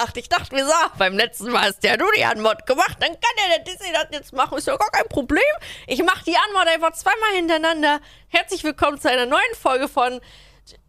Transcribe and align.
Macht. 0.00 0.16
Ich 0.16 0.28
dachte 0.30 0.54
mir 0.54 0.64
so, 0.64 0.72
beim 0.96 1.14
letzten 1.14 1.50
Mal 1.50 1.66
hast 1.68 1.84
ja 1.84 1.96
du 1.96 2.06
die 2.16 2.24
Anmod 2.24 2.64
gemacht, 2.64 2.96
dann 3.00 3.10
kann 3.10 3.20
ja 3.36 3.56
der 3.56 3.64
Disney 3.64 3.92
das 3.92 4.06
jetzt 4.12 4.32
machen. 4.32 4.56
Ist 4.56 4.66
ja 4.66 4.76
gar 4.76 4.90
kein 4.90 5.08
Problem. 5.08 5.42
Ich 5.86 6.02
mache 6.02 6.24
die 6.24 6.36
Anmod 6.36 6.68
einfach 6.68 6.92
zweimal 6.92 7.34
hintereinander. 7.36 8.00
Herzlich 8.28 8.64
willkommen 8.64 8.98
zu 8.98 9.10
einer 9.10 9.26
neuen 9.26 9.54
Folge 9.60 9.88
von 9.88 10.20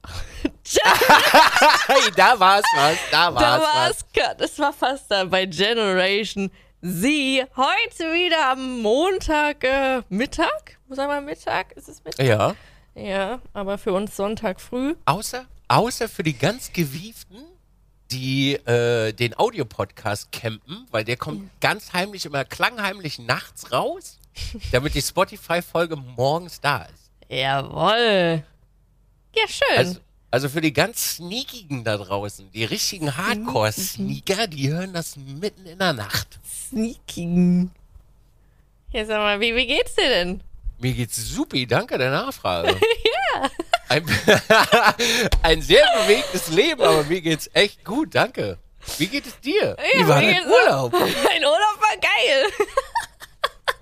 da 2.16 2.39
war's 2.39 2.64
was, 2.75 2.97
da 3.11 3.34
war's 3.34 3.43
Da 3.43 3.61
was. 3.61 3.75
war's, 3.75 4.05
Cut. 4.14 4.42
Es 4.42 4.60
war 4.60 4.74
fast 4.74 5.05
da 5.10 5.25
bei 5.25 5.46
Generation 5.46 6.50
Z. 6.82 7.47
Heute 7.57 8.14
wieder 8.14 8.52
am 8.52 8.82
Montag, 8.82 9.64
äh, 9.64 10.02
Mittag? 10.10 10.78
Sagen 10.89 11.11
wir 11.11 11.21
Mittag? 11.21 11.71
Ist 11.74 11.89
es 11.89 12.04
Mittag? 12.04 12.25
Ja, 12.25 12.55
Ja, 12.96 13.39
aber 13.54 13.78
für 13.78 13.93
uns 13.93 14.16
Sonntag 14.16 14.60
früh. 14.61 14.96
außer, 15.05 15.46
außer 15.68 16.07
für 16.07 16.24
die 16.24 16.38
ganz 16.38 16.71
Gewieften, 16.74 17.43
die 18.11 18.54
äh, 18.54 19.14
den 19.14 19.38
Audiopodcast 19.38 20.32
campen, 20.32 20.88
weil 20.92 21.04
der 21.04 21.18
kommt 21.18 21.50
ganz 21.61 21.93
heimlich, 21.93 22.25
immer 22.25 22.46
klangheimlich 22.46 23.19
nachts 23.19 23.71
raus, 23.71 24.18
damit 24.71 24.96
die 24.96 25.02
Spotify-Folge 25.02 25.96
morgens 25.96 26.61
da 26.61 26.83
ist. 26.83 27.11
Jawoll. 27.29 28.43
Ja, 29.36 29.47
schön. 29.47 29.78
Also, 29.78 30.00
also 30.29 30.50
für 30.50 30.61
die 30.61 30.74
ganz 30.74 31.16
Sneakigen 31.16 31.83
da 31.83 31.97
draußen, 31.97 32.52
die 32.52 32.66
richtigen 32.66 33.16
Hardcore-Sneaker, 33.17 34.47
die 34.47 34.69
hören 34.69 34.94
das 34.94 35.16
mitten 35.16 35.66
in 35.66 35.80
der 35.80 35.94
Nacht. 35.94 36.39
Sneaking. 36.45 37.72
Ja, 38.91 39.05
sag 39.05 39.17
mal, 39.17 39.39
wie, 39.39 39.55
wie 39.55 39.67
geht's 39.67 39.95
dir 39.95 40.09
denn? 40.09 40.41
Mir 40.80 40.94
geht's 40.94 41.16
supi, 41.17 41.66
danke 41.66 41.97
der 41.97 42.11
Nachfrage. 42.11 42.69
ja. 43.33 43.50
Ein, 43.92 44.06
ein 45.44 45.61
sehr 45.61 45.86
bewegtes 46.02 46.47
Leben, 46.47 46.81
aber 46.81 47.03
mir 47.03 47.20
geht's 47.20 47.50
echt 47.52 47.84
gut, 47.84 48.16
danke. 48.16 48.58
Wie 48.97 49.08
geht 49.08 49.28
es 49.28 49.38
dir? 49.42 49.75
wie 49.97 50.08
war 50.08 50.22
dein 50.22 50.47
Urlaub? 50.47 50.94
Mein 50.94 51.44
Urlaub 51.44 51.78
war 51.78 51.97
geil. 51.97 52.45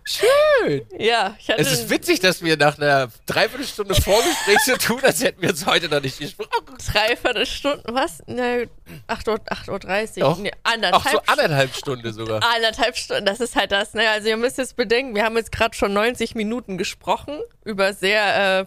Schön. 0.04 0.88
Ja, 0.98 1.36
ich 1.40 1.48
hatte. 1.48 1.62
Es 1.62 1.72
ist 1.72 1.92
witzig, 1.92 2.20
dass 2.22 2.42
wir 2.42 2.58
nach 2.58 2.80
einer 2.80 3.10
Dreiviertelstunde 3.28 3.94
Vorgespräch 3.94 4.58
so 4.66 4.78
tun, 4.78 5.00
als 5.04 5.22
hätten 5.24 5.44
wir 5.44 5.52
uns 5.52 5.68
heute 5.68 5.88
noch 5.88 6.02
nicht 6.02 6.18
gesprochen. 6.18 6.50
dreiviertel 6.92 7.46
Stunden, 7.46 7.94
was? 7.94 8.24
Ne, 8.26 8.68
8 9.06 9.28
Uhr, 9.28 9.40
8 9.48 9.70
Uhr 9.70 9.78
30. 9.78 10.24
Doch. 10.24 10.40
Nee, 10.40 10.52
Ach, 10.64 10.74
anderthalb 10.74 11.12
so 11.12 11.22
anderthalb 11.32 11.76
Stunden 11.76 12.12
sogar. 12.12 12.42
Anderthalb 12.56 12.98
Stunden, 12.98 13.26
das 13.26 13.40
ist 13.42 13.56
halt 13.56 13.72
das, 13.72 13.94
ne? 13.94 14.10
Also 14.10 14.30
ihr 14.30 14.38
müsst 14.38 14.58
jetzt 14.58 14.76
bedenken, 14.76 15.14
wir 15.14 15.24
haben 15.24 15.38
jetzt 15.38 15.52
gerade 15.52 15.76
schon 15.76 15.94
90 15.94 16.34
Minuten 16.34 16.80
gesprochen 16.80 17.40
über 17.64 17.94
sehr 17.94 18.62
äh, 18.62 18.66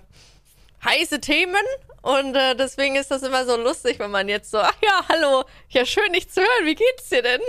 heiße 0.84 1.20
Themen 1.20 1.64
und 2.02 2.34
äh, 2.34 2.56
deswegen 2.56 2.96
ist 2.96 3.10
das 3.10 3.22
immer 3.22 3.44
so 3.44 3.56
lustig, 3.56 3.98
wenn 3.98 4.10
man 4.10 4.28
jetzt 4.28 4.50
so, 4.50 4.58
ach 4.58 4.74
ja, 4.82 5.04
hallo, 5.08 5.44
ja 5.68 5.86
schön 5.86 6.12
dich 6.12 6.28
zu 6.28 6.40
hören, 6.40 6.66
wie 6.66 6.74
geht's 6.74 7.08
dir 7.08 7.22
denn? 7.22 7.40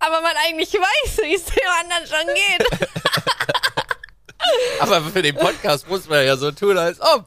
Aber 0.00 0.20
man 0.20 0.32
eigentlich 0.46 0.72
weiß, 0.74 1.18
wie 1.22 1.34
es 1.34 1.44
dem 1.44 1.68
anderen 1.80 2.06
schon 2.06 2.34
geht. 2.34 2.90
Aber 4.80 5.00
für 5.02 5.22
den 5.22 5.36
Podcast 5.36 5.88
muss 5.88 6.08
man 6.08 6.24
ja 6.24 6.36
so 6.36 6.50
tun, 6.50 6.76
als 6.76 7.00
ob. 7.00 7.24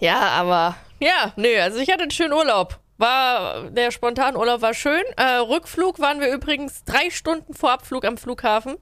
ja, 0.00 0.20
aber 0.20 0.76
ja, 1.00 1.32
nö, 1.36 1.60
also 1.60 1.78
ich 1.78 1.90
hatte 1.90 2.02
einen 2.02 2.10
schönen 2.10 2.32
Urlaub. 2.32 2.78
War, 2.98 3.70
der 3.70 3.90
Spontanurlaub 3.90 4.62
war 4.62 4.72
schön. 4.72 5.02
Äh, 5.18 5.36
Rückflug 5.36 5.98
waren 5.98 6.18
wir 6.20 6.32
übrigens 6.32 6.82
drei 6.84 7.10
Stunden 7.10 7.52
vor 7.52 7.72
Abflug 7.72 8.06
am 8.06 8.16
Flughafen. 8.16 8.78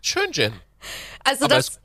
Schön, 0.00 0.32
Jen. 0.32 0.58
Also 1.24 1.44
Aber 1.44 1.56
das, 1.56 1.79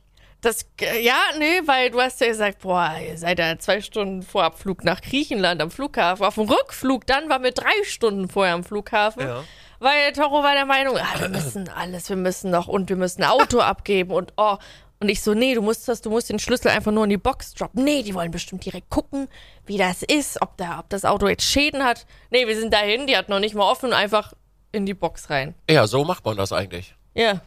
das, 0.45 0.65
ja, 1.01 1.17
nee, 1.37 1.61
weil 1.65 1.89
du 1.89 1.99
hast 1.99 2.21
ja 2.21 2.27
gesagt, 2.27 2.59
boah, 2.61 2.95
ihr 3.05 3.17
seid 3.17 3.39
ja 3.39 3.57
zwei 3.57 3.81
Stunden 3.81 4.21
vor 4.21 4.43
Abflug 4.43 4.83
nach 4.83 5.01
Griechenland 5.01 5.61
am 5.61 5.71
Flughafen. 5.71 6.25
Auf 6.25 6.35
dem 6.35 6.47
Rückflug 6.47 7.05
dann 7.07 7.29
waren 7.29 7.43
wir 7.43 7.51
drei 7.51 7.83
Stunden 7.83 8.29
vorher 8.29 8.53
am 8.53 8.63
Flughafen. 8.63 9.23
Ja. 9.27 9.43
Weil 9.79 10.13
Toro 10.13 10.43
war 10.43 10.53
der 10.53 10.65
Meinung, 10.65 10.97
ah, 10.97 11.19
wir 11.19 11.29
müssen 11.29 11.69
alles, 11.69 12.09
wir 12.09 12.15
müssen 12.15 12.51
noch 12.51 12.67
und 12.67 12.89
wir 12.89 12.95
müssen 12.95 13.23
ein 13.23 13.29
Auto 13.29 13.59
abgeben 13.59 14.11
und 14.11 14.33
oh. 14.37 14.57
Und 15.01 15.09
ich 15.09 15.21
so, 15.21 15.33
nee, 15.33 15.53
du 15.53 15.61
musst 15.61 15.89
das, 15.89 16.01
du 16.01 16.09
musst 16.09 16.29
den 16.29 16.39
Schlüssel 16.39 16.69
einfach 16.69 16.91
nur 16.91 17.03
in 17.03 17.09
die 17.09 17.17
Box 17.17 17.53
droppen. 17.53 17.83
Nee, 17.83 18.01
die 18.01 18.15
wollen 18.15 18.31
bestimmt 18.31 18.63
direkt 18.65 18.89
gucken, 18.89 19.27
wie 19.65 19.77
das 19.77 20.03
ist, 20.03 20.41
ob 20.41 20.55
da, 20.55 20.79
ob 20.79 20.89
das 20.89 21.03
Auto 21.03 21.27
jetzt 21.27 21.43
Schäden 21.43 21.83
hat. 21.83 22.05
Nee, 22.31 22.47
wir 22.47 22.57
sind 22.57 22.73
dahin, 22.73 23.05
die 23.05 23.17
hat 23.17 23.27
noch 23.27 23.39
nicht 23.39 23.55
mal 23.55 23.69
offen, 23.69 23.91
einfach 23.91 24.33
in 24.71 24.85
die 24.85 24.93
Box 24.93 25.29
rein. 25.29 25.53
Ja, 25.69 25.85
so 25.85 26.05
macht 26.05 26.23
man 26.23 26.37
das 26.37 26.53
eigentlich. 26.53 26.95
Ja. 27.13 27.41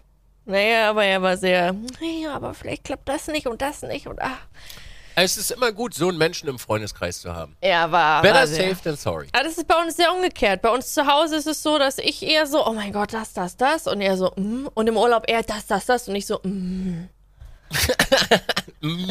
Naja, 0.48 0.88
aber 0.88 1.04
er 1.04 1.20
war 1.20 1.36
sehr, 1.36 1.74
naja, 2.00 2.34
aber 2.34 2.54
vielleicht 2.54 2.84
klappt 2.84 3.06
das 3.06 3.26
nicht 3.26 3.46
und 3.46 3.60
das 3.60 3.82
nicht 3.82 4.06
und 4.06 4.20
ach. 4.22 4.38
Es 5.14 5.36
ist 5.36 5.50
immer 5.50 5.72
gut, 5.72 5.92
so 5.92 6.08
einen 6.08 6.16
Menschen 6.16 6.48
im 6.48 6.58
Freundeskreis 6.58 7.20
zu 7.20 7.34
haben. 7.34 7.54
Er 7.60 7.92
war. 7.92 8.22
Better 8.22 8.34
war 8.34 8.46
safe 8.46 8.76
than 8.82 8.96
sorry. 8.96 9.28
aber 9.32 9.44
das 9.44 9.58
ist 9.58 9.68
bei 9.68 9.74
uns 9.74 9.96
sehr 9.96 10.10
umgekehrt. 10.14 10.62
Bei 10.62 10.70
uns 10.70 10.94
zu 10.94 11.06
Hause 11.06 11.36
ist 11.36 11.46
es 11.46 11.62
so, 11.62 11.78
dass 11.78 11.98
ich 11.98 12.22
eher 12.22 12.46
so, 12.46 12.66
oh 12.66 12.72
mein 12.72 12.94
Gott, 12.94 13.12
das, 13.12 13.34
das, 13.34 13.58
das. 13.58 13.86
Und 13.86 14.00
er 14.00 14.16
so, 14.16 14.32
mm. 14.36 14.68
Und 14.72 14.86
im 14.86 14.96
Urlaub 14.96 15.24
eher 15.28 15.42
das, 15.42 15.66
das, 15.66 15.84
das. 15.84 16.08
Und 16.08 16.14
ich 16.14 16.24
so, 16.24 16.40
mm. 16.42 17.08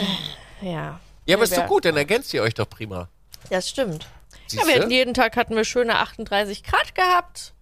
ja. 0.61 0.99
Ja, 1.25 1.35
aber 1.35 1.43
ist 1.43 1.55
doch 1.55 1.67
gut, 1.67 1.85
dann 1.85 1.97
ergänzt 1.97 2.33
ihr 2.33 2.41
euch 2.41 2.55
doch 2.55 2.69
prima. 2.69 3.09
Das 3.51 3.69
stimmt. 3.69 4.07
Ja, 4.51 4.65
wir 4.65 4.75
hatten 4.75 4.89
jeden 4.89 5.13
Tag 5.13 5.35
hatten 5.35 5.55
wir 5.55 5.65
schöne 5.65 5.99
38 5.99 6.63
Grad 6.63 6.95
gehabt. 6.95 7.53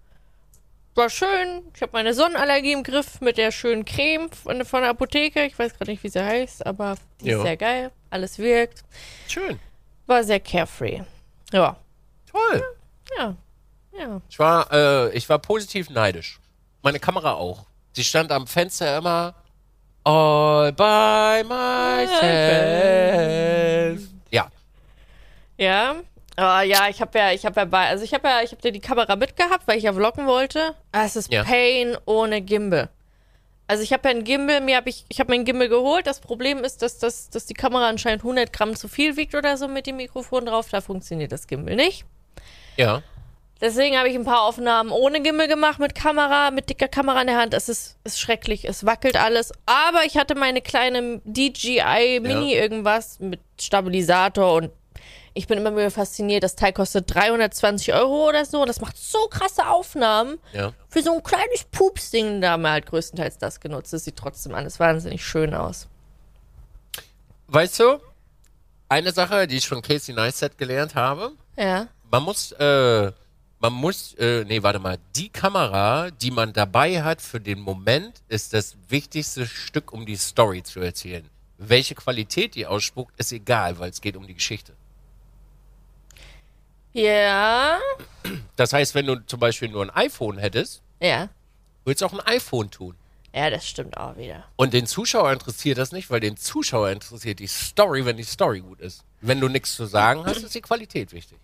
War 0.95 1.09
schön. 1.09 1.63
Ich 1.75 1.81
habe 1.81 1.91
meine 1.93 2.13
Sonnenallergie 2.13 2.71
im 2.71 2.81
Griff 2.83 3.19
mit 3.19 3.37
der 3.37 3.51
schönen 3.51 3.83
Creme 3.83 4.29
von, 4.31 4.63
von 4.63 4.81
der 4.81 4.91
Apotheke. 4.91 5.43
Ich 5.45 5.59
weiß 5.59 5.73
gerade 5.77 5.91
nicht, 5.91 6.03
wie 6.03 6.09
sie 6.09 6.23
heißt, 6.23 6.65
aber 6.65 6.95
die 7.19 7.29
Ja. 7.29 7.37
ist 7.37 7.43
sehr 7.43 7.57
geil. 7.57 7.91
Alles 8.09 8.39
wirkt. 8.39 8.83
Schön. 9.27 9.59
War 10.07 10.23
sehr 10.23 10.39
carefree. 10.39 11.01
Ja. 11.51 11.75
Toll. 12.31 12.63
Ja. 13.17 13.35
Ja. 13.97 14.21
Ich 14.29 14.39
war, 14.39 14.71
äh, 14.71 15.09
ich 15.17 15.27
war 15.27 15.39
positiv 15.39 15.89
neidisch. 15.89 16.39
Meine 16.81 16.99
Kamera 16.99 17.33
auch. 17.33 17.65
Sie 17.93 18.03
stand 18.03 18.31
am 18.31 18.47
Fenster 18.47 18.97
immer 18.97 19.35
all 20.05 20.71
by 20.73 21.43
myself. 22.65 24.01
Ja. 24.31 24.47
Ja. 25.57 25.95
Aber 26.35 26.63
ja, 26.63 26.89
ich 26.89 27.01
habe 27.01 27.17
ja, 27.17 27.31
ich 27.31 27.45
habe 27.45 27.61
ja 27.61 27.65
bei, 27.65 27.87
also 27.87 28.03
ich 28.03 28.13
habe 28.13 28.27
ja, 28.27 28.41
ich 28.41 28.51
habe 28.51 28.61
dir 28.61 28.71
die 28.71 28.81
Kamera 28.81 29.15
mitgehabt, 29.15 29.67
weil 29.67 29.77
ich 29.77 29.83
ja 29.83 29.93
vloggen 29.93 30.27
wollte. 30.27 30.75
Ah, 30.91 31.05
es 31.05 31.15
ist 31.15 31.31
Ja. 31.31 31.43
Pain 31.43 31.97
ohne 32.05 32.41
Gimbal. 32.41 32.89
Also 33.67 33.81
ich 33.81 33.93
habe 33.93 34.07
ja 34.07 34.11
einen 34.11 34.23
Gimbal, 34.23 34.61
mir 34.61 34.75
habe 34.75 34.89
ich, 34.89 35.05
ich 35.07 35.19
habe 35.19 35.31
mir 35.31 35.35
einen 35.35 35.45
Gimbal 35.45 35.69
geholt. 35.69 36.05
Das 36.05 36.19
Problem 36.19 36.63
ist, 36.63 36.81
dass, 36.81 36.99
dass, 36.99 37.29
dass 37.29 37.45
die 37.45 37.53
Kamera 37.53 37.87
anscheinend 37.87 38.21
100 38.23 38.53
Gramm 38.53 38.75
zu 38.75 38.87
viel 38.87 39.17
wiegt 39.17 39.33
oder 39.33 39.57
so 39.57 39.67
mit 39.67 39.87
dem 39.87 39.95
Mikrofon 39.95 40.45
drauf. 40.45 40.67
Da 40.69 40.81
funktioniert 40.81 41.31
das 41.31 41.47
Gimbal 41.47 41.75
nicht. 41.75 42.05
Ja. 42.77 43.01
Deswegen 43.61 43.97
habe 43.97 44.09
ich 44.09 44.15
ein 44.15 44.25
paar 44.25 44.41
Aufnahmen 44.41 44.91
ohne 44.91 45.21
Gimbal 45.21 45.47
gemacht 45.47 45.79
mit 45.79 45.95
Kamera, 45.95 46.51
mit 46.51 46.69
dicker 46.69 46.89
Kamera 46.89 47.21
in 47.21 47.27
der 47.27 47.37
Hand. 47.37 47.53
Es 47.53 47.69
ist, 47.69 47.97
ist 48.03 48.19
schrecklich, 48.19 48.67
es 48.67 48.85
wackelt 48.85 49.15
alles. 49.15 49.53
Aber 49.65 50.03
ich 50.05 50.17
hatte 50.17 50.35
meine 50.35 50.61
kleine 50.61 51.21
DJI 51.23 52.19
Mini 52.21 52.53
irgendwas 52.53 53.19
mit 53.19 53.39
Stabilisator 53.59 54.53
und 54.55 54.71
ich 55.35 55.47
bin 55.47 55.57
immer 55.59 55.71
wieder 55.75 55.91
fasziniert. 55.91 56.43
Das 56.43 56.55
Teil 56.55 56.73
kostet 56.73 57.13
320 57.13 57.93
Euro 57.93 58.29
oder 58.29 58.45
so. 58.45 58.65
Das 58.65 58.81
macht 58.81 58.97
so 58.97 59.19
krasse 59.29 59.67
Aufnahmen. 59.67 60.39
Ja. 60.53 60.73
Für 60.89 61.03
so 61.03 61.13
ein 61.13 61.21
kleines 61.23 61.65
Pupsding, 61.71 62.41
da 62.41 62.51
haben 62.51 62.61
wir 62.63 62.71
halt 62.71 62.85
größtenteils 62.87 63.37
das 63.37 63.59
genutzt. 63.59 63.91
Das 63.93 64.05
sieht 64.05 64.15
trotzdem 64.15 64.55
alles 64.55 64.79
wahnsinnig 64.79 65.23
schön 65.23 65.53
aus. 65.53 65.87
Weißt 67.47 67.79
du, 67.79 67.99
eine 68.89 69.11
Sache, 69.11 69.45
die 69.45 69.57
ich 69.57 69.67
von 69.67 69.81
Casey 69.81 70.15
Neistat 70.15 70.57
gelernt 70.57 70.95
habe, 70.95 71.33
Ja. 71.57 71.87
man 72.09 72.23
muss, 72.23 72.51
äh, 72.53 73.11
man 73.59 73.73
muss, 73.73 74.13
äh, 74.15 74.43
nee, 74.45 74.63
warte 74.63 74.79
mal, 74.79 74.97
die 75.15 75.29
Kamera, 75.29 76.11
die 76.11 76.31
man 76.31 76.53
dabei 76.53 77.03
hat 77.03 77.21
für 77.21 77.39
den 77.39 77.59
Moment, 77.59 78.21
ist 78.29 78.53
das 78.53 78.75
wichtigste 78.87 79.45
Stück, 79.45 79.91
um 79.91 80.05
die 80.05 80.15
Story 80.15 80.63
zu 80.63 80.79
erzählen. 80.79 81.29
Welche 81.57 81.95
Qualität 81.95 82.55
die 82.55 82.65
ausspuckt, 82.67 83.13
ist 83.19 83.31
egal, 83.31 83.79
weil 83.79 83.89
es 83.89 84.01
geht 84.01 84.15
um 84.17 84.25
die 84.27 84.33
Geschichte. 84.33 84.73
Ja. 86.95 87.77
Das 88.55 88.71
heißt, 88.71 88.95
wenn 88.95 89.05
du 89.05 89.15
zum 89.25 89.39
Beispiel 89.39 89.67
nur 89.67 89.83
ein 89.83 89.89
iPhone 89.89 90.37
hättest, 90.37 90.81
Ja. 91.01 91.27
würdest 91.83 92.01
du 92.01 92.05
auch 92.05 92.13
ein 92.13 92.21
iPhone 92.21 92.71
tun. 92.71 92.95
Ja, 93.33 93.49
das 93.49 93.67
stimmt 93.67 93.97
auch 93.97 94.15
wieder. 94.15 94.45
Und 94.55 94.73
den 94.73 94.87
Zuschauer 94.87 95.29
interessiert 95.33 95.77
das 95.77 95.91
nicht, 95.91 96.09
weil 96.09 96.21
den 96.21 96.37
Zuschauer 96.37 96.89
interessiert 96.91 97.39
die 97.39 97.47
Story, 97.47 98.05
wenn 98.05 98.15
die 98.15 98.23
Story 98.23 98.61
gut 98.61 98.79
ist. 98.79 99.03
Wenn 99.19 99.41
du 99.41 99.49
nichts 99.49 99.75
zu 99.75 99.85
sagen 99.85 100.23
hast, 100.25 100.41
ist 100.41 100.55
die 100.55 100.61
Qualität 100.61 101.11
wichtig. 101.11 101.37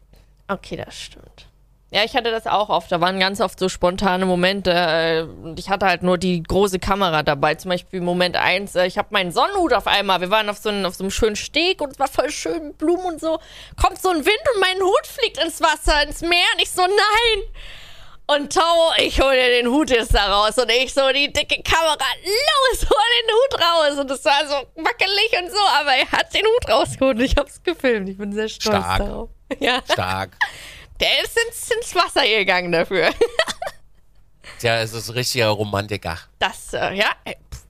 Okay, 0.47 0.77
das 0.77 0.97
stimmt. 0.97 1.47
Ja, 1.93 2.05
ich 2.05 2.15
hatte 2.15 2.31
das 2.31 2.47
auch 2.47 2.69
oft. 2.69 2.89
Da 2.89 3.01
waren 3.01 3.19
ganz 3.19 3.41
oft 3.41 3.59
so 3.59 3.67
spontane 3.67 4.25
Momente. 4.25 4.71
äh, 4.71 5.21
Und 5.23 5.59
ich 5.59 5.69
hatte 5.69 5.85
halt 5.85 6.03
nur 6.03 6.17
die 6.17 6.41
große 6.41 6.79
Kamera 6.79 7.21
dabei. 7.21 7.55
Zum 7.55 7.67
Beispiel 7.69 7.99
Moment 7.99 8.37
eins. 8.37 8.75
äh, 8.75 8.85
ich 8.87 8.97
habe 8.97 9.09
meinen 9.11 9.33
Sonnenhut 9.33 9.73
auf 9.73 9.87
einmal. 9.87 10.21
Wir 10.21 10.29
waren 10.31 10.47
auf 10.47 10.57
so, 10.57 10.69
einem, 10.69 10.85
auf 10.85 10.95
so 10.95 11.03
einem 11.03 11.11
schönen 11.11 11.35
Steg 11.35 11.81
und 11.81 11.91
es 11.91 11.99
war 11.99 12.07
voll 12.07 12.31
schön 12.31 12.67
mit 12.69 12.77
Blumen 12.77 13.03
und 13.05 13.19
so. 13.19 13.39
Kommt 13.81 14.01
so 14.01 14.07
ein 14.09 14.25
Wind 14.25 14.41
und 14.55 14.61
mein 14.61 14.79
Hut 14.81 15.05
fliegt 15.05 15.43
ins 15.43 15.59
Wasser, 15.61 16.01
ins 16.07 16.21
Meer. 16.21 16.45
Und 16.55 16.61
ich 16.61 16.71
so, 16.71 16.81
nein! 16.81 17.43
Und 18.27 18.53
Tau, 18.53 18.93
ich 18.97 19.19
hol 19.19 19.33
dir 19.33 19.49
den 19.61 19.67
Hut 19.67 19.89
jetzt 19.89 20.13
da 20.13 20.31
raus. 20.31 20.57
Und 20.57 20.71
ich 20.71 20.93
so, 20.93 21.01
die 21.09 21.33
dicke 21.33 21.61
Kamera, 21.61 21.97
los, 22.23 22.89
hol 22.89 23.07
den 23.19 23.35
Hut 23.35 23.61
raus. 23.61 23.99
Und 23.99 24.09
es 24.11 24.23
war 24.23 24.47
so 24.47 24.53
wackelig 24.81 25.43
und 25.43 25.51
so, 25.51 25.59
aber 25.77 25.91
er 25.95 26.09
hat 26.09 26.33
den 26.33 26.45
Hut 26.45 26.69
rausgeholt 26.69 27.17
und 27.17 27.23
ich 27.25 27.35
hab's 27.35 27.61
gefilmt. 27.61 28.07
Ich 28.07 28.17
bin 28.17 28.31
sehr 28.31 28.47
stolz 28.47 28.77
Stark. 28.77 28.97
darauf. 28.99 29.29
Ja. 29.59 29.79
Stark. 29.91 30.37
Der 31.01 31.23
ist 31.23 31.37
ins, 31.47 31.69
ins 31.71 31.95
Wasser 31.95 32.25
gegangen 32.25 32.71
dafür. 32.71 33.09
Ja, 34.61 34.79
es 34.79 34.93
ist 34.93 35.09
ein 35.09 35.13
richtiger 35.13 35.47
Romantiker. 35.47 36.19
Das, 36.37 36.73
äh, 36.73 36.93
ja. 36.93 37.09
äh, 37.25 37.33
pff. 37.51 37.63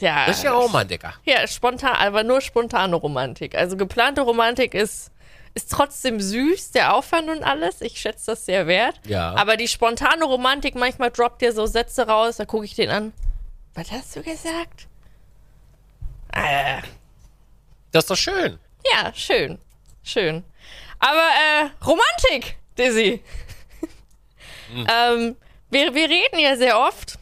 Ja, 0.00 0.26
Richtiger 0.26 0.52
Romantiker. 0.52 1.14
ja, 1.24 1.44
spontan, 1.48 1.96
aber 1.96 2.22
nur 2.22 2.40
spontane 2.40 2.94
Romantik. 2.94 3.56
Also 3.56 3.76
geplante 3.76 4.20
Romantik 4.20 4.72
ist, 4.74 5.10
ist 5.54 5.72
trotzdem 5.72 6.20
süß, 6.20 6.70
der 6.70 6.94
Aufwand 6.94 7.28
und 7.30 7.42
alles. 7.42 7.80
Ich 7.80 8.00
schätze 8.00 8.26
das 8.30 8.46
sehr 8.46 8.68
wert. 8.68 9.00
Ja. 9.08 9.34
Aber 9.34 9.56
die 9.56 9.66
spontane 9.66 10.24
Romantik, 10.24 10.76
manchmal 10.76 11.10
droppt 11.10 11.42
dir 11.42 11.52
so 11.52 11.66
Sätze 11.66 12.06
raus, 12.06 12.36
da 12.36 12.44
gucke 12.44 12.64
ich 12.64 12.76
den 12.76 12.90
an. 12.90 13.12
Was 13.74 13.90
hast 13.90 14.14
du 14.14 14.22
gesagt? 14.22 14.86
Äh, 16.32 16.80
Das 17.90 18.04
ist 18.04 18.10
doch 18.10 18.16
schön. 18.16 18.60
ja, 18.92 19.12
schön. 19.14 19.58
Schön. 20.04 20.44
Aber 21.00 21.18
äh, 21.18 21.84
Romantik, 21.84 22.56
Dizzy. 22.80 23.22
ähm, 24.74 25.36
wir, 25.70 25.94
wir 25.94 26.08
reden 26.08 26.38
ja 26.38 26.56
sehr 26.56 26.78
oft. 26.78 27.18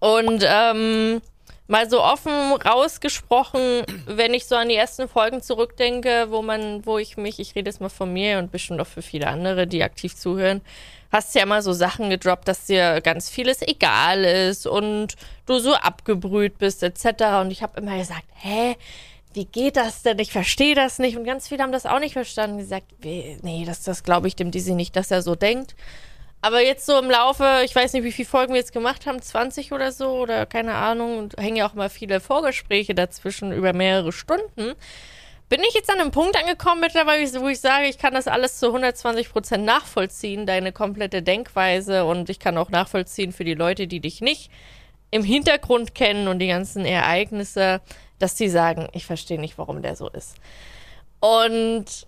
Und 0.00 0.44
ähm, 0.46 1.20
mal 1.66 1.88
so 1.88 2.02
offen 2.02 2.52
rausgesprochen, 2.52 3.84
wenn 4.06 4.34
ich 4.34 4.46
so 4.46 4.56
an 4.56 4.68
die 4.68 4.74
ersten 4.74 5.08
Folgen 5.08 5.42
zurückdenke, 5.42 6.26
wo 6.30 6.42
man, 6.42 6.84
wo 6.86 6.98
ich 6.98 7.16
mich, 7.16 7.38
ich 7.38 7.54
rede 7.54 7.70
jetzt 7.70 7.80
mal 7.80 7.88
von 7.88 8.12
mir 8.12 8.38
und 8.38 8.50
bestimmt 8.50 8.80
auch 8.80 8.86
für 8.86 9.02
viele 9.02 9.28
andere, 9.28 9.66
die 9.66 9.82
aktiv 9.82 10.16
zuhören, 10.16 10.62
hast 11.12 11.34
ja 11.34 11.42
immer 11.42 11.62
so 11.62 11.72
Sachen 11.72 12.10
gedroppt, 12.10 12.48
dass 12.48 12.66
dir 12.66 13.00
ganz 13.00 13.30
vieles 13.30 13.62
egal 13.62 14.24
ist 14.24 14.66
und 14.66 15.14
du 15.46 15.58
so 15.58 15.74
abgebrüht 15.74 16.58
bist, 16.58 16.82
etc. 16.82 17.40
Und 17.40 17.50
ich 17.50 17.62
habe 17.62 17.80
immer 17.80 17.96
gesagt, 17.98 18.24
hä? 18.34 18.76
Wie 19.34 19.44
geht 19.44 19.76
das 19.76 20.02
denn? 20.02 20.18
Ich 20.18 20.32
verstehe 20.32 20.74
das 20.74 20.98
nicht. 20.98 21.16
Und 21.16 21.24
ganz 21.24 21.48
viele 21.48 21.62
haben 21.62 21.72
das 21.72 21.86
auch 21.86 22.00
nicht 22.00 22.14
verstanden. 22.14 22.58
Gesagt, 22.58 22.86
nee, 23.02 23.64
das, 23.66 23.82
das 23.82 24.02
glaube 24.02 24.28
ich 24.28 24.36
dem 24.36 24.50
Dizzy 24.50 24.74
nicht, 24.74 24.96
dass 24.96 25.10
er 25.10 25.22
so 25.22 25.34
denkt. 25.34 25.74
Aber 26.40 26.62
jetzt 26.62 26.86
so 26.86 26.98
im 26.98 27.10
Laufe, 27.10 27.62
ich 27.64 27.74
weiß 27.74 27.92
nicht, 27.92 28.04
wie 28.04 28.12
viele 28.12 28.28
Folgen 28.28 28.52
wir 28.52 28.60
jetzt 28.60 28.72
gemacht 28.72 29.06
haben, 29.06 29.20
20 29.20 29.72
oder 29.72 29.90
so 29.90 30.10
oder 30.10 30.46
keine 30.46 30.74
Ahnung, 30.74 31.18
und 31.18 31.36
hängen 31.36 31.56
ja 31.56 31.68
auch 31.68 31.74
mal 31.74 31.90
viele 31.90 32.20
Vorgespräche 32.20 32.94
dazwischen 32.94 33.50
über 33.50 33.72
mehrere 33.72 34.12
Stunden, 34.12 34.74
bin 35.48 35.62
ich 35.66 35.74
jetzt 35.74 35.90
an 35.90 35.98
einem 35.98 36.12
Punkt 36.12 36.36
angekommen 36.36 36.80
mittlerweile, 36.80 37.26
wo 37.40 37.48
ich 37.48 37.60
sage, 37.60 37.88
ich 37.88 37.98
kann 37.98 38.14
das 38.14 38.28
alles 38.28 38.58
zu 38.58 38.66
120 38.66 39.30
Prozent 39.30 39.64
nachvollziehen, 39.64 40.46
deine 40.46 40.72
komplette 40.72 41.22
Denkweise 41.22 42.04
und 42.04 42.30
ich 42.30 42.38
kann 42.38 42.56
auch 42.56 42.70
nachvollziehen 42.70 43.32
für 43.32 43.44
die 43.44 43.54
Leute, 43.54 43.88
die 43.88 44.00
dich 44.00 44.20
nicht 44.20 44.50
im 45.10 45.24
Hintergrund 45.24 45.94
kennen 45.94 46.28
und 46.28 46.38
die 46.38 46.48
ganzen 46.48 46.84
Ereignisse, 46.84 47.80
dass 48.18 48.34
die 48.34 48.48
sagen, 48.48 48.88
ich 48.92 49.06
verstehe 49.06 49.40
nicht, 49.40 49.58
warum 49.58 49.82
der 49.82 49.96
so 49.96 50.08
ist. 50.08 50.36
Und 51.20 52.06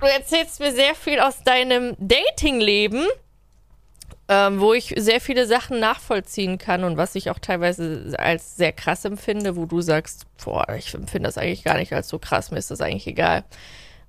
du 0.00 0.06
erzählst 0.06 0.60
mir 0.60 0.72
sehr 0.72 0.94
viel 0.94 1.20
aus 1.20 1.42
deinem 1.42 1.96
Datingleben 1.98 3.06
ähm, 4.28 4.60
wo 4.60 4.72
ich 4.72 4.94
sehr 4.96 5.20
viele 5.20 5.46
Sachen 5.46 5.80
nachvollziehen 5.80 6.56
kann 6.56 6.84
und 6.84 6.96
was 6.96 7.14
ich 7.14 7.30
auch 7.30 7.38
teilweise 7.38 8.14
als 8.18 8.56
sehr 8.56 8.72
krass 8.72 9.04
empfinde, 9.04 9.56
wo 9.56 9.66
du 9.66 9.80
sagst, 9.80 10.26
boah, 10.42 10.66
ich 10.76 10.94
empfinde 10.94 11.28
das 11.28 11.38
eigentlich 11.38 11.64
gar 11.64 11.76
nicht 11.76 11.92
als 11.92 12.08
so 12.08 12.18
krass, 12.18 12.50
mir 12.50 12.58
ist 12.58 12.70
das 12.70 12.80
eigentlich 12.80 13.06
egal. 13.06 13.44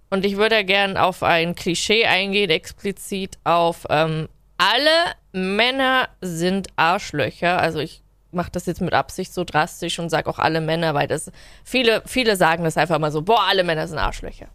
Und 0.09 0.23
ich 0.25 0.37
würde 0.37 0.63
gern 0.63 0.97
auf 0.97 1.23
ein 1.23 1.55
Klischee 1.55 2.05
eingehen, 2.05 2.51
explizit 2.51 3.39
auf 3.43 3.85
ähm, 3.89 4.29
alle 4.57 5.13
Männer 5.31 6.09
sind 6.21 6.67
Arschlöcher. 6.75 7.59
Also 7.59 7.79
ich 7.79 8.02
mache 8.33 8.51
das 8.51 8.65
jetzt 8.65 8.81
mit 8.81 8.93
Absicht 8.93 9.33
so 9.33 9.43
drastisch 9.43 9.99
und 9.99 10.09
sage 10.09 10.29
auch 10.29 10.39
alle 10.39 10.61
Männer, 10.61 10.93
weil 10.93 11.07
das 11.07 11.31
viele, 11.63 12.03
viele 12.05 12.35
sagen 12.35 12.63
das 12.63 12.77
einfach 12.77 12.99
mal 12.99 13.11
so, 13.11 13.21
boah, 13.21 13.43
alle 13.43 13.63
Männer 13.63 13.87
sind 13.87 13.97
Arschlöcher. 13.97 14.47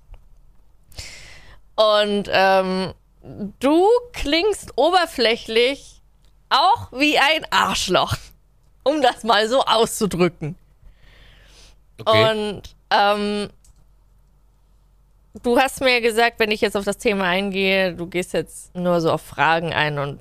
Und 1.77 2.29
ähm, 2.33 2.93
du 3.61 3.87
klingst 4.13 4.73
oberflächlich 4.77 6.03
auch 6.51 6.93
wie 6.93 7.19
ein 7.19 7.47
Arschloch, 7.51 8.17
um 8.83 9.03
das 9.03 9.23
mal 9.23 9.49
so 9.49 9.63
auszudrücken. 9.63 10.57
Okay. 12.01 12.31
Und 12.31 12.63
ähm, 12.91 13.51
du 15.43 15.59
hast 15.59 15.81
mir 15.81 16.01
gesagt, 16.01 16.39
wenn 16.39 16.51
ich 16.51 16.61
jetzt 16.61 16.77
auf 16.77 16.85
das 16.85 16.99
Thema 16.99 17.25
eingehe, 17.25 17.95
du 17.95 18.07
gehst 18.07 18.33
jetzt 18.33 18.75
nur 18.75 19.01
so 19.01 19.13
auf 19.13 19.23
Fragen 19.23 19.73
ein 19.73 19.99
und 19.99 20.21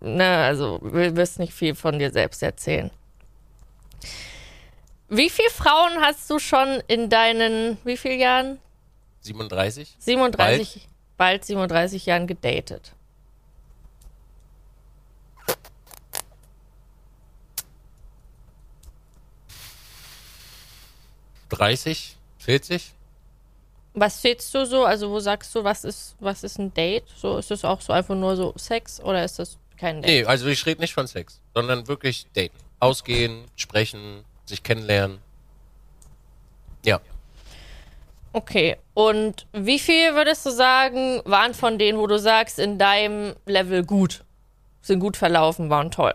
ne, 0.00 0.44
also 0.44 0.78
du 0.78 1.16
wirst 1.16 1.38
nicht 1.38 1.52
viel 1.52 1.74
von 1.74 1.98
dir 1.98 2.10
selbst 2.10 2.42
erzählen. 2.42 2.90
Wie 5.08 5.30
viele 5.30 5.50
Frauen 5.50 6.00
hast 6.00 6.28
du 6.28 6.38
schon 6.38 6.82
in 6.86 7.08
deinen, 7.08 7.78
wie 7.84 7.96
vielen 7.96 8.20
Jahren? 8.20 8.58
37? 9.20 9.96
37, 9.98 10.88
bald, 11.16 11.44
37 11.44 12.06
Jahren 12.06 12.26
gedatet. 12.26 12.92
30? 21.48 22.16
40? 22.38 22.92
Was 23.94 24.20
zählst 24.20 24.54
du 24.54 24.64
so? 24.66 24.84
Also 24.84 25.10
wo 25.10 25.18
sagst 25.18 25.54
du, 25.54 25.64
was 25.64 25.84
ist, 25.84 26.14
was 26.20 26.44
ist 26.44 26.58
ein 26.58 26.72
Date? 26.72 27.04
So 27.16 27.38
ist 27.38 27.50
es 27.50 27.64
auch 27.64 27.80
so 27.80 27.92
einfach 27.92 28.14
nur 28.14 28.36
so 28.36 28.52
Sex 28.56 29.00
oder 29.00 29.24
ist 29.24 29.38
das 29.38 29.58
kein 29.78 30.02
Date? 30.02 30.10
Nee, 30.10 30.24
also 30.24 30.46
ich 30.48 30.64
rede 30.66 30.80
nicht 30.80 30.94
von 30.94 31.06
Sex, 31.06 31.40
sondern 31.54 31.88
wirklich 31.88 32.26
daten. 32.34 32.56
Ausgehen, 32.80 33.44
sprechen, 33.56 34.24
sich 34.44 34.62
kennenlernen. 34.62 35.18
Ja. 36.84 37.00
Okay. 38.32 38.76
Und 38.94 39.46
wie 39.52 39.78
viel 39.78 40.14
würdest 40.14 40.44
du 40.46 40.50
sagen, 40.50 41.22
waren 41.24 41.54
von 41.54 41.78
denen, 41.78 41.98
wo 41.98 42.06
du 42.06 42.18
sagst, 42.18 42.58
in 42.58 42.78
deinem 42.78 43.34
Level 43.46 43.84
gut? 43.84 44.24
Sind 44.80 45.00
gut 45.00 45.16
verlaufen, 45.16 45.70
waren 45.70 45.90
toll. 45.90 46.14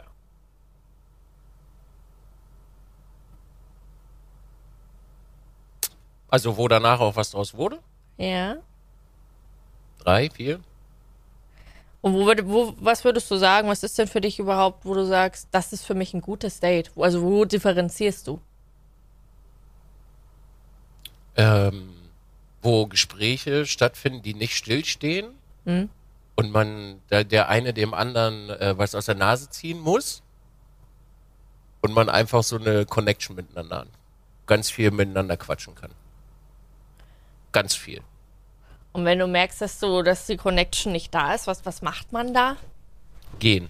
Also 6.29 6.57
wo 6.57 6.67
danach 6.67 6.99
auch 6.99 7.15
was 7.15 7.31
draus 7.31 7.53
wurde? 7.53 7.79
Ja. 8.17 8.55
Drei, 9.99 10.29
vier? 10.29 10.59
Und 12.03 12.13
wo, 12.13 12.25
würd, 12.25 12.45
wo, 12.45 12.75
was 12.79 13.03
würdest 13.03 13.31
du 13.31 13.37
sagen, 13.37 13.67
was 13.69 13.81
ist 13.81 13.97
denn 13.97 14.07
für 14.07 14.21
dich 14.21 14.37
überhaupt, 14.37 14.85
wo 14.85 14.93
du 14.93 15.05
sagst, 15.05 15.47
das 15.51 15.73
ist 15.73 15.85
für 15.85 15.95
mich 15.95 16.13
ein 16.13 16.21
gutes 16.21 16.59
Date? 16.59 16.91
Also 16.95 17.21
wo 17.23 17.45
differenzierst 17.45 18.27
du? 18.27 18.39
ähm, 21.35 21.89
wo 22.61 22.85
Gespräche 22.87 23.65
stattfinden, 23.65 24.21
die 24.21 24.33
nicht 24.33 24.55
stillstehen 24.55 25.33
Hm? 25.65 25.89
und 26.35 26.51
man 26.51 27.01
der, 27.09 27.23
der 27.23 27.49
eine 27.49 27.73
dem 27.73 27.93
anderen 27.93 28.49
äh, 28.49 28.77
was 28.77 28.95
aus 28.95 29.05
der 29.05 29.15
Nase 29.15 29.49
ziehen 29.49 29.79
muss 29.79 30.21
und 31.81 31.93
man 31.93 32.09
einfach 32.09 32.43
so 32.43 32.57
eine 32.57 32.85
Connection 32.85 33.35
miteinander 33.35 33.79
hat. 33.79 33.87
Ganz 34.45 34.69
viel 34.69 34.91
miteinander 34.91 35.37
quatschen 35.37 35.73
kann. 35.75 35.91
Ganz 37.53 37.75
viel. 37.75 38.01
Und 38.93 39.05
wenn 39.05 39.19
du 39.19 39.27
merkst, 39.27 39.59
dass 39.61 39.79
du, 39.79 40.03
dass 40.03 40.27
die 40.27 40.37
Connection 40.37 40.91
nicht 40.91 41.13
da 41.13 41.33
ist, 41.33 41.47
was, 41.47 41.65
was 41.65 41.81
macht 41.81 42.11
man 42.11 42.33
da? 42.33 42.57
Gehen. 43.39 43.69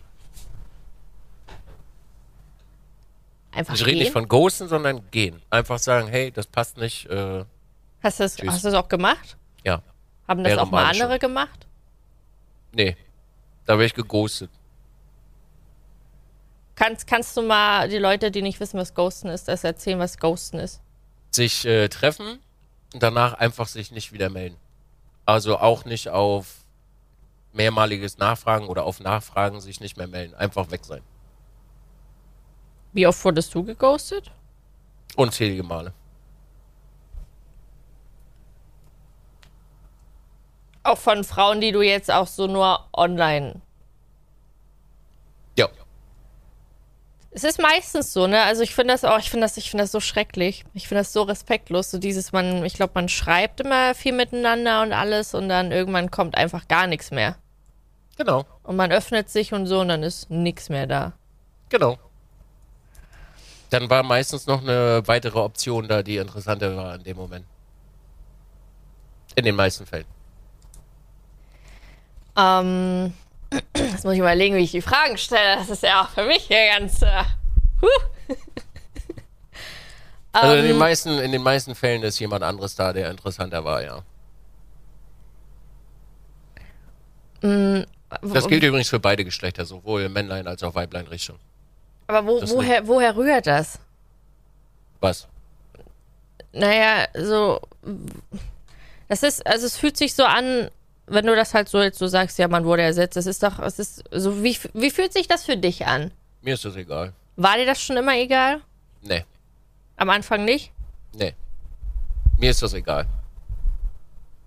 Einfach 3.51 3.73
Ich 3.75 3.81
rede 3.81 3.91
gehen? 3.91 3.99
nicht 3.99 4.11
von 4.11 4.27
ghosten, 4.27 4.67
sondern 4.67 5.09
gehen. 5.11 5.41
Einfach 5.49 5.79
sagen, 5.79 6.07
hey, 6.07 6.31
das 6.31 6.47
passt 6.47 6.77
nicht. 6.77 7.05
Äh, 7.07 7.45
Hast 8.01 8.19
du 8.19 8.23
das, 8.23 8.35
Tschüss. 8.35 8.49
hast 8.51 8.63
du 8.65 8.69
das 8.71 8.83
auch 8.83 8.89
gemacht? 8.89 9.37
ja, 9.63 9.81
Haben 10.27 10.43
das 10.43 10.57
auch 10.57 10.69
mal 10.71 10.83
mal 10.83 10.89
andere 10.91 11.11
schon. 11.11 11.19
gemacht? 11.19 11.67
nee. 12.73 12.97
Da 13.65 13.75
wäre 13.75 13.85
ich 13.85 13.93
geghostet. 13.93 14.51
Kannst, 16.75 17.07
kannst 17.07 17.37
du 17.37 17.43
mal 17.43 17.87
die 17.87 17.97
Leute, 17.97 18.29
die 18.29 18.41
nicht 18.41 18.59
wissen, 18.59 18.77
was 18.77 18.93
Ghosten 18.93 19.29
ist, 19.29 19.47
das 19.47 19.63
erzählen, 19.63 19.99
was 19.99 20.17
Ghosten 20.17 20.59
ist? 20.59 20.81
Sich 21.31 21.63
äh, 21.65 21.87
treffen 21.87 22.39
und 22.93 23.01
danach 23.01 23.35
einfach 23.35 23.67
sich 23.69 23.91
nicht 23.91 24.11
wieder 24.11 24.29
melden. 24.29 24.57
Also 25.25 25.57
auch 25.57 25.85
nicht 25.85 26.09
auf 26.09 26.65
mehrmaliges 27.53 28.17
Nachfragen 28.17 28.67
oder 28.67 28.83
auf 28.83 28.99
Nachfragen 28.99 29.61
sich 29.61 29.79
nicht 29.79 29.97
mehr 29.97 30.07
melden. 30.07 30.33
Einfach 30.35 30.71
weg 30.71 30.83
sein. 30.85 31.01
Wie 32.91 33.07
oft 33.07 33.23
wurdest 33.23 33.53
du 33.55 33.63
geghostet? 33.63 34.31
Unzählige 35.15 35.63
Male. 35.63 35.93
Auch 40.83 40.97
von 40.97 41.23
Frauen, 41.23 41.61
die 41.61 41.71
du 41.71 41.81
jetzt 41.81 42.11
auch 42.11 42.27
so 42.27 42.45
nur 42.45 42.87
online. 42.91 43.61
Ja. 45.57 45.69
Es 47.35 47.43
ist 47.43 47.59
meistens 47.59 48.13
so, 48.13 48.27
ne? 48.27 48.43
Also 48.43 48.61
ich 48.61 48.75
finde 48.75 48.93
das 48.93 49.03
auch, 49.03 49.17
ich 49.17 49.31
finde 49.31 49.45
das, 49.45 49.57
ich 49.57 49.71
finde 49.71 49.83
das 49.83 49.91
so 49.91 49.99
schrecklich. 49.99 50.65
Ich 50.73 50.87
finde 50.87 51.01
das 51.01 51.13
so 51.13 51.23
respektlos. 51.23 51.89
So 51.89 51.97
dieses, 51.97 52.31
man, 52.31 52.63
ich 52.63 52.75
glaube, 52.75 52.91
man 52.93 53.09
schreibt 53.09 53.59
immer 53.59 53.95
viel 53.95 54.13
miteinander 54.13 54.83
und 54.83 54.93
alles 54.93 55.33
und 55.33 55.49
dann 55.49 55.71
irgendwann 55.71 56.11
kommt 56.11 56.37
einfach 56.37 56.67
gar 56.67 56.85
nichts 56.85 57.09
mehr. 57.09 57.37
Genau. 58.17 58.45
Und 58.61 58.75
man 58.75 58.91
öffnet 58.91 59.29
sich 59.29 59.51
und 59.51 59.65
so 59.65 59.81
und 59.81 59.87
dann 59.87 60.03
ist 60.03 60.29
nichts 60.29 60.69
mehr 60.69 60.85
da. 60.85 61.13
Genau. 61.69 61.97
Dann 63.71 63.89
war 63.89 64.03
meistens 64.03 64.45
noch 64.45 64.61
eine 64.61 65.01
weitere 65.07 65.39
Option 65.39 65.87
da, 65.87 66.03
die 66.03 66.17
interessanter 66.17 66.77
war 66.77 66.93
in 66.93 67.03
dem 67.03 67.17
Moment. 67.17 67.45
In 69.35 69.45
den 69.45 69.55
meisten 69.55 69.87
Fällen. 69.87 70.05
Ähm, 72.37 73.13
jetzt 73.75 74.03
muss 74.03 74.13
ich 74.13 74.19
überlegen, 74.19 74.55
wie 74.55 74.63
ich 74.63 74.71
die 74.71 74.81
Fragen 74.81 75.17
stelle. 75.17 75.57
Das 75.57 75.69
ist 75.69 75.83
ja 75.83 76.01
auch 76.01 76.09
für 76.09 76.25
mich 76.25 76.43
hier 76.43 76.69
ganz. 76.77 77.01
Äh, 77.01 77.23
huh. 77.81 78.35
Also 80.35 80.55
in 80.55 80.63
den, 80.63 80.71
Ähm, 80.71 80.77
meisten, 80.79 81.19
in 81.19 81.31
den 81.31 81.43
meisten 81.43 81.75
Fällen 81.75 82.01
ist 82.01 82.17
jemand 82.17 82.43
anderes 82.43 82.75
da, 82.75 82.91
der 82.91 83.11
interessanter 83.11 83.63
war, 83.63 83.83
ja. 83.83 84.01
Das 88.21 88.47
gilt 88.47 88.63
übrigens 88.63 88.89
für 88.89 88.99
beide 88.99 89.23
Geschlechter, 89.25 89.65
sowohl 89.65 90.09
Männlein 90.09 90.47
als 90.47 90.63
auch 90.63 90.73
Weiblein 90.73 91.05
Richtung. 91.05 91.37
Aber 92.07 92.25
wo, 92.25 92.41
woher, 92.41 92.87
woher 92.87 93.15
rührt 93.15 93.45
das? 93.45 93.79
Was? 95.01 95.27
Naja, 96.51 97.07
so. 97.13 97.61
Das 99.07 99.21
ist, 99.23 99.45
also 99.45 99.67
es 99.67 99.77
fühlt 99.77 99.97
sich 99.97 100.15
so 100.15 100.23
an, 100.23 100.71
wenn 101.07 101.25
du 101.25 101.35
das 101.35 101.53
halt 101.53 101.67
so 101.69 101.81
jetzt 101.81 101.99
so 101.99 102.07
sagst, 102.07 102.37
ja, 102.39 102.47
man 102.47 102.65
wurde 102.65 102.83
ersetzt. 102.83 103.15
Das 103.17 103.25
ist 103.25 103.43
doch, 103.43 103.59
es 103.59 103.79
ist 103.79 104.03
so, 104.11 104.41
wie, 104.43 104.57
wie 104.73 104.89
fühlt 104.91 105.13
sich 105.13 105.27
das 105.27 105.43
für 105.45 105.57
dich 105.57 105.85
an? 105.85 106.11
Mir 106.41 106.53
ist 106.55 106.65
das 106.65 106.75
egal. 106.75 107.13
War 107.35 107.57
dir 107.57 107.65
das 107.65 107.81
schon 107.81 107.97
immer 107.97 108.15
egal? 108.15 108.61
Nee, 109.01 109.25
Am 109.97 110.09
Anfang 110.09 110.45
nicht? 110.45 110.71
nee. 111.13 111.33
Mir 112.39 112.49
ist 112.51 112.61
das 112.61 112.73
egal. 112.73 113.05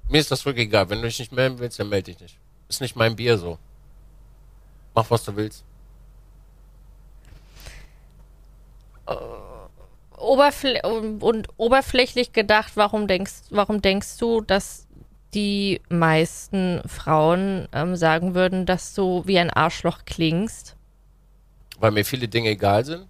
Mir 0.08 0.18
ist 0.20 0.30
das 0.30 0.44
wirklich 0.44 0.66
egal. 0.66 0.90
Wenn 0.90 1.00
du 1.00 1.06
dich 1.08 1.18
nicht 1.18 1.32
melden 1.32 1.58
willst, 1.58 1.78
dann 1.78 1.88
melde 1.88 2.10
dich 2.12 2.20
nicht. 2.20 2.36
Ist 2.68 2.80
nicht 2.80 2.96
mein 2.96 3.16
Bier 3.16 3.38
so. 3.38 3.58
Mach, 4.94 5.08
was 5.10 5.24
du 5.24 5.34
willst. 5.36 5.64
Oberfl 10.16 10.80
und, 10.84 11.22
und 11.22 11.48
oberflächlich 11.58 12.32
gedacht, 12.32 12.72
warum 12.74 13.06
denkst, 13.06 13.34
warum 13.50 13.82
denkst 13.82 14.16
du, 14.18 14.40
dass 14.40 14.85
die 15.34 15.80
meisten 15.88 16.82
Frauen 16.86 17.68
ähm, 17.72 17.96
sagen 17.96 18.34
würden, 18.34 18.66
dass 18.66 18.94
du 18.94 19.22
wie 19.26 19.38
ein 19.38 19.50
Arschloch 19.50 20.04
klingst? 20.04 20.76
Weil 21.78 21.90
mir 21.90 22.04
viele 22.04 22.28
Dinge 22.28 22.50
egal 22.50 22.84
sind. 22.84 23.06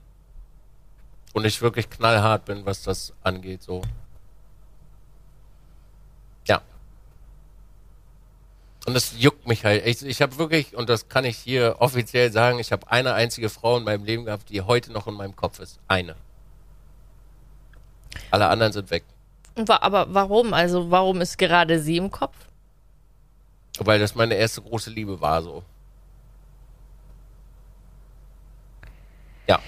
Und 1.32 1.44
ich 1.44 1.60
wirklich 1.60 1.90
knallhart 1.90 2.46
bin, 2.46 2.64
was 2.64 2.82
das 2.82 3.12
angeht, 3.22 3.62
so. 3.62 3.82
Ja. 6.46 6.62
Und 8.86 8.94
das 8.94 9.12
juckt 9.18 9.46
mich 9.46 9.64
halt. 9.64 9.84
Ich, 9.84 10.04
ich 10.04 10.22
habe 10.22 10.38
wirklich, 10.38 10.74
und 10.74 10.88
das 10.88 11.08
kann 11.08 11.24
ich 11.24 11.36
hier 11.36 11.76
offiziell 11.80 12.32
sagen, 12.32 12.58
ich 12.58 12.72
habe 12.72 12.90
eine 12.90 13.12
einzige 13.12 13.50
Frau 13.50 13.76
in 13.76 13.84
meinem 13.84 14.04
Leben 14.04 14.24
gehabt, 14.24 14.48
die 14.48 14.62
heute 14.62 14.92
noch 14.92 15.06
in 15.06 15.14
meinem 15.14 15.36
Kopf 15.36 15.58
ist. 15.58 15.78
Eine. 15.88 16.16
Alle 18.30 18.48
anderen 18.48 18.72
sind 18.72 18.90
weg. 18.90 19.04
Aber 19.56 20.06
warum? 20.12 20.52
Also 20.52 20.90
warum 20.90 21.20
ist 21.20 21.38
gerade 21.38 21.80
sie 21.80 21.96
im 21.96 22.10
Kopf? 22.10 22.36
Weil 23.78 23.98
das 23.98 24.14
meine 24.14 24.34
erste 24.34 24.62
große 24.62 24.90
Liebe 24.90 25.20
war, 25.20 25.42
so. 25.42 25.62
Ja. 29.46 29.60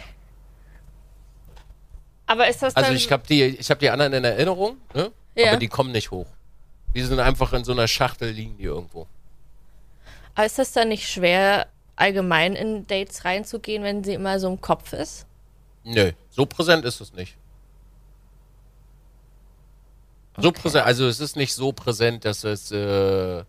Aber 2.26 2.49
ist 2.49 2.62
das 2.62 2.75
dann... 2.75 2.85
Also 2.85 2.97
ich 2.97 3.11
habe 3.11 3.23
die, 3.26 3.45
ich 3.45 3.71
habe 3.71 3.80
die 3.80 3.90
anderen 3.90 4.12
in 4.12 4.25
Erinnerung, 4.25 4.76
ne? 4.95 5.12
Ja. 5.35 5.50
aber 5.50 5.59
die 5.59 5.68
kommen 5.68 5.92
nicht 5.92 6.11
hoch. 6.11 6.26
Die 6.95 7.02
sind 7.02 7.21
einfach 7.21 7.52
in 7.52 7.64
so 7.64 7.73
einer 7.73 7.87
Schachtel 7.87 8.30
liegen 8.30 8.57
die 8.57 8.64
irgendwo. 8.64 9.07
Aber 10.35 10.47
ist 10.47 10.59
das 10.59 10.73
dann 10.73 10.88
nicht 10.88 11.09
schwer, 11.09 11.68
allgemein 11.97 12.54
in 12.54 12.87
Dates 12.87 13.25
reinzugehen, 13.25 13.83
wenn 13.83 14.04
sie 14.04 14.14
immer 14.14 14.40
so 14.40 14.49
im 14.49 14.61
Kopf 14.61 14.92
ist? 14.92 15.26
Nö, 15.85 16.12
so 16.30 16.45
präsent 16.45 16.85
ist 16.85 17.00
es 17.00 17.12
nicht. 17.12 17.37
So 20.40 20.49
Okay. 20.49 20.61
präsent, 20.61 20.87
also 20.87 21.07
es 21.09 21.21
ist 21.21 21.37
nicht 21.37 21.52
so 21.54 21.73
präsent, 21.73 22.25
dass 22.25 22.45
es, 22.45 22.71
äh, 22.71 23.45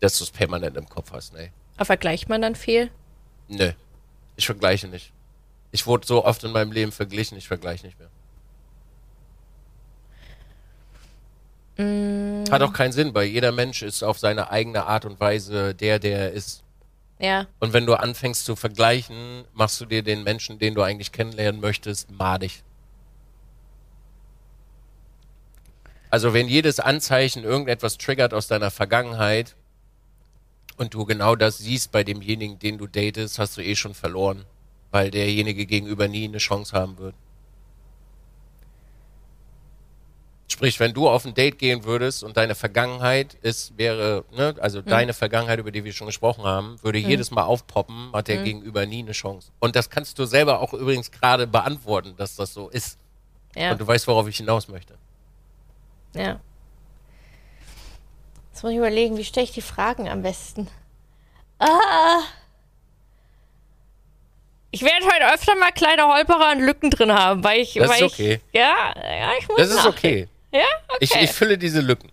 dass 0.00 0.18
du 0.18 0.24
es 0.24 0.30
permanent 0.30 0.76
im 0.76 0.88
Kopf 0.88 1.12
hast, 1.12 1.32
ne? 1.32 1.50
Aber 1.76 1.86
vergleicht 1.86 2.28
man 2.28 2.42
dann 2.42 2.54
viel? 2.54 2.90
Nö, 3.48 3.72
ich 4.36 4.46
vergleiche 4.46 4.88
nicht. 4.88 5.12
Ich 5.72 5.86
wurde 5.86 6.06
so 6.06 6.24
oft 6.24 6.42
in 6.44 6.52
meinem 6.52 6.72
Leben 6.72 6.92
verglichen, 6.92 7.38
ich 7.38 7.48
vergleiche 7.48 7.86
nicht 7.86 7.98
mehr. 7.98 8.10
Hat 12.50 12.62
auch 12.62 12.72
keinen 12.72 12.92
Sinn, 12.92 13.14
weil 13.14 13.26
jeder 13.26 13.52
Mensch 13.52 13.82
ist 13.82 14.02
auf 14.02 14.18
seine 14.18 14.50
eigene 14.50 14.84
Art 14.86 15.04
und 15.04 15.20
Weise 15.20 15.74
der, 15.74 15.98
der 15.98 16.18
er 16.18 16.32
ist. 16.32 16.62
Ja. 17.18 17.46
Und 17.60 17.72
wenn 17.72 17.86
du 17.86 17.94
anfängst 17.94 18.44
zu 18.44 18.56
vergleichen, 18.56 19.44
machst 19.52 19.80
du 19.80 19.86
dir 19.86 20.02
den 20.02 20.24
Menschen, 20.24 20.58
den 20.58 20.74
du 20.74 20.82
eigentlich 20.82 21.12
kennenlernen 21.12 21.60
möchtest, 21.60 22.10
madig. 22.10 22.62
Also 26.10 26.34
wenn 26.34 26.48
jedes 26.48 26.80
Anzeichen 26.80 27.44
irgendetwas 27.44 27.96
triggert 27.96 28.34
aus 28.34 28.48
deiner 28.48 28.70
Vergangenheit 28.70 29.54
und 30.76 30.92
du 30.92 31.04
genau 31.04 31.36
das 31.36 31.58
siehst 31.58 31.92
bei 31.92 32.02
demjenigen, 32.02 32.58
den 32.58 32.78
du 32.78 32.86
datest, 32.88 33.38
hast 33.38 33.56
du 33.56 33.62
eh 33.62 33.76
schon 33.76 33.94
verloren, 33.94 34.44
weil 34.90 35.10
derjenige 35.10 35.66
gegenüber 35.66 36.08
nie 36.08 36.24
eine 36.24 36.38
Chance 36.38 36.76
haben 36.76 36.98
wird. 36.98 37.14
Sprich, 40.48 40.80
wenn 40.80 40.92
du 40.92 41.08
auf 41.08 41.24
ein 41.24 41.32
Date 41.32 41.60
gehen 41.60 41.84
würdest 41.84 42.24
und 42.24 42.36
deine 42.36 42.56
Vergangenheit 42.56 43.34
ist, 43.40 43.78
wäre, 43.78 44.24
ne, 44.32 44.56
also 44.58 44.82
deine 44.82 45.12
Vergangenheit, 45.12 45.60
über 45.60 45.70
die 45.70 45.84
wir 45.84 45.92
schon 45.92 46.08
gesprochen 46.08 46.42
haben, 46.42 46.76
würde 46.82 46.98
jedes 46.98 47.30
Mal 47.30 47.44
aufpoppen, 47.44 48.12
hat 48.12 48.26
der 48.26 48.42
Gegenüber 48.42 48.84
nie 48.84 48.98
eine 48.98 49.12
Chance. 49.12 49.52
Und 49.60 49.76
das 49.76 49.90
kannst 49.90 50.18
du 50.18 50.24
selber 50.24 50.60
auch 50.60 50.74
übrigens 50.74 51.12
gerade 51.12 51.46
beantworten, 51.46 52.14
dass 52.16 52.34
das 52.34 52.52
so 52.52 52.68
ist. 52.68 52.98
Ja. 53.54 53.70
Und 53.72 53.80
du 53.80 53.86
weißt, 53.86 54.08
worauf 54.08 54.26
ich 54.26 54.38
hinaus 54.38 54.66
möchte. 54.66 54.94
Ja. 56.14 56.40
Jetzt 58.50 58.62
muss 58.62 58.72
ich 58.72 58.78
überlegen, 58.78 59.16
wie 59.16 59.24
stelle 59.24 59.44
ich 59.44 59.52
die 59.52 59.62
Fragen 59.62 60.08
am 60.08 60.22
besten? 60.22 60.68
Ah. 61.58 62.22
Ich 64.72 64.82
werde 64.82 65.04
heute 65.06 65.34
öfter 65.34 65.54
mal 65.56 65.72
kleine 65.72 66.06
Holperer 66.06 66.52
und 66.52 66.60
Lücken 66.60 66.90
drin 66.90 67.12
haben, 67.12 67.42
weil 67.42 67.60
ich. 67.60 67.74
Das 67.74 67.88
weil 67.88 68.04
ist 68.04 68.12
okay. 68.12 68.40
Ich, 68.52 68.58
ja, 68.58 68.94
ja, 68.96 69.32
ich 69.38 69.48
muss 69.48 69.56
Das 69.58 69.70
ist 69.70 69.76
nachdenken. 69.76 69.98
okay. 69.98 70.28
Ja, 70.52 70.66
okay. 70.88 70.98
Ich, 71.00 71.14
ich 71.14 71.30
fülle 71.32 71.58
diese 71.58 71.80
Lücken. 71.80 72.10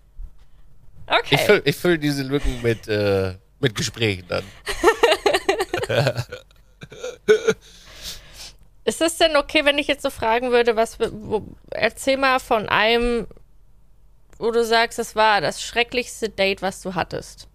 okay. 1.07 1.35
Ich 1.35 1.41
fülle 1.41 1.61
ich 1.65 1.75
füll 1.75 1.97
diese 1.97 2.23
Lücken 2.23 2.61
mit, 2.61 2.87
äh, 2.87 3.35
mit 3.59 3.75
Gesprächen 3.75 4.27
dann. 4.27 4.43
Ist 8.85 9.01
es 9.01 9.17
denn 9.17 9.35
okay, 9.35 9.65
wenn 9.65 9.77
ich 9.77 9.87
jetzt 9.87 10.03
so 10.03 10.09
fragen 10.09 10.51
würde, 10.51 10.75
was 10.77 10.97
wo, 10.99 11.43
erzähl 11.71 12.15
mal 12.17 12.39
von 12.39 12.69
einem, 12.69 13.27
wo 14.39 14.51
du 14.51 14.63
sagst, 14.65 14.99
das 14.99 15.15
war 15.15 15.41
das 15.41 15.61
schrecklichste 15.61 16.29
Date, 16.29 16.61
was 16.61 16.81
du 16.81 16.95
hattest. 16.95 17.47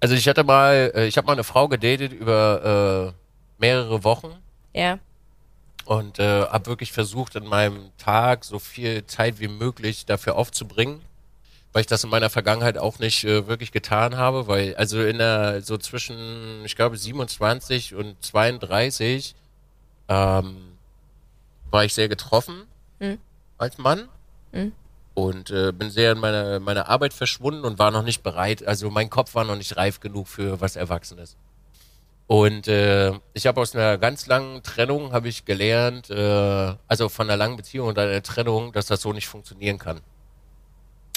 Also 0.00 0.14
ich 0.14 0.26
hatte 0.28 0.44
mal, 0.44 0.92
äh, 0.94 1.06
ich 1.06 1.16
habe 1.16 1.26
mal 1.26 1.34
eine 1.34 1.44
Frau 1.44 1.68
gedatet 1.68 2.12
über 2.12 3.12
äh, 3.14 3.60
mehrere 3.60 4.02
Wochen 4.02 4.34
Ja. 4.74 4.98
und 5.84 6.18
äh, 6.18 6.42
habe 6.46 6.66
wirklich 6.66 6.92
versucht, 6.92 7.36
in 7.36 7.44
meinem 7.46 7.90
Tag 7.98 8.44
so 8.44 8.58
viel 8.58 9.06
Zeit 9.06 9.38
wie 9.40 9.48
möglich 9.48 10.06
dafür 10.06 10.36
aufzubringen, 10.36 11.02
weil 11.72 11.82
ich 11.82 11.86
das 11.86 12.02
in 12.02 12.10
meiner 12.10 12.30
Vergangenheit 12.30 12.78
auch 12.78 12.98
nicht 12.98 13.24
äh, 13.24 13.46
wirklich 13.46 13.72
getan 13.72 14.16
habe, 14.16 14.48
weil 14.48 14.74
also 14.76 15.02
in 15.02 15.18
der 15.18 15.60
so 15.62 15.76
zwischen, 15.76 16.64
ich 16.64 16.74
glaube 16.76 16.96
27 16.96 17.94
und 17.94 18.22
32 18.24 19.34
ähm, 20.08 20.69
war 21.70 21.84
ich 21.84 21.94
sehr 21.94 22.08
getroffen 22.08 22.66
als 23.58 23.78
Mann 23.78 24.08
und 25.14 25.50
äh, 25.50 25.72
bin 25.72 25.90
sehr 25.90 26.12
in 26.12 26.18
meiner 26.18 26.60
meiner 26.60 26.88
Arbeit 26.88 27.12
verschwunden 27.14 27.64
und 27.64 27.78
war 27.78 27.90
noch 27.90 28.02
nicht 28.02 28.22
bereit, 28.22 28.66
also 28.66 28.90
mein 28.90 29.10
Kopf 29.10 29.34
war 29.34 29.44
noch 29.44 29.56
nicht 29.56 29.76
reif 29.76 30.00
genug 30.00 30.28
für 30.28 30.60
was 30.60 30.76
Erwachsenes. 30.76 31.36
Und 32.26 32.68
äh, 32.68 33.12
ich 33.34 33.48
habe 33.48 33.60
aus 33.60 33.74
einer 33.74 33.98
ganz 33.98 34.28
langen 34.28 34.62
Trennung 34.62 35.12
habe 35.12 35.26
ich 35.28 35.44
gelernt, 35.46 36.10
äh, 36.10 36.74
also 36.86 37.08
von 37.08 37.28
einer 37.28 37.36
langen 37.36 37.56
Beziehung 37.56 37.88
und 37.88 37.98
einer 37.98 38.22
Trennung, 38.22 38.72
dass 38.72 38.86
das 38.86 39.00
so 39.00 39.12
nicht 39.12 39.26
funktionieren 39.26 39.78
kann. 39.78 40.00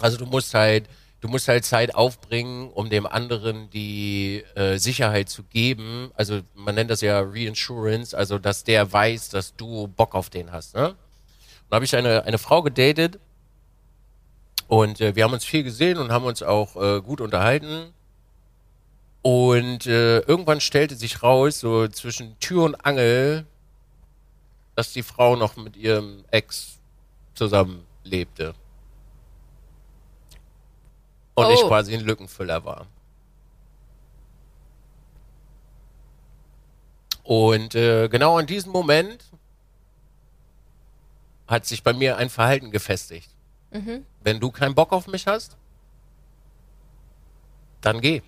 Also 0.02 0.18
du 0.18 0.26
musst 0.26 0.56
halt, 0.56 0.90
du 1.24 1.30
musst 1.30 1.48
halt 1.48 1.64
Zeit 1.64 1.96
aufbringen, 1.96 2.70
um 2.70 2.90
dem 2.90 3.06
anderen 3.06 3.70
die 3.70 4.44
äh, 4.56 4.78
Sicherheit 4.78 5.30
zu 5.30 5.44
geben. 5.44 6.12
Also 6.16 6.42
man 6.54 6.76
nennt 6.76 6.92
das 6.92 7.00
ja 7.00 7.22
Reinsurance, 7.22 8.16
also 8.16 8.38
dass 8.38 8.66
der 8.66 8.92
weiß, 8.92 9.30
dass 9.30 9.56
du 9.56 9.88
Bock 9.88 10.16
auf 10.16 10.30
den 10.30 10.52
hast. 10.52 10.76
Ne? 10.76 10.96
Da 11.70 11.76
habe 11.76 11.86
ich 11.86 11.96
eine 11.96 12.26
eine 12.26 12.38
Frau 12.38 12.62
gedatet 12.62 13.20
und 14.68 15.00
äh, 15.00 15.16
wir 15.16 15.24
haben 15.24 15.32
uns 15.32 15.46
viel 15.46 15.64
gesehen 15.64 15.98
und 15.98 16.12
haben 16.12 16.26
uns 16.26 16.44
auch 16.44 16.76
äh, 16.76 17.00
gut 17.02 17.22
unterhalten. 17.22 17.94
Und 19.22 19.88
äh, 19.88 20.20
irgendwann 20.20 20.60
stellte 20.60 20.96
sich 20.96 21.24
raus, 21.24 21.62
so 21.62 21.88
zwischen 21.88 22.38
Tür 22.40 22.64
und 22.66 22.76
Angel, 22.86 23.46
dass 24.76 24.92
die 24.92 25.04
Frau 25.04 25.38
noch 25.38 25.56
mit 25.56 25.78
ihrem 25.78 26.26
Ex 26.32 26.80
zusammen 27.34 27.86
lebte. 28.04 28.54
Und 31.36 31.50
ich 31.52 31.64
Oh. 31.64 31.68
quasi 31.68 31.94
ein 31.94 32.02
Lückenfüller 32.02 32.64
war. 32.64 32.88
Und 37.24 37.74
äh, 37.76 38.10
genau 38.10 38.38
in 38.40 38.46
diesem 38.48 38.72
Moment 38.72 39.24
hat 41.48 41.66
sich 41.66 41.84
bei 41.84 41.94
mir 41.94 42.18
ein 42.18 42.30
Verhalten 42.30 42.72
gefestigt. 42.72 43.30
Wenn 44.24 44.40
du 44.40 44.52
keinen 44.52 44.76
Bock 44.76 44.92
auf 44.92 45.08
mich 45.08 45.26
hast, 45.26 45.58
dann 47.82 48.02
geh. 48.02 48.22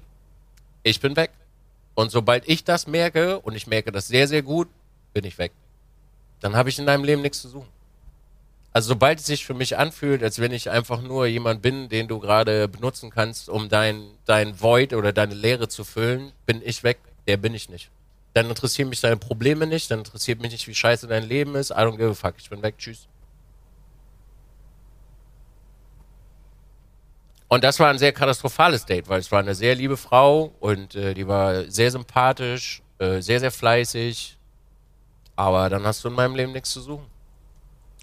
Ich 0.82 1.00
bin 1.00 1.16
weg. 1.16 1.32
Und 1.94 2.12
sobald 2.12 2.48
ich 2.50 2.64
das 2.64 2.88
merke, 2.88 3.40
und 3.40 3.54
ich 3.56 3.68
merke 3.68 3.92
das 3.92 4.08
sehr, 4.08 4.28
sehr 4.28 4.42
gut, 4.42 4.68
bin 5.14 5.24
ich 5.24 5.38
weg. 5.38 5.52
Dann 6.40 6.56
habe 6.56 6.70
ich 6.70 6.80
in 6.80 6.86
deinem 6.88 7.04
Leben 7.04 7.22
nichts 7.22 7.42
zu 7.42 7.50
suchen. 7.50 7.70
Also 8.76 8.90
sobald 8.90 9.20
es 9.20 9.26
sich 9.26 9.46
für 9.46 9.54
mich 9.54 9.78
anfühlt, 9.78 10.22
als 10.22 10.40
wenn 10.40 10.52
ich 10.52 10.70
einfach 10.70 11.02
nur 11.02 11.28
jemand 11.28 11.62
bin, 11.62 11.88
den 11.88 12.10
du 12.10 12.20
gerade 12.20 12.68
benutzen 12.68 13.10
kannst, 13.10 13.48
um 13.48 13.70
dein, 13.70 14.04
dein 14.26 14.62
Void 14.62 14.92
oder 14.92 15.14
deine 15.14 15.34
Leere 15.34 15.70
zu 15.70 15.86
füllen, 15.86 16.34
bin 16.46 16.62
ich 16.62 16.84
weg. 16.84 16.98
Der 17.26 17.38
bin 17.38 17.54
ich 17.54 17.70
nicht. 17.70 17.90
Dann 18.34 18.50
interessieren 18.50 18.90
mich 18.90 19.00
deine 19.00 19.16
Probleme 19.16 19.66
nicht, 19.66 19.90
dann 19.92 20.00
interessiert 20.00 20.42
mich 20.42 20.52
nicht, 20.52 20.68
wie 20.68 20.76
scheiße 20.76 21.08
dein 21.08 21.24
Leben 21.24 21.56
ist. 21.56 21.70
I 21.70 21.76
don't 21.76 21.96
give 21.96 22.10
a 22.10 22.14
fuck. 22.14 22.34
Ich 22.38 22.50
bin 22.50 22.62
weg. 22.64 22.76
Tschüss. 22.78 23.08
Und 27.48 27.64
das 27.64 27.80
war 27.80 27.90
ein 27.90 27.98
sehr 27.98 28.12
katastrophales 28.12 28.86
Date, 28.86 29.08
weil 29.08 29.22
es 29.22 29.32
war 29.32 29.40
eine 29.40 29.56
sehr 29.56 29.76
liebe 29.76 29.96
Frau 29.96 30.54
und 30.60 30.96
äh, 30.96 31.14
die 31.14 31.30
war 31.30 31.72
sehr 31.72 31.92
sympathisch, 31.92 32.82
äh, 33.00 33.22
sehr, 33.22 33.40
sehr 33.40 33.52
fleißig. 33.52 34.38
Aber 35.38 35.70
dann 35.70 35.86
hast 35.86 36.04
du 36.04 36.10
in 36.10 36.14
meinem 36.16 36.36
Leben 36.36 36.52
nichts 36.52 36.72
zu 36.72 36.82
suchen. 36.82 37.15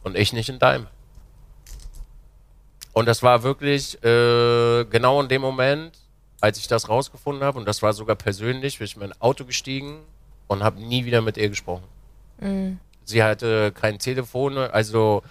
Und 0.02 0.16
ich 0.16 0.32
nicht 0.32 0.48
in 0.48 0.58
deinem. 0.58 0.86
Und 2.92 3.06
das 3.06 3.22
war 3.22 3.42
wirklich 3.42 4.02
äh, 4.04 4.84
genau 4.84 5.22
in 5.22 5.28
dem 5.28 5.40
Moment, 5.40 5.98
als 6.40 6.58
ich 6.58 6.68
das 6.68 6.88
rausgefunden 6.88 7.44
habe, 7.44 7.58
und 7.58 7.66
das 7.66 7.82
war 7.82 7.92
sogar 7.92 8.16
persönlich, 8.16 8.78
bin 8.78 8.84
ich 8.84 8.94
in 8.94 9.00
mein 9.00 9.20
Auto 9.20 9.44
gestiegen 9.44 10.00
und 10.48 10.62
habe 10.62 10.80
nie 10.80 11.04
wieder 11.04 11.22
mit 11.22 11.36
ihr 11.36 11.48
gesprochen. 11.48 11.84
Sie 13.04 13.22
hatte 13.22 13.72
kein 13.72 13.98
Telefon, 13.98 14.58
also 14.58 15.22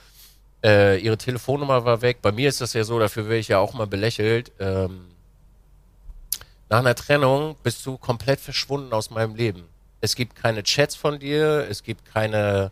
äh, 0.64 1.00
ihre 1.00 1.18
Telefonnummer 1.18 1.86
war 1.86 2.02
weg. 2.02 2.20
Bei 2.22 2.32
mir 2.32 2.50
ist 2.50 2.62
das 2.62 2.74
ja 2.74 2.84
so, 2.84 3.00
dafür 3.00 3.26
werde 3.26 3.38
ich 3.38 3.48
ja 3.48 3.60
auch 3.60 3.74
mal 3.74 3.88
belächelt. 3.88 4.52
Ähm, 4.60 5.08
nach 6.70 6.80
einer 6.80 6.96
Trennung 6.96 7.56
bist 7.64 7.86
du 7.86 7.98
komplett 7.98 8.40
verschwunden 8.40 8.94
aus 8.94 9.10
meinem 9.10 9.36
Leben. 9.36 9.66
Es 10.00 10.16
gibt 10.16 10.36
keine 10.36 10.64
Chats 10.64 10.96
von 10.96 11.20
dir, 11.20 11.68
es 11.70 11.84
gibt 11.84 12.06
keine, 12.06 12.72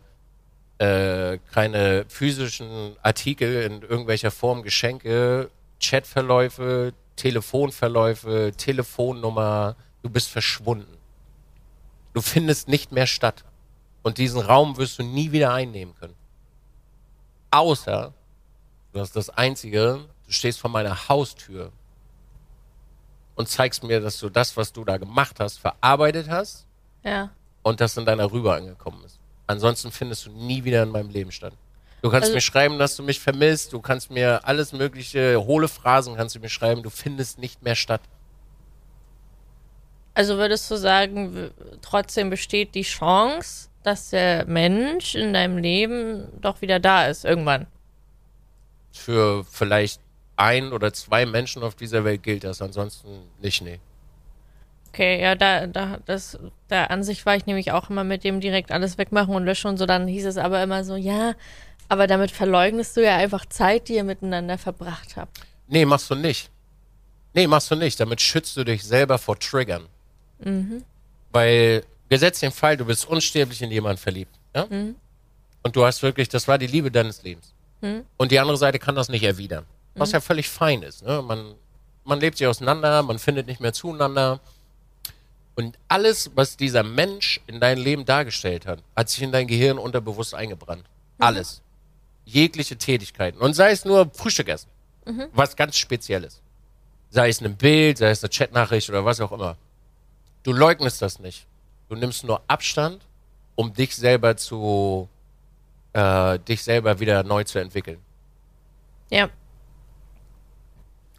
äh, 0.80 1.38
keine 1.52 2.06
physischen 2.08 2.96
Artikel 3.02 3.62
in 3.64 3.82
irgendwelcher 3.82 4.30
Form, 4.30 4.62
Geschenke, 4.62 5.50
Chatverläufe, 5.78 6.94
Telefonverläufe, 7.16 8.52
Telefonnummer. 8.56 9.76
Du 10.02 10.08
bist 10.08 10.30
verschwunden. 10.30 10.96
Du 12.14 12.22
findest 12.22 12.68
nicht 12.68 12.92
mehr 12.92 13.06
statt. 13.06 13.44
Und 14.02 14.16
diesen 14.16 14.40
Raum 14.40 14.78
wirst 14.78 14.98
du 14.98 15.02
nie 15.02 15.32
wieder 15.32 15.52
einnehmen 15.52 15.94
können. 15.96 16.16
Außer, 17.50 18.14
das 18.94 19.08
ist 19.08 19.16
das 19.16 19.28
Einzige, 19.28 20.06
du 20.24 20.32
stehst 20.32 20.60
vor 20.60 20.70
meiner 20.70 21.08
Haustür 21.10 21.72
und 23.34 23.48
zeigst 23.50 23.82
mir, 23.82 24.00
dass 24.00 24.18
du 24.18 24.30
das, 24.30 24.56
was 24.56 24.72
du 24.72 24.82
da 24.84 24.96
gemacht 24.96 25.40
hast, 25.40 25.58
verarbeitet 25.58 26.30
hast 26.30 26.66
Ja. 27.04 27.28
und 27.62 27.82
das 27.82 27.98
in 27.98 28.06
deiner 28.06 28.32
Rübe 28.32 28.54
angekommen 28.54 29.04
ist. 29.04 29.19
Ansonsten 29.50 29.90
findest 29.90 30.26
du 30.26 30.30
nie 30.30 30.62
wieder 30.62 30.84
in 30.84 30.90
meinem 30.90 31.10
Leben 31.10 31.32
statt. 31.32 31.54
Du 32.02 32.08
kannst 32.08 32.26
Also- 32.26 32.34
mir 32.34 32.40
schreiben, 32.40 32.78
dass 32.78 32.94
du 32.94 33.02
mich 33.02 33.18
vermisst, 33.18 33.72
du 33.72 33.80
kannst 33.80 34.08
mir 34.10 34.46
alles 34.46 34.72
mögliche, 34.72 35.44
hohle 35.44 35.66
Phrasen 35.66 36.14
kannst 36.14 36.36
du 36.36 36.40
mir 36.40 36.48
schreiben, 36.48 36.84
du 36.84 36.90
findest 36.90 37.38
nicht 37.40 37.60
mehr 37.62 37.74
statt. 37.74 38.00
Also 40.14 40.36
würdest 40.36 40.70
du 40.70 40.76
sagen, 40.76 41.50
trotzdem 41.82 42.30
besteht 42.30 42.76
die 42.76 42.82
Chance, 42.82 43.68
dass 43.82 44.10
der 44.10 44.44
Mensch 44.46 45.16
in 45.16 45.32
deinem 45.32 45.58
Leben 45.58 46.28
doch 46.40 46.60
wieder 46.62 46.78
da 46.78 47.06
ist, 47.06 47.24
irgendwann. 47.24 47.66
Für 48.92 49.44
vielleicht 49.44 50.00
ein 50.36 50.72
oder 50.72 50.92
zwei 50.92 51.26
Menschen 51.26 51.62
auf 51.64 51.74
dieser 51.74 52.04
Welt 52.04 52.22
gilt 52.22 52.44
das, 52.44 52.62
ansonsten 52.62 53.08
nicht, 53.40 53.62
nee. 53.62 53.80
Okay, 54.92 55.22
ja, 55.22 55.34
da, 55.36 55.66
da, 55.66 55.98
das, 56.04 56.38
der 56.68 56.90
Ansicht 56.90 57.24
war 57.24 57.36
ich 57.36 57.46
nämlich 57.46 57.70
auch 57.72 57.90
immer 57.90 58.02
mit 58.02 58.24
dem 58.24 58.40
direkt 58.40 58.72
alles 58.72 58.98
wegmachen 58.98 59.34
und 59.34 59.44
löschen 59.44 59.68
und 59.68 59.76
so. 59.76 59.86
Dann 59.86 60.08
hieß 60.08 60.26
es 60.26 60.36
aber 60.36 60.62
immer 60.62 60.82
so, 60.84 60.96
ja, 60.96 61.34
aber 61.88 62.06
damit 62.06 62.30
verleugnest 62.30 62.96
du 62.96 63.04
ja 63.04 63.16
einfach 63.16 63.46
Zeit, 63.46 63.88
die 63.88 63.94
ihr 63.94 64.04
miteinander 64.04 64.58
verbracht 64.58 65.16
habt. 65.16 65.40
Nee, 65.68 65.84
machst 65.84 66.10
du 66.10 66.16
nicht. 66.16 66.50
Nee, 67.34 67.46
machst 67.46 67.70
du 67.70 67.76
nicht. 67.76 68.00
Damit 68.00 68.20
schützt 68.20 68.56
du 68.56 68.64
dich 68.64 68.82
selber 68.82 69.18
vor 69.18 69.38
Triggern. 69.38 69.86
Weil, 71.32 71.84
gesetzt 72.08 72.42
den 72.42 72.50
Fall, 72.50 72.76
du 72.76 72.84
bist 72.84 73.06
unsterblich 73.06 73.62
in 73.62 73.70
jemanden 73.70 73.98
verliebt. 73.98 74.34
Ja? 74.54 74.66
Und 75.62 75.76
du 75.76 75.84
hast 75.84 76.02
wirklich, 76.02 76.28
das 76.28 76.48
war 76.48 76.58
die 76.58 76.66
Liebe 76.66 76.90
deines 76.90 77.22
Lebens. 77.22 77.54
Und 78.16 78.32
die 78.32 78.40
andere 78.40 78.56
Seite 78.56 78.78
kann 78.78 78.94
das 78.96 79.08
nicht 79.08 79.22
erwidern. 79.22 79.66
Was 79.94 80.12
ja 80.12 80.20
völlig 80.20 80.48
fein 80.48 80.82
ist. 80.82 81.04
Ne? 81.04 81.22
Man, 81.22 81.54
man 82.04 82.20
lebt 82.20 82.38
sich 82.38 82.46
auseinander, 82.46 83.02
man 83.02 83.18
findet 83.18 83.46
nicht 83.46 83.60
mehr 83.60 83.72
zueinander. 83.72 84.40
Und 85.54 85.78
alles, 85.88 86.30
was 86.34 86.56
dieser 86.56 86.82
Mensch 86.82 87.40
in 87.46 87.60
dein 87.60 87.78
Leben 87.78 88.04
dargestellt 88.04 88.66
hat, 88.66 88.82
hat 88.96 89.08
sich 89.08 89.22
in 89.22 89.32
dein 89.32 89.46
Gehirn 89.46 89.78
unterbewusst 89.78 90.34
eingebrannt. 90.34 90.84
Alles. 91.18 91.62
Jegliche 92.24 92.76
Tätigkeiten. 92.76 93.38
Und 93.38 93.54
sei 93.54 93.72
es 93.72 93.84
nur 93.84 94.10
Frühstück 94.14 94.48
essen. 94.48 94.68
Was 95.32 95.56
ganz 95.56 95.76
Spezielles. 95.76 96.40
Sei 97.10 97.28
es 97.28 97.40
ein 97.40 97.56
Bild, 97.56 97.98
sei 97.98 98.10
es 98.10 98.22
eine 98.22 98.30
Chatnachricht 98.30 98.88
oder 98.88 99.04
was 99.04 99.20
auch 99.20 99.32
immer. 99.32 99.56
Du 100.42 100.52
leugnest 100.52 101.02
das 101.02 101.18
nicht. 101.18 101.46
Du 101.88 101.96
nimmst 101.96 102.24
nur 102.24 102.40
Abstand, 102.46 103.02
um 103.56 103.72
dich 103.74 103.96
selber 103.96 104.36
zu, 104.36 105.08
äh, 105.92 106.38
dich 106.38 106.62
selber 106.62 107.00
wieder 107.00 107.22
neu 107.24 107.42
zu 107.44 107.58
entwickeln. 107.58 107.98
Ja, 109.10 109.28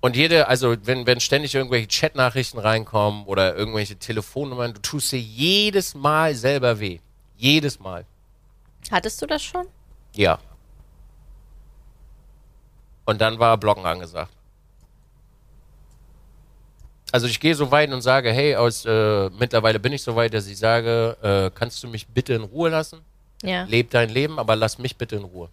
Und 0.01 0.15
jede, 0.15 0.47
also 0.47 0.75
wenn, 0.83 1.05
wenn 1.05 1.19
ständig 1.19 1.53
irgendwelche 1.53 1.87
Chatnachrichten 1.87 2.59
reinkommen 2.59 3.25
oder 3.25 3.55
irgendwelche 3.55 3.95
Telefonnummern, 3.97 4.73
du 4.73 4.81
tust 4.81 5.11
dir 5.11 5.19
jedes 5.19 5.93
Mal 5.93 6.33
selber 6.33 6.79
weh. 6.79 6.99
Jedes 7.37 7.79
Mal. 7.79 8.05
hattest 8.89 9.21
du 9.21 9.27
das 9.27 9.43
schon? 9.43 9.67
Ja. 10.15 10.39
Und 13.05 13.21
dann 13.21 13.37
war 13.39 13.57
Blocken 13.57 13.85
angesagt. 13.85 14.31
Also 17.11 17.27
ich 17.27 17.39
gehe 17.39 17.55
so 17.55 17.69
weit 17.71 17.91
und 17.91 18.01
sage, 18.01 18.31
hey, 18.31 18.55
aus 18.55 18.85
äh, 18.85 19.29
mittlerweile 19.31 19.79
bin 19.79 19.91
ich 19.93 20.01
so 20.01 20.15
weit, 20.15 20.33
dass 20.33 20.47
ich 20.47 20.57
sage, 20.57 21.17
äh, 21.21 21.51
kannst 21.53 21.83
du 21.83 21.87
mich 21.87 22.07
bitte 22.07 22.33
in 22.33 22.43
Ruhe 22.43 22.69
lassen? 22.69 23.01
Ja. 23.43 23.63
Leb 23.63 23.91
dein 23.91 24.09
Leben, 24.09 24.39
aber 24.39 24.55
lass 24.55 24.77
mich 24.77 24.95
bitte 24.95 25.17
in 25.17 25.23
Ruhe. 25.23 25.49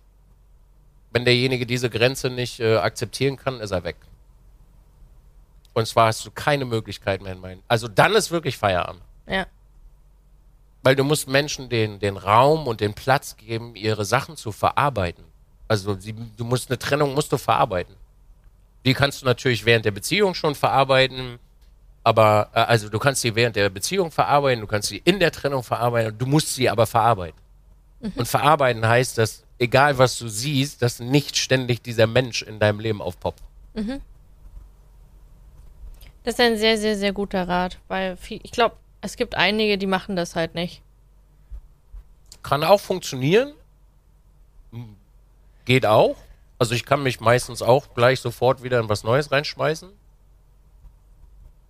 Wenn 1.11 1.25
derjenige 1.25 1.67
diese 1.67 1.91
Grenze 1.91 2.31
nicht 2.31 2.61
äh, 2.61 2.77
akzeptieren 2.77 3.37
kann, 3.37 3.61
ist 3.61 3.73
er 3.73 3.83
weg. 3.83 3.97
Und 5.79 5.87
zwar 5.87 6.09
hast 6.09 6.27
du 6.27 6.33
keine 6.33 6.65
Möglichkeit 6.65 7.23
mehr 7.23 7.33
in 7.33 7.41
meinen. 7.41 7.63
Also 7.69 7.87
dann 7.87 8.15
ist 8.17 8.33
wirklich 8.33 8.57
Feierabend. 8.57 9.01
Ja. 9.29 9.47
Weil 10.83 10.97
du 10.97 11.05
musst 11.05 11.29
Menschen 11.29 11.69
den, 11.69 12.01
den 12.01 12.17
Raum 12.17 12.67
und 12.67 12.81
den 12.81 12.95
Platz 12.95 13.37
geben, 13.37 13.77
ihre 13.77 14.05
Sachen 14.05 14.37
zu 14.37 14.51
verarbeiten. 14.51 15.25
Also 15.69 15.95
sie, 15.95 16.15
du 16.37 16.45
musst 16.45 16.69
eine 16.69 16.81
Trennung 16.81 17.15
musst 17.15 17.31
du 17.31 17.39
verarbeiten. 17.39 17.95
Die 18.85 18.93
kannst 18.93 19.23
du 19.23 19.27
natürlich 19.27 19.65
während 19.65 19.85
der 19.85 19.93
Beziehung 19.93 20.35
schon 20.35 20.57
verarbeiten, 20.57 21.39
aber 22.03 22.51
äh, 22.55 22.61
also 22.61 22.89
du 22.89 22.99
kannst 22.99 23.21
sie 23.21 23.37
während 23.37 23.55
der 23.55 23.69
Beziehung 23.69 24.11
verarbeiten, 24.11 24.61
du 24.61 24.67
kannst 24.67 24.89
sie 24.89 25.01
in 25.05 25.21
der 25.21 25.31
Trennung 25.31 25.63
verarbeiten, 25.63 26.19
du 26.19 26.27
musst 26.27 26.55
sie 26.55 26.69
aber 26.69 26.87
verarbeiten. 26.87 27.41
Und 28.17 28.27
verarbeiten 28.27 28.87
heißt, 28.87 29.19
dass 29.19 29.45
egal 29.59 29.99
was 29.99 30.19
du 30.19 30.27
siehst, 30.27 30.83
dass 30.83 30.99
nicht 30.99 31.37
ständig 31.37 31.83
dieser 31.83 32.07
Mensch 32.09 32.43
in 32.43 32.59
deinem 32.59 32.81
Leben 32.81 33.01
aufpoppt. 33.01 33.43
Das 36.29 36.35
ist 36.35 36.45
ein 36.45 36.59
sehr, 36.59 36.77
sehr, 36.77 36.95
sehr 36.95 37.15
guter 37.15 37.49
Rat, 37.49 37.79
weil 37.89 38.19
viel, 38.19 38.39
ich 38.43 38.51
glaube, 38.51 38.77
es 39.01 39.17
gibt 39.17 39.35
einige, 39.35 39.79
die 39.79 39.87
machen 39.87 40.15
das 40.15 40.37
halt 40.37 40.55
nicht. 40.55 40.83
Kann 42.43 42.63
auch 42.63 42.81
funktionieren. 42.81 43.55
Hm, 44.71 44.95
Geht 45.65 45.87
auch. 45.87 46.17
Also 46.59 46.75
ich 46.75 46.85
kann 46.85 47.03
mich 47.03 47.21
meistens 47.21 47.63
auch 47.63 47.95
gleich 47.95 48.21
sofort 48.21 48.63
wieder 48.63 48.79
in 48.79 48.91
was 48.91 49.05
Neues 49.05 49.33
reinschmeißen. 49.33 49.89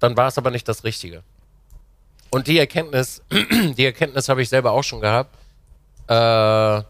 Dann 0.01 0.17
war 0.17 0.27
es 0.27 0.39
aber 0.39 0.51
nicht 0.51 0.67
das 0.67 0.83
Richtige. 0.83 1.23
Und 2.29 2.49
die 2.49 2.59
Erkenntnis, 2.59 3.23
die 3.31 3.85
Erkenntnis 3.85 4.29
habe 4.29 4.43
ich 4.43 4.49
selber 4.49 4.73
auch 4.73 4.83
schon 4.83 5.01
gehabt. 5.01 5.37
Äh, 6.09 6.83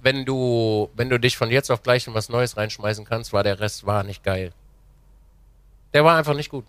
wenn 0.00 0.24
du, 0.24 0.88
wenn 0.94 1.10
du 1.10 1.20
dich 1.20 1.36
von 1.36 1.50
jetzt 1.50 1.70
auf 1.70 1.82
gleich 1.82 2.06
in 2.06 2.14
was 2.14 2.30
Neues 2.30 2.56
reinschmeißen 2.56 3.04
kannst, 3.04 3.34
war 3.34 3.42
der 3.42 3.60
Rest 3.60 3.84
war 3.84 4.02
nicht 4.02 4.24
geil. 4.24 4.54
Der 5.92 6.04
war 6.04 6.16
einfach 6.16 6.34
nicht 6.34 6.50
gut. 6.50 6.64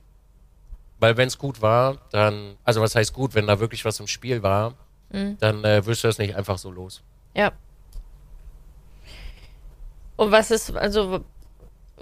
Weil 0.99 1.17
wenn 1.17 1.27
es 1.27 1.37
gut 1.37 1.61
war, 1.61 1.97
dann, 2.11 2.55
also 2.63 2.81
was 2.81 2.95
heißt 2.95 3.13
gut, 3.13 3.35
wenn 3.35 3.47
da 3.47 3.59
wirklich 3.59 3.83
was 3.85 3.99
im 3.99 4.07
Spiel 4.07 4.43
war, 4.43 4.75
dann 5.39 5.63
äh, 5.63 5.85
wirst 5.85 6.03
du 6.03 6.07
das 6.07 6.17
nicht 6.17 6.35
einfach 6.35 6.57
so 6.57 6.71
los. 6.71 7.03
Ja. 7.35 7.51
Und 10.15 10.31
was 10.31 10.49
ist, 10.49 10.75
also 10.75 11.23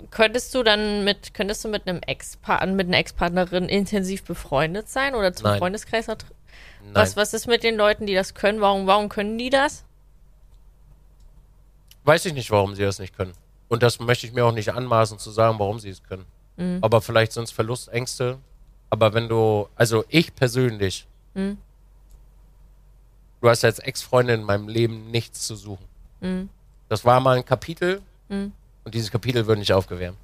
könntest 0.10 0.55
du 0.55 0.63
dann 0.63 1.03
mit, 1.03 1.34
könntest 1.34 1.63
du 1.65 1.69
mit 1.69 1.88
einem 1.88 2.01
Ex 2.01 2.38
mit 2.67 2.88
einer 2.88 2.97
Ex-Partnerin 2.97 3.67
intensiv 3.67 4.23
befreundet 4.23 4.88
sein 4.89 5.15
oder 5.15 5.34
zum 5.34 5.45
Nein. 5.45 5.60
Freundeskreis? 5.60 6.07
Nein. 6.07 6.17
Was, 6.93 7.15
was 7.15 7.34
ist 7.34 7.47
mit 7.47 7.63
den 7.63 7.75
Leuten, 7.75 8.05
die 8.05 8.13
das 8.13 8.34
können? 8.34 8.62
Warum, 8.62 8.88
warum 8.88 9.10
können 9.10 9.38
die 9.38 9.49
das? 9.49 9.84
Weiß 12.03 12.25
ich 12.25 12.34
nicht, 12.34 12.49
warum 12.49 12.75
sie 12.75 12.84
das 12.84 12.99
nicht 12.99 13.15
können. 13.15 13.34
Und 13.67 13.84
das 13.84 13.99
möchte 13.99 14.25
ich 14.25 14.34
mir 14.34 14.45
auch 14.45 14.53
nicht 14.53 14.73
anmaßen 14.73 15.19
zu 15.19 15.31
sagen, 15.31 15.60
warum 15.60 15.79
sie 15.79 15.89
es 15.89 16.03
können. 16.03 16.25
Aber 16.81 17.01
vielleicht 17.01 17.35
es 17.37 17.51
Verlustängste. 17.51 18.37
Aber 18.89 19.13
wenn 19.13 19.27
du, 19.29 19.67
also 19.75 20.03
ich 20.09 20.35
persönlich, 20.35 21.07
du 23.41 23.49
hast 23.49 23.63
als 23.63 23.79
Ex-Freundin 23.79 24.41
in 24.41 24.45
meinem 24.45 24.67
Leben 24.67 25.09
nichts 25.11 25.47
zu 25.47 25.55
suchen. 25.55 25.85
Das 26.89 27.05
war 27.05 27.19
mal 27.19 27.37
ein 27.37 27.45
Kapitel 27.45 28.01
und 28.83 28.93
dieses 28.93 29.11
Kapitel 29.11 29.47
wird 29.47 29.59
nicht 29.59 29.73
aufgewärmt. 29.73 30.17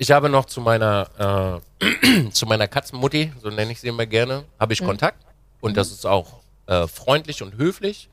Ich 0.00 0.12
habe 0.12 0.28
noch 0.28 0.44
zu 0.44 0.60
meiner, 0.60 1.60
äh, 1.80 2.30
zu 2.30 2.46
meiner 2.46 2.68
Katzenmutti, 2.68 3.32
so 3.42 3.50
nenne 3.50 3.72
ich 3.72 3.80
sie 3.80 3.88
immer 3.88 4.06
gerne, 4.06 4.44
habe 4.60 4.72
ich 4.72 4.80
Kontakt. 4.84 5.24
Und 5.60 5.76
das 5.76 5.90
ist 5.90 6.06
auch 6.06 6.40
äh, 6.66 6.86
freundlich 6.86 7.42
und 7.42 7.56
höflich. 7.56 8.08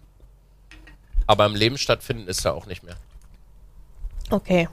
Aber 1.27 1.45
im 1.45 1.55
Leben 1.55 1.77
stattfinden 1.77 2.27
ist 2.27 2.43
da 2.43 2.53
auch 2.53 2.65
nicht 2.65 2.83
mehr. 2.83 2.95
Okay. 4.31 4.67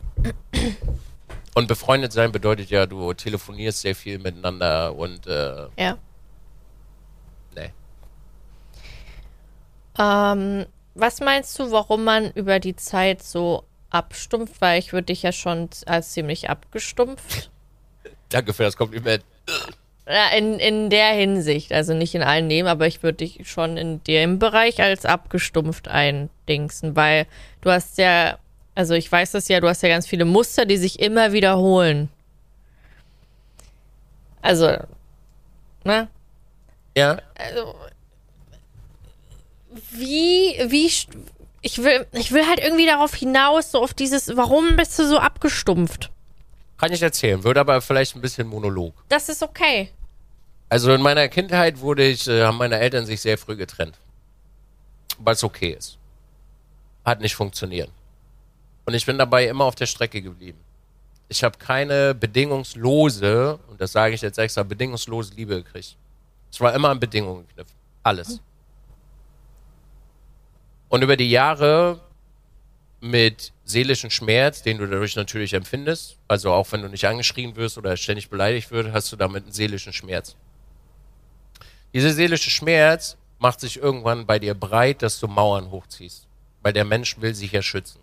Und 1.55 1.69
befreundet 1.69 2.13
sein 2.13 2.33
bedeutet 2.33 2.71
ja, 2.71 2.87
du 2.87 3.13
telefonierst 3.13 3.81
sehr 3.83 3.95
viel 3.95 4.19
miteinander 4.19 4.95
und 4.95 5.27
äh, 5.27 5.67
Ja. 5.77 5.99
nee. 7.55 7.71
Ähm, 9.99 10.67
was 10.95 11.21
meinst 11.21 11.59
du, 11.59 11.71
warum 11.71 12.05
man 12.05 12.31
über 12.33 12.59
die 12.59 12.77
Zeit 12.77 13.23
so 13.23 13.65
abstumpft? 13.91 14.61
Weil 14.61 14.79
ich 14.79 14.93
würde 14.93 15.07
dich 15.07 15.23
ja 15.23 15.33
schon 15.33 15.69
als 15.87 16.13
ziemlich 16.13 16.49
abgestumpft. 16.49 17.51
Danke 18.31 18.55
für 18.55 18.63
das 18.63 18.77
Kompliment. 18.77 19.23
Ja, 20.09 20.29
in, 20.37 20.59
in 20.59 20.91
der 20.91 21.11
Hinsicht, 21.13 21.73
also 21.73 21.95
nicht 21.95 22.15
in 22.15 22.23
allen 22.23 22.49
Leben, 22.49 22.67
aber 22.67 22.87
ich 22.87 23.03
würde 23.03 23.19
dich 23.19 23.49
schon 23.49 23.77
in 23.77 24.03
dem 24.05 24.39
Bereich 24.39 24.81
als 24.83 25.05
abgestumpft 25.05 25.87
eindingsen, 25.87 26.97
weil 26.97 27.27
du 27.61 27.71
hast 27.71 27.99
ja, 27.99 28.39
also 28.75 28.95
ich 28.95 29.11
weiß 29.11 29.33
das 29.33 29.49
ja, 29.49 29.61
du 29.61 29.69
hast 29.69 29.83
ja 29.83 29.89
ganz 29.89 30.07
viele 30.07 30.25
Muster, 30.25 30.65
die 30.65 30.77
sich 30.77 31.01
immer 31.01 31.33
wiederholen. 31.33 32.09
Also, 34.41 34.77
ne? 35.85 36.09
Ja, 36.97 37.19
Also, 37.35 37.75
wie, 39.91 40.57
wie, 40.67 40.87
ich 40.87 41.83
will, 41.83 42.07
ich 42.13 42.33
will 42.33 42.47
halt 42.47 42.61
irgendwie 42.61 42.87
darauf 42.87 43.15
hinaus, 43.15 43.71
so 43.71 43.83
auf 43.83 43.95
dieses, 43.95 44.37
warum 44.37 44.77
bist 44.77 44.99
du 44.99 45.07
so 45.07 45.19
abgestumpft? 45.19 46.11
kann 46.83 46.93
ich 46.93 47.01
erzählen, 47.01 47.45
wird 47.45 47.59
aber 47.59 47.81
vielleicht 47.81 48.17
ein 48.17 48.21
bisschen 48.21 48.49
Monolog. 48.49 48.93
Das 49.09 49.29
ist 49.29 49.41
okay. 49.41 49.91
Also 50.69 50.93
in 50.93 51.01
meiner 51.01 51.29
Kindheit 51.29 51.79
wurde 51.79 52.05
ich, 52.05 52.27
äh, 52.27 52.43
haben 52.43 52.59
meine 52.59 52.77
Eltern 52.81 53.07
sich 53.07 53.21
sehr 53.21 53.39
früh 53.39 53.55
getrennt. 53.55 53.97
Was 55.21 55.45
okay 55.45 55.77
ist. 55.79 55.97
Hat 57.05 57.21
nicht 57.21 57.37
funktioniert. 57.37 57.89
Und 58.85 58.95
ich 58.95 59.07
bin 59.07 59.19
dabei 59.19 59.47
immer 59.47 59.65
auf 59.65 59.75
der 59.75 59.87
Strecke 59.87 60.21
geblieben. 60.23 60.59
Ich 61.29 61.45
habe 61.45 61.57
keine 61.59 62.15
bedingungslose, 62.15 63.59
und 63.69 63.81
das 63.81 63.93
sage 63.93 64.15
ich 64.15 64.21
jetzt 64.21 64.39
extra, 64.39 64.63
bedingungslose 64.63 65.35
Liebe 65.35 65.63
gekriegt. 65.63 65.97
Es 66.51 66.61
war 66.61 66.75
immer 66.75 66.91
an 66.91 67.01
Bedingungen 67.01 67.47
geknüpft. 67.49 67.75
Alles. 68.03 68.41
Und 70.89 71.03
über 71.03 71.17
die 71.17 71.31
Jahre 71.31 72.01
mit 73.01 73.53
seelischen 73.65 74.11
Schmerz, 74.11 74.63
den 74.63 74.77
du 74.79 74.87
dadurch 74.87 75.17
natürlich 75.17 75.55
empfindest, 75.55 76.19
also 76.29 76.53
auch 76.53 76.71
wenn 76.71 76.83
du 76.83 76.89
nicht 76.89 77.07
angeschrien 77.07 77.57
wirst 77.57 77.79
oder 77.79 77.97
ständig 77.97 78.29
beleidigt 78.29 78.71
wirst, 78.71 78.93
hast 78.93 79.11
du 79.11 79.17
damit 79.17 79.45
einen 79.45 79.53
seelischen 79.53 79.95
Schmerz. 79.95 80.37
Dieser 81.95 82.13
seelische 82.13 82.51
Schmerz 82.51 83.17
macht 83.39 83.61
sich 83.61 83.79
irgendwann 83.79 84.27
bei 84.27 84.39
dir 84.39 84.55
breit, 84.55 85.01
dass 85.03 85.19
du 85.19 85.29
Mauern 85.29 85.71
hochziehst, 85.71 86.29
weil 86.63 86.73
der 86.75 86.85
Mensch 86.85 87.21
will 87.21 87.35
sich 87.35 87.53
ja 87.53 87.63
schützen. 87.63 88.02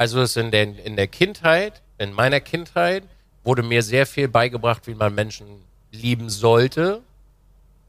Also 0.00 0.22
ist 0.22 0.38
in 0.38 0.50
der, 0.50 0.62
in 0.62 0.96
der 0.96 1.08
Kindheit, 1.08 1.82
in 1.98 2.14
meiner 2.14 2.40
Kindheit, 2.40 3.04
wurde 3.44 3.62
mir 3.62 3.82
sehr 3.82 4.06
viel 4.06 4.28
beigebracht, 4.28 4.86
wie 4.86 4.94
man 4.94 5.14
Menschen 5.14 5.62
lieben 5.92 6.30
sollte, 6.30 7.02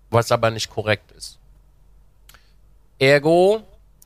was 0.10 0.30
aber 0.30 0.52
nicht 0.52 0.70
korrekt 0.70 1.14
ist. 1.14 1.40
Ergo 3.00 3.64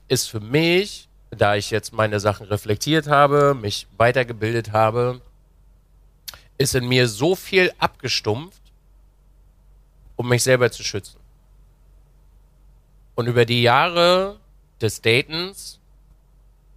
ist 0.07 0.29
für 0.29 0.39
mich, 0.39 1.09
da 1.31 1.55
ich 1.55 1.71
jetzt 1.71 1.93
meine 1.93 2.19
Sachen 2.19 2.45
reflektiert 2.45 3.07
habe, 3.07 3.55
mich 3.55 3.87
weitergebildet 3.97 4.71
habe, 4.71 5.19
ist 6.59 6.75
in 6.75 6.87
mir 6.87 7.07
so 7.07 7.33
viel 7.33 7.73
abgestumpft, 7.79 8.61
um 10.15 10.29
mich 10.29 10.43
selber 10.43 10.71
zu 10.71 10.83
schützen. 10.83 11.19
Und 13.15 13.25
über 13.25 13.45
die 13.45 13.63
Jahre 13.63 14.39
des 14.79 15.01
Datens 15.01 15.79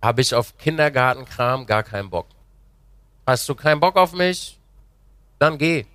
habe 0.03 0.21
ich 0.21 0.35
auf 0.35 0.57
Kindergartenkram 0.59 1.67
gar 1.67 1.83
keinen 1.83 2.11
Bock. 2.11 2.29
Hast 3.27 3.49
du 3.49 3.55
keinen 3.55 3.81
Bock 3.81 3.97
auf 3.97 4.13
mich? 4.13 4.59
Dann 5.39 5.59
geh. 5.59 5.87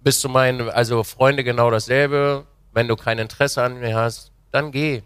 Bist 0.00 0.22
du 0.24 0.28
mein, 0.28 0.68
also 0.70 1.02
Freunde 1.04 1.44
genau 1.44 1.70
dasselbe. 1.70 2.46
Wenn 2.72 2.88
du 2.88 2.96
kein 2.96 3.18
Interesse 3.18 3.62
an 3.62 3.80
mir 3.80 3.96
hast, 3.96 4.32
dann 4.50 4.72
geh. 4.72 5.02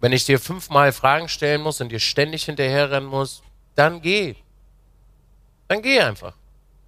Wenn 0.00 0.12
ich 0.12 0.24
dir 0.24 0.38
fünfmal 0.38 0.92
Fragen 0.92 1.28
stellen 1.28 1.60
muss 1.62 1.80
und 1.80 1.90
dir 1.90 2.00
ständig 2.00 2.44
hinterherrennen 2.44 3.08
muss, 3.08 3.42
dann 3.74 4.00
geh. 4.00 4.34
Dann 5.68 5.82
geh 5.82 6.00
einfach. 6.00 6.36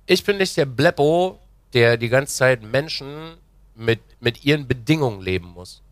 Ich 0.06 0.24
bin 0.24 0.38
nicht 0.38 0.56
der 0.56 0.66
Bleppo, 0.66 1.38
der 1.72 1.96
die 1.96 2.08
ganze 2.08 2.34
Zeit 2.34 2.62
Menschen 2.62 3.36
mit, 3.74 4.00
mit 4.20 4.44
ihren 4.44 4.66
Bedingungen 4.66 5.20
leben 5.20 5.48
muss. 5.48 5.82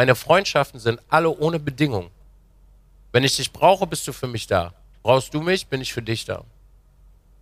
Meine 0.00 0.14
Freundschaften 0.14 0.80
sind 0.80 0.98
alle 1.10 1.28
ohne 1.28 1.58
Bedingung. 1.58 2.08
Wenn 3.12 3.22
ich 3.22 3.36
dich 3.36 3.52
brauche, 3.52 3.86
bist 3.86 4.08
du 4.08 4.14
für 4.14 4.28
mich 4.28 4.46
da. 4.46 4.72
Brauchst 5.02 5.34
du 5.34 5.42
mich, 5.42 5.66
bin 5.66 5.82
ich 5.82 5.92
für 5.92 6.00
dich 6.00 6.24
da. 6.24 6.42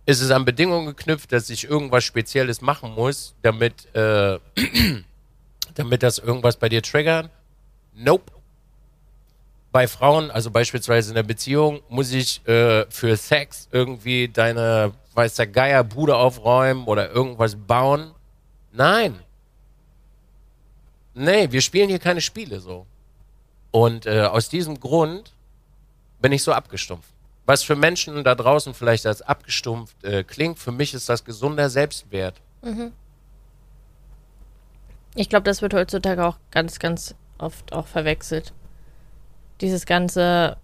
Ist 0.05 0.19
es 0.19 0.29
an 0.29 0.43
Bedingungen 0.43 0.87
geknüpft, 0.87 1.31
dass 1.31 1.49
ich 1.49 1.69
irgendwas 1.69 2.03
Spezielles 2.03 2.59
machen 2.59 2.93
muss, 2.95 3.33
damit, 3.43 3.87
äh, 3.95 4.39
damit 5.75 6.03
das 6.03 6.17
irgendwas 6.17 6.57
bei 6.57 6.67
dir 6.67 6.83
triggert? 6.83 7.29
Nope. 7.95 8.29
Bei 9.71 9.87
Frauen, 9.87 10.29
also 10.29 10.51
beispielsweise 10.51 11.11
in 11.11 11.15
der 11.15 11.23
Beziehung, 11.23 11.79
muss 11.87 12.11
ich 12.11 12.45
äh, 12.45 12.85
für 12.89 13.15
Sex 13.15 13.69
irgendwie 13.71 14.27
deine, 14.27 14.91
weiß 15.13 15.35
der 15.35 15.47
Geier, 15.47 15.85
Bude 15.85 16.17
aufräumen 16.17 16.87
oder 16.87 17.09
irgendwas 17.09 17.55
bauen? 17.55 18.11
Nein. 18.73 19.17
Nee, 21.19 21.51
wir 21.51 21.59
spielen 21.59 21.89
hier 21.89 21.99
keine 21.99 22.21
Spiele 22.21 22.61
so. 22.61 22.85
Und 23.71 24.05
äh, 24.05 24.21
aus 24.21 24.47
diesem 24.47 24.79
Grund 24.79 25.33
bin 26.21 26.31
ich 26.31 26.43
so 26.43 26.53
abgestumpft. 26.53 27.09
Was 27.45 27.61
für 27.61 27.75
Menschen 27.75 28.23
da 28.23 28.35
draußen 28.35 28.73
vielleicht 28.73 29.05
als 29.05 29.21
abgestumpft 29.21 30.01
äh, 30.05 30.23
klingt, 30.23 30.59
für 30.59 30.71
mich 30.71 30.93
ist 30.93 31.09
das 31.09 31.25
gesunder 31.25 31.69
Selbstwert. 31.69 32.35
Ich 35.13 35.27
glaube, 35.27 35.43
das 35.43 35.61
wird 35.61 35.73
heutzutage 35.73 36.25
auch 36.25 36.37
ganz, 36.51 36.79
ganz 36.79 37.15
oft 37.37 37.73
auch 37.73 37.87
verwechselt. 37.87 38.53
Dieses 39.59 39.85
ganze 39.85 40.55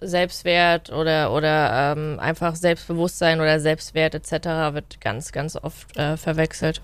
Selbstwert 0.00 0.92
oder, 0.92 1.32
oder 1.32 1.92
ähm, 1.96 2.20
einfach 2.20 2.54
Selbstbewusstsein 2.54 3.40
oder 3.40 3.58
Selbstwert 3.58 4.14
etc. 4.14 4.74
wird 4.74 5.00
ganz, 5.00 5.32
ganz 5.32 5.56
oft 5.56 5.96
äh, 5.96 6.16
verwechselt. 6.16 6.82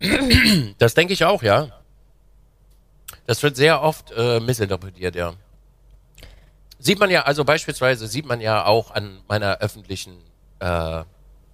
Das 0.78 0.94
denke 0.94 1.12
ich 1.12 1.24
auch, 1.24 1.42
ja. 1.42 1.68
Das 3.26 3.42
wird 3.42 3.56
sehr 3.56 3.82
oft 3.82 4.12
äh, 4.16 4.40
missinterpretiert, 4.40 5.14
ja. 5.14 5.34
Sieht 6.78 6.98
man 6.98 7.10
ja, 7.10 7.22
also 7.22 7.44
beispielsweise 7.44 8.08
sieht 8.08 8.26
man 8.26 8.40
ja 8.40 8.64
auch 8.64 8.90
an 8.90 9.20
meiner 9.28 9.58
öffentlichen 9.58 10.18
äh, 10.58 11.04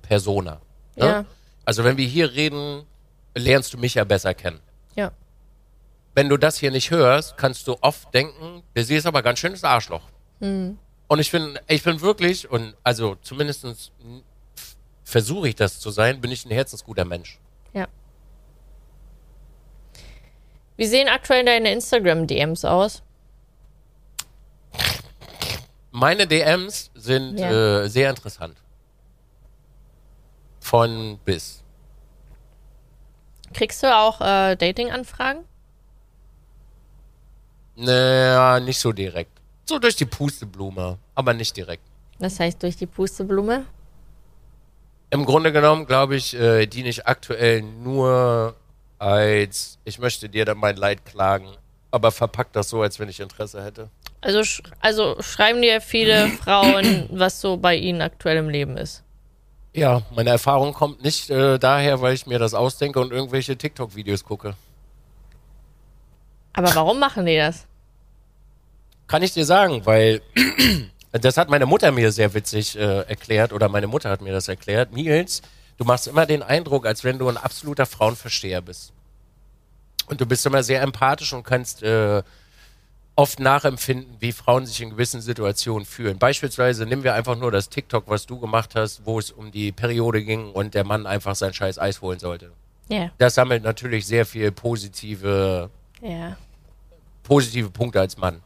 Persona. 0.03 0.61
Ne? 0.97 1.07
Ja. 1.07 1.25
Also 1.65 1.85
wenn 1.85 1.99
wir 1.99 2.07
hier 2.07 2.33
reden, 2.33 2.87
lernst 3.35 3.75
du 3.75 3.79
mich 3.79 3.95
ja 3.95 4.05
besser 4.05 4.33
kennen. 4.33 4.61
Ja. 4.97 5.13
Wenn 6.15 6.31
du 6.31 6.39
das 6.39 6.59
hier 6.59 6.71
nicht 6.71 6.91
hörst, 6.91 7.37
kannst 7.37 7.69
du 7.69 7.77
oft 7.83 8.13
denken, 8.15 8.63
der 8.75 8.85
sie 8.85 8.97
ist 8.97 9.07
aber 9.07 9.23
ganz 9.23 9.39
schönes 9.39 9.65
Arschloch. 9.65 10.03
Und 11.09 11.19
ich 11.19 11.31
bin, 11.31 11.59
ich 11.69 11.83
bin 11.83 12.01
wirklich, 12.01 12.51
und 12.51 12.75
also 12.83 13.17
zumindest 13.17 13.93
versuche 15.05 15.49
ich 15.49 15.55
das 15.57 15.79
zu 15.79 15.91
sein, 15.91 16.21
bin 16.21 16.31
ich 16.31 16.45
ein 16.45 16.51
herzensguter 16.51 17.05
Mensch. 17.05 17.39
Ja. 17.73 17.87
Wie 20.79 20.87
sehen 20.87 21.09
aktuell 21.09 21.45
deine 21.45 21.73
Instagram-DMs 21.73 22.65
aus? 22.65 23.03
Meine 25.91 26.27
DMs 26.29 26.91
sind 26.95 27.37
Ja. 27.37 27.83
äh, 27.83 27.89
sehr 27.89 28.11
interessant. 28.11 28.57
Von 30.61 31.19
bis. 31.25 31.65
Kriegst 33.55 33.83
du 33.83 33.93
auch 33.93 34.21
äh, 34.21 34.55
Dating-Anfragen? 34.55 35.45
Naja, 37.75 38.61
nicht 38.61 38.79
so 38.79 38.93
direkt. 38.93 39.33
So 39.65 39.81
durch 39.81 39.97
die 39.97 40.05
Pusteblume, 40.07 40.99
aber 41.17 41.35
nicht 41.35 41.57
direkt. 41.57 41.83
Das 42.21 42.39
heißt 42.39 42.63
durch 42.63 42.77
die 42.77 42.87
Pusteblume? 42.87 43.65
Im 45.11 45.25
Grunde 45.25 45.51
genommen, 45.53 45.87
glaube 45.87 46.15
ich, 46.15 46.35
äh, 46.35 46.67
diene 46.67 46.89
ich 46.91 47.07
aktuell 47.07 47.63
nur 47.63 48.55
als, 48.99 49.79
ich 49.85 49.99
möchte 49.99 50.29
dir 50.29 50.45
dann 50.45 50.59
mein 50.59 50.77
Leid 50.77 51.05
klagen, 51.05 51.49
aber 51.91 52.11
verpackt 52.11 52.57
das 52.57 52.69
so, 52.69 52.83
als 52.83 52.99
wenn 52.99 53.09
ich 53.09 53.21
Interesse 53.21 53.63
hätte. 53.65 53.89
Also, 54.21 54.43
sch 54.43 54.63
also 54.81 55.17
schreiben 55.21 55.63
dir 55.63 55.81
viele 55.81 56.29
Frauen, 56.43 57.09
was 57.11 57.41
so 57.41 57.57
bei 57.57 57.77
ihnen 57.77 58.03
aktuell 58.03 58.39
im 58.39 58.49
Leben 58.49 58.77
ist. 58.77 59.03
Ja, 59.73 60.03
meine 60.15 60.31
Erfahrung 60.31 60.73
kommt 60.73 61.05
nicht 61.05 61.31
äh, 61.31 61.59
daher, 61.59 62.01
weil 62.01 62.15
ich 62.15 62.27
mir 62.27 62.39
das 62.39 62.55
ausdenke 62.55 62.99
und 63.01 63.13
irgendwelche 63.13 63.57
TikTok-Videos 63.57 64.25
gucke. 64.25 64.55
Aber 66.53 66.75
warum 66.75 66.99
machen 66.99 67.27
die 67.27 67.37
das? 67.37 67.67
Kann 69.07 69.23
ich 69.23 69.33
dir 69.33 69.45
sagen, 69.45 69.87
weil 69.87 70.21
das 71.13 71.37
hat 71.37 71.49
meine 71.49 71.67
Mutter 71.67 71.93
mir 71.93 72.11
sehr 72.11 72.35
witzig 72.35 72.77
äh, 72.77 73.03
erklärt 73.03 73.53
oder 73.53 73.69
meine 73.69 73.87
Mutter 73.87 74.11
hat 74.11 74.21
mir 74.21 74.33
das 74.33 74.49
erklärt. 74.49 74.93
Nils, 74.93 75.43
du 75.79 75.85
machst 75.85 76.07
immer 76.07 76.27
den 76.27 76.43
Eindruck, 76.43 76.87
als 76.87 77.05
wenn 77.05 77.19
du 77.19 77.29
ein 77.29 77.37
absoluter 77.37 77.87
Frauenversteher 77.87 78.61
bist. 78.61 78.93
Und 80.07 80.21
du 80.21 80.27
bist 80.27 80.45
immer 80.47 80.63
sehr 80.63 80.83
empathisch 80.83 81.33
und 81.33 81.45
kannst 81.45 81.83
äh, 81.83 82.23
oft 83.15 83.41
nachempfinden, 83.41 84.17
wie 84.21 84.33
Frauen 84.33 84.65
sich 84.65 84.81
in 84.81 84.91
gewissen 84.91 85.21
Situationen 85.21 85.85
fühlen. 85.85 86.19
Beispielsweise 86.19 86.87
nehmen 86.87 87.03
wir 87.03 87.15
einfach 87.15 87.37
nur 87.37 87.51
das 87.51 87.69
TikTok, 87.69 88.05
was 88.07 88.27
du 88.27 88.39
gemacht 88.39 88.75
hast, 88.75 89.05
wo 89.05 89.19
es 89.19 89.31
um 89.31 89.51
die 89.51 89.73
Periode 89.73 90.23
ging 90.23 90.53
und 90.53 90.75
der 90.75 90.85
Mann 90.85 91.07
einfach 91.07 91.35
sein 91.35 91.53
scheiß 91.53 91.79
Eis 91.79 92.01
holen 92.01 92.19
sollte. 92.19 92.53
Ja. 92.89 92.97
Yeah. 92.97 93.11
Das 93.19 93.35
sammelt 93.35 93.65
natürlich 93.65 94.07
sehr 94.07 94.25
viel 94.25 94.51
positive, 94.51 95.69
Ja. 96.01 96.37
positive 97.23 97.71
Punkte 97.71 98.01
als 98.01 98.17
Mann. 98.17 98.41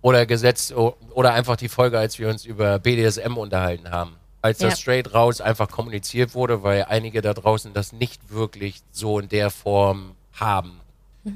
Oder 0.00 0.26
Gesetz 0.26 0.70
oder 0.70 1.32
einfach 1.32 1.56
die 1.56 1.68
Folge, 1.68 1.98
als 1.98 2.18
wir 2.20 2.28
uns 2.28 2.44
über 2.44 2.78
BDSM 2.78 3.36
unterhalten 3.36 3.90
haben. 3.90 4.16
Als 4.48 4.58
das 4.58 4.72
Ja. 4.72 4.76
straight 4.76 5.12
raus 5.12 5.42
einfach 5.42 5.68
kommuniziert 5.70 6.34
wurde, 6.34 6.62
weil 6.62 6.86
einige 6.88 7.20
da 7.20 7.34
draußen 7.34 7.74
das 7.74 7.92
nicht 7.92 8.30
wirklich 8.30 8.80
so 8.92 9.18
in 9.18 9.28
der 9.28 9.50
Form 9.50 10.14
haben. 10.32 10.80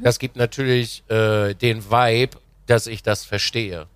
Das 0.03 0.18
gibt 0.18 0.37
natürlich 0.37 1.03
äh, 1.11 1.53
den 1.53 1.90
Vibe, 1.90 2.38
dass 2.66 2.87
ich 2.87 3.03
das 3.03 3.27
verstehe. 3.27 3.87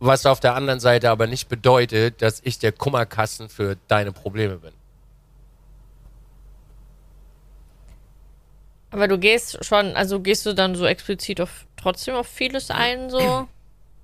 Was 0.00 0.26
auf 0.26 0.40
der 0.40 0.54
anderen 0.54 0.80
Seite 0.80 1.08
aber 1.08 1.26
nicht 1.26 1.48
bedeutet, 1.48 2.20
dass 2.20 2.42
ich 2.44 2.58
der 2.58 2.72
Kummerkasten 2.72 3.48
für 3.48 3.78
deine 3.88 4.12
Probleme 4.12 4.56
bin. 4.56 4.72
Aber 8.90 9.08
du 9.08 9.16
gehst 9.18 9.64
schon, 9.64 9.96
also 9.96 10.20
gehst 10.20 10.44
du 10.44 10.54
dann 10.54 10.74
so 10.74 10.84
explizit 10.84 11.40
auf 11.40 11.64
trotzdem 11.76 12.14
auf 12.14 12.26
vieles 12.28 12.70
ein, 12.70 13.08
so? 13.08 13.48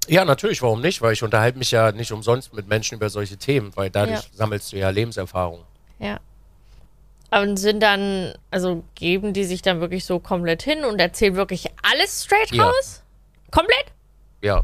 Ja, 0.09 0.25
natürlich, 0.25 0.63
warum 0.63 0.81
nicht? 0.81 1.03
Weil 1.03 1.13
ich 1.13 1.23
unterhalte 1.23 1.59
mich 1.59 1.71
ja 1.71 1.93
nicht 1.93 2.11
umsonst 2.13 2.53
mit 2.53 2.67
Menschen 2.67 2.97
über 2.97 3.11
solche 3.11 3.37
Themen, 3.37 3.71
weil 3.77 3.91
dadurch 3.91 4.23
Ja. 4.23 4.29
sammelst 4.33 4.73
du 4.73 4.77
ja 4.79 4.91
Lebenserfahrung. 4.91 5.65
Ja. 5.99 6.19
Aber 7.31 7.57
sind 7.57 7.81
dann, 7.81 8.35
also 8.51 8.83
geben 8.97 9.33
die 9.33 9.45
sich 9.45 9.63
dann 9.63 9.81
wirklich 9.81 10.05
so 10.05 10.19
komplett 10.19 10.63
hin 10.63 10.85
und 10.85 10.99
erzählen 11.01 11.37
wirklich 11.37 11.67
alles 11.83 12.25
straight 12.25 12.51
Ja. 12.53 12.65
raus? 12.65 13.03
Komplett? 13.53 13.87
Ja. 14.43 14.63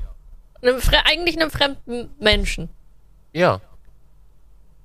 Einem, 0.62 0.80
eigentlich 1.04 1.36
einem 1.36 1.50
fremden 1.50 2.10
Menschen. 2.18 2.68
Ja. 3.32 3.60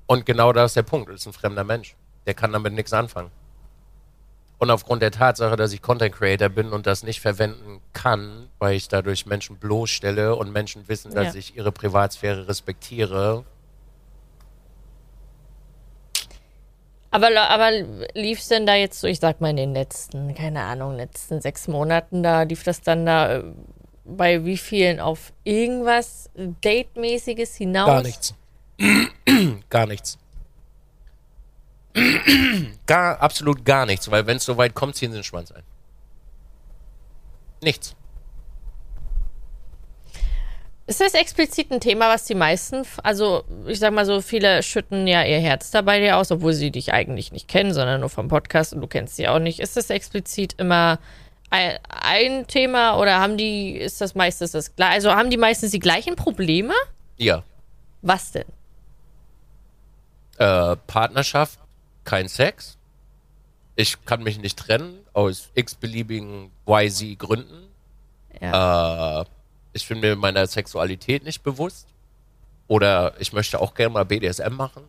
Und 0.06 0.26
genau 0.26 0.54
das 0.54 0.72
ist 0.72 0.76
der 0.76 0.84
Punkt. 0.84 1.10
Das 1.10 1.22
ist 1.22 1.26
ein 1.28 1.34
fremder 1.34 1.64
Mensch. 1.64 1.96
Der 2.28 2.34
kann 2.34 2.52
damit 2.52 2.74
nichts 2.74 2.94
anfangen. 2.94 3.32
Und 4.62 4.70
aufgrund 4.70 5.02
der 5.02 5.10
Tatsache, 5.10 5.56
dass 5.56 5.74
ich 5.74 5.82
Content 5.82 6.14
Creator 6.14 6.48
bin 6.48 6.72
und 6.72 6.86
das 6.86 7.02
nicht 7.02 7.20
verwenden 7.20 7.82
kann, 7.94 8.48
weil 8.60 8.76
ich 8.76 8.88
dadurch 8.88 9.26
Menschen 9.26 9.58
bloßstelle 9.58 10.36
und 10.36 10.52
Menschen 10.52 10.88
wissen, 10.88 11.16
dass 11.16 11.34
Ja. 11.34 11.40
ich 11.40 11.56
ihre 11.56 11.72
Privatsphäre 11.72 12.48
respektiere. 12.48 13.44
Aber, 17.10 17.30
aber 17.50 17.72
lief's 18.14 18.50
denn 18.50 18.68
da 18.68 18.76
jetzt 18.76 19.00
so, 19.00 19.08
ich 19.08 19.20
sag 19.20 19.42
mal 19.42 19.50
in 19.50 19.58
den 19.58 19.74
letzten, 19.74 20.36
keine 20.36 20.62
Ahnung, 20.62 20.96
letzten 20.96 21.42
sechs 21.42 21.68
Monaten, 21.68 22.22
da 22.22 22.44
lief 22.44 22.64
das 22.64 22.82
dann 22.82 23.08
da 23.08 23.38
äh, 23.38 23.44
bei 24.06 24.46
wie 24.46 24.58
vielen 24.58 25.00
auf 25.00 25.34
irgendwas 25.44 26.30
Date-mäßiges 26.36 27.56
hinaus? 27.56 27.88
Gar 27.88 28.04
nichts. 28.04 28.36
gar 29.72 29.88
nichts. 29.88 30.20
Gar, 32.88 33.22
absolut 33.22 33.66
gar 33.66 33.86
nichts, 33.86 34.10
weil 34.10 34.28
wenn 34.28 34.38
es 34.38 34.46
so 34.46 34.58
weit 34.58 34.74
kommt, 34.74 34.96
ziehen 34.96 35.12
sie 35.12 35.18
den 35.18 35.24
Schwanz 35.24 35.52
ein. 35.52 35.64
Nichts. 37.62 37.96
Ist 40.88 41.00
das 41.00 41.14
explizit 41.14 41.72
ein 41.72 41.80
Thema, 41.80 42.10
was 42.10 42.26
die 42.26 42.36
meisten, 42.36 42.84
also 43.02 43.46
ich 43.66 43.80
sag 43.80 43.94
mal 43.94 44.06
so, 44.06 44.20
viele 44.20 44.62
schütten 44.62 45.08
ja 45.08 45.24
ihr 45.24 45.40
Herz 45.40 45.72
dabei 45.72 46.00
dir 46.00 46.18
aus, 46.18 46.32
obwohl 46.32 46.54
sie 46.54 46.72
dich 46.72 46.92
eigentlich 46.92 47.32
nicht 47.32 47.48
kennen, 47.48 47.74
sondern 47.74 48.02
nur 48.02 48.10
vom 48.10 48.28
Podcast 48.28 48.74
und 48.74 48.82
du 48.82 48.88
kennst 48.88 49.16
sie 49.16 49.28
auch 49.28 49.40
nicht. 49.40 49.60
Ist 49.60 49.78
das 49.78 49.90
explizit 49.90 50.56
immer 50.58 51.00
ein, 51.50 51.78
ein 51.88 52.48
Thema 52.48 52.98
oder 52.98 53.20
haben 53.20 53.38
die, 53.38 53.78
ist 53.78 54.02
das 54.02 54.16
meistens 54.16 54.52
das 54.52 54.76
gleiche, 54.76 54.94
also 54.94 55.12
haben 55.12 55.30
die 55.30 55.38
meistens 55.38 55.72
die 55.72 55.80
gleichen 55.80 56.16
Probleme? 56.16 56.74
Ja. 57.18 57.44
Was 58.02 58.32
denn? 58.32 58.48
Äh, 60.40 60.76
Partnerschaft, 60.88 61.60
kein 62.04 62.28
Sex. 62.28 62.78
Ich 63.76 64.04
kann 64.06 64.24
mich 64.24 64.40
nicht 64.40 64.60
trennen, 64.60 65.00
aus 65.14 65.50
x-beliebigen 65.56 66.52
YZ 66.68 67.18
Gründen. 67.18 67.68
Ja. 68.40 69.22
Äh, 69.22 69.26
ich 69.74 69.88
bin 69.88 70.00
mir 70.00 70.16
meiner 70.16 70.46
Sexualität 70.48 71.24
nicht 71.24 71.44
bewusst. 71.44 71.88
Oder 72.68 73.20
ich 73.20 73.34
möchte 73.34 73.60
auch 73.60 73.74
gerne 73.74 73.94
mal 73.94 74.06
BDSM 74.06 74.54
machen. 74.54 74.84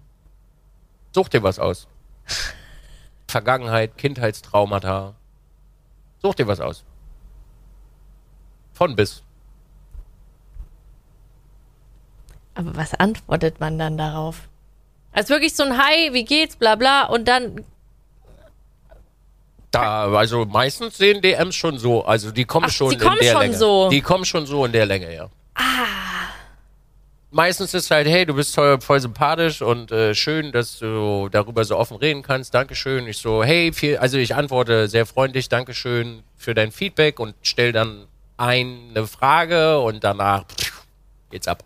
Such 1.14 1.28
dir 1.28 1.42
was 1.42 1.58
aus. 1.58 1.88
Vergangenheit, 3.28 3.96
Kindheitstraumata. 3.98 5.14
Such 6.20 6.34
dir 6.34 6.46
was 6.46 6.60
aus. 6.60 6.84
Von 8.72 8.96
bis. 8.96 9.22
Aber 12.54 12.76
was 12.76 12.94
antwortet 12.94 13.60
man 13.60 13.78
dann 13.78 13.96
darauf? 13.96 14.48
Als 15.12 15.28
wirklich 15.28 15.54
so 15.54 15.62
ein 15.62 15.76
Hi, 15.76 16.12
wie 16.12 16.24
geht's, 16.24 16.56
bla 16.56 16.74
bla 16.74 17.04
und 17.04 17.26
dann, 17.28 17.64
Da, 19.70 20.10
also 20.12 20.44
meistens 20.44 20.98
sehen 20.98 21.22
DMs 21.22 21.54
schon 21.54 21.78
so, 21.78 22.04
also 22.04 22.30
die 22.30 22.44
kommen 22.44 22.66
Ach, 22.68 22.72
schon 22.72 22.90
die 22.90 22.96
in 22.96 23.00
kommen 23.00 23.18
der 23.20 23.32
schon 23.32 23.40
Länge. 23.42 23.56
so. 23.56 23.88
Die 23.90 24.00
kommen 24.00 24.24
schon 24.24 24.46
so 24.46 24.64
in 24.64 24.72
der 24.72 24.86
Länge, 24.86 25.14
ja. 25.14 25.28
Ah. 25.54 25.62
Meistens 27.30 27.72
ist 27.72 27.90
halt, 27.90 28.06
hey, 28.06 28.26
du 28.26 28.34
bist 28.34 28.54
voll, 28.54 28.78
voll 28.82 29.00
sympathisch 29.00 29.62
und 29.62 29.90
äh, 29.90 30.14
schön, 30.14 30.52
dass 30.52 30.78
du 30.78 31.30
darüber 31.30 31.64
so 31.64 31.78
offen 31.78 31.96
reden 31.96 32.22
kannst. 32.22 32.52
Dankeschön. 32.52 33.06
Ich 33.06 33.16
so, 33.18 33.42
hey, 33.42 33.72
viel, 33.72 33.96
also 33.96 34.18
ich 34.18 34.34
antworte 34.34 34.86
sehr 34.88 35.06
freundlich, 35.06 35.48
Dankeschön 35.48 36.22
für 36.36 36.52
dein 36.52 36.72
Feedback 36.72 37.18
und 37.18 37.34
stell 37.40 37.72
dann 37.72 38.06
eine 38.36 39.06
Frage 39.06 39.78
und 39.80 40.04
danach 40.04 40.44
pff, 40.46 40.84
geht's 41.30 41.48
ab. 41.48 41.64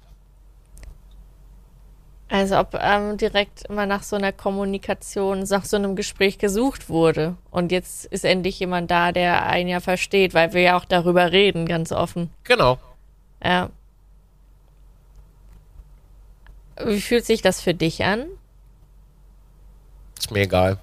Also 2.29 2.59
ob 2.59 2.75
ähm, 2.81 3.17
direkt 3.17 3.63
immer 3.69 3.87
nach 3.87 4.03
so 4.03 4.17
einer 4.17 4.33
Kommunikation, 4.33 5.41
nach 5.45 5.65
so 5.65 5.77
einem 5.77 5.95
Gespräch 5.97 6.39
gesucht 6.39 6.89
wurde. 6.89 7.37
Und 7.51 7.71
jetzt 7.73 8.07
ist 8.07 8.25
endlich 8.25 8.59
jemand 8.59 8.91
da, 8.91 9.13
der 9.13 9.47
einen 9.47 9.69
ja 9.69 9.81
versteht, 9.81 10.35
weil 10.35 10.53
wir 10.53 10.63
ja 10.63 10.77
auch 10.77 10.85
darüber 10.85 11.31
reden, 11.33 11.67
ganz 11.67 11.93
offen. 11.93 12.31
Genau. 12.45 12.79
Ja. 13.45 13.71
Wie 16.85 17.01
fühlt 17.01 17.25
sich 17.25 17.43
das 17.43 17.61
für 17.61 17.75
dich 17.75 18.05
an? 18.05 18.27
Ist 20.19 20.31
mir 20.31 20.43
egal. 20.43 20.79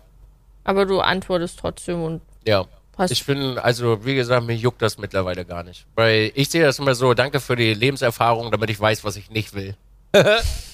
Aber 0.64 0.86
du 0.86 1.02
antwortest 1.02 1.60
trotzdem 1.60 2.02
und 2.04 2.22
Ja. 2.48 2.66
hast. 2.98 3.12
Ich 3.12 3.26
bin, 3.26 3.58
also 3.58 4.06
wie 4.06 4.16
gesagt, 4.16 4.46
mir 4.46 4.56
juckt 4.56 4.82
das 4.82 4.98
mittlerweile 4.98 5.44
gar 5.46 5.64
nicht. 5.64 5.86
Weil 5.96 6.32
ich 6.36 6.50
sehe 6.50 6.64
das 6.64 6.80
immer 6.80 6.96
so, 6.96 7.14
danke 7.14 7.40
für 7.40 7.56
die 7.56 7.74
Lebenserfahrung, 7.74 8.50
damit 8.52 8.70
ich 8.70 8.80
weiß, 8.80 9.04
was 9.04 9.18
ich 9.18 9.30
nicht 9.30 9.54
will. 9.54 9.76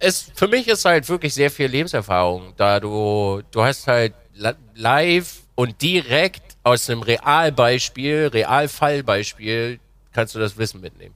es, 0.00 0.30
für 0.34 0.48
mich 0.48 0.66
ist 0.66 0.84
halt 0.84 1.08
wirklich 1.08 1.34
sehr 1.34 1.50
viel 1.50 1.66
Lebenserfahrung, 1.68 2.54
da 2.56 2.80
du, 2.80 3.42
du 3.50 3.62
hast 3.62 3.86
halt 3.86 4.14
li- 4.34 4.52
live 4.74 5.42
und 5.54 5.80
direkt 5.80 6.56
aus 6.62 6.88
einem 6.90 7.02
Realbeispiel, 7.02 8.28
Realfallbeispiel, 8.32 9.78
kannst 10.12 10.34
du 10.34 10.38
das 10.38 10.56
Wissen 10.56 10.80
mitnehmen. 10.80 11.14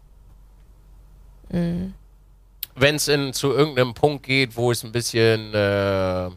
Wenn 2.76 2.96
es 2.96 3.04
zu 3.04 3.52
irgendeinem 3.52 3.94
Punkt 3.94 4.24
geht, 4.24 4.56
wo 4.56 4.70
es 4.70 4.82
ein 4.84 4.92
bisschen, 4.92 5.54
äh, 5.54 6.30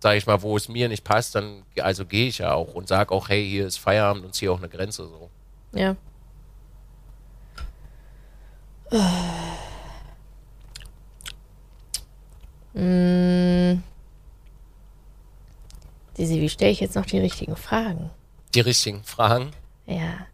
sag 0.00 0.16
ich 0.16 0.26
mal, 0.26 0.42
wo 0.42 0.56
es 0.56 0.68
mir 0.68 0.88
nicht 0.88 1.04
passt, 1.04 1.34
dann 1.34 1.62
also 1.80 2.04
gehe 2.04 2.28
ich 2.28 2.38
ja 2.38 2.52
auch 2.54 2.74
und 2.74 2.88
sag 2.88 3.12
auch, 3.12 3.28
hey, 3.28 3.48
hier 3.48 3.66
ist 3.66 3.78
Feierabend 3.78 4.24
und 4.24 4.34
ziehe 4.34 4.50
auch 4.50 4.58
eine 4.58 4.68
Grenze 4.68 5.04
so. 5.04 5.30
ja. 5.72 5.96
Mm. 12.74 13.82
Dizzy, 16.16 16.40
wie 16.40 16.48
stelle 16.48 16.70
ich 16.70 16.80
jetzt 16.80 16.96
noch 16.96 17.06
die 17.06 17.18
richtigen 17.18 17.56
Fragen? 17.56 18.10
Die 18.54 18.60
richtigen 18.60 19.02
Fragen. 19.04 19.50
Ja. 19.86 20.26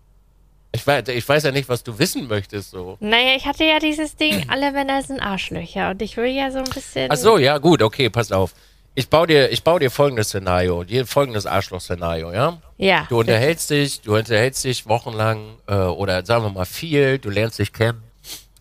Ich 0.72 0.87
weiß, 0.87 1.09
ich 1.09 1.27
weiß 1.27 1.44
ja 1.44 1.53
nicht, 1.53 1.68
was 1.68 1.83
du 1.83 1.99
wissen 1.99 2.29
möchtest 2.29 2.70
so. 2.70 2.96
Naja, 3.01 3.35
ich 3.37 3.46
hatte 3.46 3.64
ja 3.64 3.79
dieses 3.79 4.16
Ding, 4.16 4.44
alle 4.49 4.72
Männer 4.72 5.03
sind 5.03 5.20
Arschlöcher 5.20 5.90
und 5.90 6.03
ich 6.03 6.16
will 6.16 6.27
ja 6.27 6.51
so 6.51 6.59
ein 6.59 6.64
bisschen. 6.64 7.11
Ach 7.11 7.16
so, 7.16 7.38
ja 7.38 7.59
gut, 7.59 7.83
okay, 7.83 8.11
pass 8.11 8.33
auf. 8.33 8.55
Ich 8.94 9.09
baue 9.09 9.27
dir, 9.27 9.51
ich 9.53 9.62
baue 9.62 9.79
dir 9.79 9.90
folgendes 9.90 10.29
Szenario, 10.29 10.83
dir 10.83 11.07
folgendes 11.07 11.44
Arschloch-Szenario, 11.44 12.33
ja? 12.33 12.61
Ja. 12.79 13.07
Du 13.11 13.20
unterhältst 13.20 13.68
dich, 13.70 14.01
du 14.01 14.16
unterhältst 14.16 14.64
dich 14.64 14.87
wochenlang 14.87 15.59
äh, 15.66 15.75
oder 15.75 16.25
sagen 16.25 16.44
wir 16.44 16.51
mal 16.51 16.64
viel, 16.64 17.18
du 17.18 17.29
lernst 17.29 17.59
dich 17.59 17.75
kennen 17.75 18.03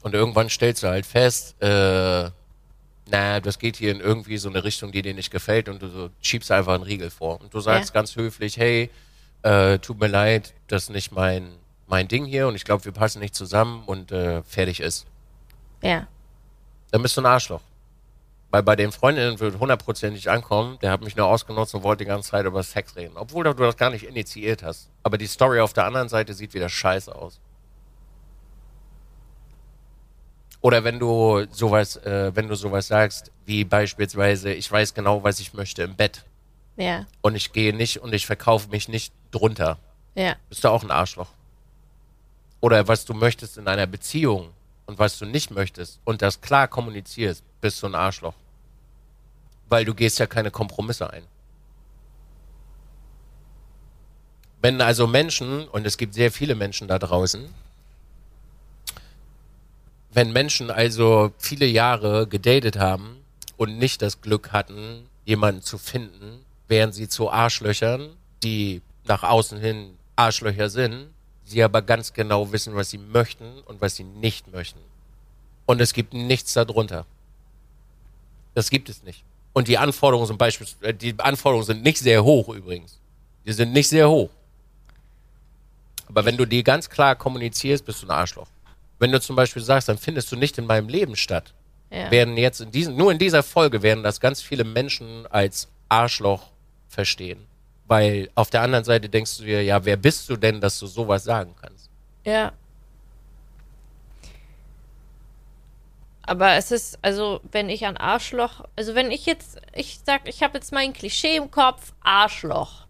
und 0.02 0.14
irgendwann 0.14 0.50
stellst 0.50 0.84
du 0.84 0.88
halt 0.88 1.06
fest, 1.06 1.62
äh, 1.62 2.30
na, 3.10 3.40
das 3.40 3.60
geht 3.60 3.76
hier 3.76 3.92
in 3.92 4.00
irgendwie 4.00 4.38
so 4.38 4.50
eine 4.50 4.64
Richtung, 4.64 4.92
die 4.92 5.02
dir 5.02 5.14
nicht 5.14 5.32
gefällt 5.32 5.70
und 5.70 5.82
du 5.82 5.88
so 5.90 6.10
schiebst 6.22 6.52
einfach 6.52 6.74
einen 6.74 6.84
Riegel 6.84 7.10
vor 7.10 7.40
und 7.42 7.54
du 7.54 7.60
sagst 7.60 7.90
Ja. 7.90 7.94
ganz 7.94 8.16
höflich, 8.16 8.58
hey, 8.58 8.90
äh, 9.44 9.78
tut 9.80 10.00
mir 10.00 10.08
leid, 10.08 10.54
das 10.68 10.84
ist 10.84 10.90
nicht 10.90 11.12
mein 11.12 11.54
mein 11.88 12.08
Ding 12.08 12.26
hier 12.26 12.48
und 12.48 12.56
ich 12.56 12.64
glaube, 12.66 12.84
wir 12.84 12.92
passen 12.92 13.20
nicht 13.20 13.36
zusammen 13.36 13.84
und 13.86 14.12
äh, 14.12 14.42
fertig 14.44 14.80
ist. 14.80 15.06
Ja. 15.84 16.08
Dann 16.92 17.02
bist 17.04 17.16
du 17.16 17.22
ein 17.22 17.28
Arschloch. 17.28 17.62
Weil 18.50 18.64
bei 18.64 18.76
den 18.76 18.92
Freundinnen 18.92 19.40
wird 19.40 19.60
hundertprozentig 19.60 20.30
ankommen, 20.30 20.80
der 20.82 20.92
hat 20.92 21.02
mich 21.02 21.16
nur 21.16 21.28
ausgenutzt 21.28 21.76
und 21.76 21.84
wollte 21.84 22.04
die 22.04 22.08
ganze 22.08 22.32
Zeit 22.32 22.46
über 22.46 22.64
Sex 22.64 22.96
reden. 22.96 23.18
Obwohl 23.18 23.44
du 23.44 23.54
das 23.54 23.78
gar 23.78 23.90
nicht 23.90 24.04
initiiert 24.08 24.64
hast. 24.64 24.90
Aber 25.04 25.18
die 25.18 25.28
Story 25.28 25.60
auf 25.60 25.74
der 25.74 25.86
anderen 25.86 26.10
Seite 26.10 26.34
sieht 26.34 26.54
wieder 26.54 26.70
scheiße 26.70 27.14
aus. 27.14 27.40
Oder 30.66 30.84
wenn 30.84 30.98
du 30.98 31.46
sowas, 31.52 31.96
äh, 31.98 32.36
wenn 32.36 32.48
du 32.48 32.56
sowas 32.56 32.88
sagst, 32.88 33.32
wie 33.46 33.64
beispielsweise, 33.64 34.52
ich 34.52 34.72
weiß 34.72 34.96
genau, 34.96 35.24
was 35.24 35.40
ich 35.40 35.54
möchte 35.54 35.84
im 35.84 35.96
Bett. 35.96 36.26
Ja. 36.76 37.06
Und 37.22 37.36
ich 37.36 37.54
gehe 37.54 37.72
nicht 37.72 38.00
und 38.00 38.16
ich 38.16 38.26
verkaufe 38.26 38.70
mich 38.70 38.88
nicht 38.88 39.14
drunter. 39.30 39.78
Ja. 40.16 40.38
Bist 40.50 40.64
du 40.64 40.70
auch 40.70 40.82
ein 40.82 40.90
Arschloch. 40.90 41.28
Oder 42.62 42.88
was 42.88 43.06
du 43.06 43.14
möchtest 43.14 43.60
in 43.60 43.68
einer 43.68 43.86
Beziehung 43.86 44.50
und 44.88 44.98
was 44.98 45.20
du 45.20 45.26
nicht 45.26 45.52
möchtest 45.52 46.00
und 46.04 46.24
das 46.24 46.42
klar 46.42 46.68
kommunizierst, 46.68 47.44
bist 47.62 47.84
du 47.84 47.86
ein 47.86 47.94
Arschloch. 47.94 48.34
Weil 49.70 49.86
du 49.86 49.94
gehst 49.94 50.18
ja 50.18 50.26
keine 50.26 50.50
Kompromisse 50.50 51.12
ein. 51.12 51.28
Wenn 54.64 54.82
also 54.82 55.06
Menschen, 55.06 55.68
und 55.68 55.86
es 55.86 55.96
gibt 55.96 56.16
sehr 56.16 56.32
viele 56.32 56.56
Menschen 56.56 56.88
da 56.88 56.98
draußen, 56.98 57.54
wenn 60.16 60.32
Menschen 60.32 60.72
also 60.72 61.34
viele 61.38 61.66
Jahre 61.66 62.26
gedatet 62.26 62.80
haben 62.80 63.18
und 63.58 63.78
nicht 63.78 64.02
das 64.02 64.22
Glück 64.22 64.54
hatten, 64.54 65.10
jemanden 65.26 65.62
zu 65.62 65.78
finden, 65.78 66.40
wären 66.70 66.94
sie 66.94 67.10
zu 67.10 67.30
Arschlöchern, 67.30 68.16
die 68.42 68.82
nach 69.04 69.24
außen 69.24 69.60
hin 69.60 69.98
Arschlöcher 70.16 70.70
sind, 70.70 71.08
sie 71.44 71.62
aber 71.62 71.82
ganz 71.82 72.14
genau 72.14 72.54
wissen, 72.54 72.76
was 72.76 72.90
sie 72.90 72.98
möchten 72.98 73.60
und 73.66 73.82
was 73.82 73.98
sie 73.98 74.06
nicht 74.06 74.52
möchten. 74.54 74.80
Und 75.66 75.82
es 75.82 75.92
gibt 75.94 76.14
nichts 76.14 76.54
darunter. 76.54 77.06
Das 78.54 78.70
gibt 78.70 78.88
es 78.88 79.04
nicht. 79.04 79.22
Und 79.52 79.68
die 79.68 79.78
Anforderungen 79.78 80.28
sind 80.28 80.38
beispielsweise, 80.38 80.94
die 80.94 81.14
Anforderungen 81.20 81.66
sind 81.66 81.84
nicht 81.84 82.00
sehr 82.00 82.24
hoch 82.24 82.48
übrigens. 82.48 83.00
Die 83.46 83.52
sind 83.52 83.74
nicht 83.74 83.90
sehr 83.90 84.10
hoch. 84.10 84.30
Aber 86.08 86.24
wenn 86.24 86.38
du 86.38 86.46
die 86.46 86.64
ganz 86.64 86.90
klar 86.90 87.18
kommunizierst, 87.18 87.86
bist 87.86 88.02
du 88.02 88.08
ein 88.08 88.12
Arschloch. 88.12 88.48
Wenn 89.00 89.12
du 89.12 89.20
zum 89.20 89.36
Beispiel 89.36 89.62
sagst, 89.62 89.90
dann 89.90 89.98
findest 89.98 90.32
du 90.32 90.36
nicht 90.36 90.58
in 90.58 90.66
meinem 90.66 90.88
Leben 90.90 91.16
statt, 91.16 91.54
Ja. 91.92 92.10
werden 92.12 92.38
jetzt 92.38 92.62
in 92.62 92.72
diesen, 92.72 92.96
nur 92.96 93.12
in 93.12 93.18
dieser 93.20 93.44
Folge 93.44 93.82
werden 93.82 94.04
das 94.04 94.20
ganz 94.20 94.42
viele 94.42 94.64
Menschen 94.64 95.28
als 95.28 95.68
Arschloch 95.90 96.52
verstehen. 96.88 97.46
Weil 97.88 98.30
auf 98.36 98.50
der 98.50 98.62
anderen 98.64 98.84
Seite 98.84 99.10
denkst 99.10 99.38
du 99.38 99.44
dir, 99.44 99.64
ja, 99.64 99.84
wer 99.86 99.98
bist 99.98 100.30
du 100.30 100.38
denn, 100.38 100.60
dass 100.62 100.80
du 100.80 100.88
sowas 100.88 101.24
sagen 101.24 101.54
kannst? 101.62 101.90
Ja. 102.26 102.52
Aber 106.24 106.54
es 106.54 106.72
ist, 106.72 106.98
also, 107.04 107.40
wenn 107.52 107.70
ich 107.70 107.86
an 107.86 107.98
Arschloch, 107.98 108.64
also 108.76 108.96
wenn 108.96 109.12
ich 109.12 109.28
jetzt, 109.28 109.60
ich 109.76 110.00
sag, 110.04 110.28
ich 110.28 110.42
habe 110.42 110.58
jetzt 110.58 110.72
mein 110.72 110.92
Klischee 110.94 111.36
im 111.36 111.52
Kopf, 111.52 111.94
Arschloch. 112.02 112.88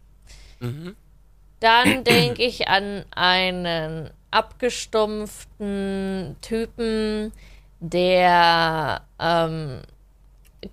Dann 1.60 2.04
denke 2.04 2.44
ich 2.44 2.68
an 2.68 3.06
einen 3.12 4.10
abgestumpften 4.32 6.36
Typen, 6.42 7.32
der 7.80 9.02
ähm, 9.20 9.82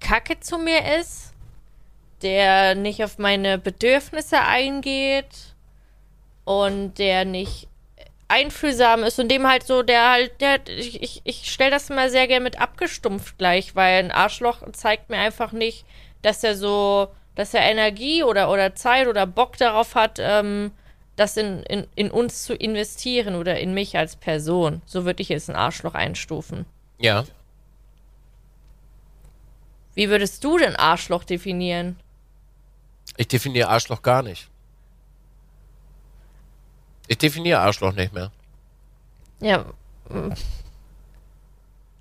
Kacke 0.00 0.40
zu 0.40 0.58
mir 0.58 0.98
ist, 1.00 1.32
der 2.22 2.74
nicht 2.74 3.04
auf 3.04 3.18
meine 3.18 3.58
Bedürfnisse 3.58 4.40
eingeht 4.40 5.54
und 6.44 6.98
der 6.98 7.24
nicht 7.24 7.68
einfühlsam 8.28 9.04
ist 9.04 9.18
und 9.18 9.28
dem 9.28 9.46
halt 9.46 9.64
so, 9.64 9.82
der 9.82 10.10
halt, 10.10 10.40
der, 10.40 10.66
ich, 10.66 11.02
ich, 11.02 11.20
ich 11.24 11.52
stelle 11.52 11.70
das 11.70 11.90
immer 11.90 12.08
sehr 12.08 12.26
gerne 12.26 12.44
mit 12.44 12.60
abgestumpft 12.60 13.36
gleich, 13.36 13.76
weil 13.76 14.02
ein 14.02 14.10
Arschloch 14.10 14.62
zeigt 14.72 15.10
mir 15.10 15.18
einfach 15.18 15.52
nicht, 15.52 15.84
dass 16.22 16.42
er 16.42 16.56
so, 16.56 17.08
dass 17.34 17.54
er 17.54 17.62
Energie 17.62 18.22
oder, 18.22 18.50
oder 18.50 18.74
Zeit 18.74 19.06
oder 19.06 19.26
Bock 19.26 19.56
darauf 19.56 19.94
hat, 19.94 20.18
ähm, 20.20 20.70
das 21.16 21.36
in, 21.36 21.62
in, 21.64 21.86
in 21.94 22.10
uns 22.10 22.42
zu 22.44 22.54
investieren 22.54 23.34
oder 23.34 23.58
in 23.60 23.74
mich 23.74 23.96
als 23.96 24.16
Person. 24.16 24.82
So 24.86 25.04
würde 25.04 25.22
ich 25.22 25.28
jetzt 25.28 25.48
ein 25.50 25.56
Arschloch 25.56 25.94
einstufen. 25.94 26.66
Ja. 26.98 27.24
Wie 29.94 30.08
würdest 30.08 30.42
du 30.42 30.56
denn 30.58 30.74
Arschloch 30.76 31.24
definieren? 31.24 31.96
Ich 33.16 33.28
definiere 33.28 33.68
Arschloch 33.68 34.00
gar 34.02 34.22
nicht. 34.22 34.48
Ich 37.08 37.18
definiere 37.18 37.58
Arschloch 37.60 37.92
nicht 37.92 38.12
mehr. 38.14 38.30
Ja, 39.40 39.66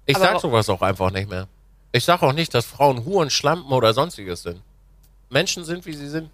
Ich 0.05 0.15
Aber- 0.15 0.25
sag 0.25 0.39
sowas 0.39 0.69
auch 0.69 0.81
einfach 0.81 1.11
nicht 1.11 1.29
mehr. 1.29 1.47
Ich 1.91 2.05
sag 2.05 2.21
auch 2.23 2.33
nicht, 2.33 2.53
dass 2.53 2.65
Frauen 2.65 3.03
Huren, 3.03 3.29
Schlampen 3.29 3.71
oder 3.73 3.93
sonstiges 3.93 4.43
sind. 4.43 4.61
Menschen 5.31 5.63
sind, 5.63 5.85
wie 5.85 5.93
sie 5.93 6.09
sind. 6.09 6.29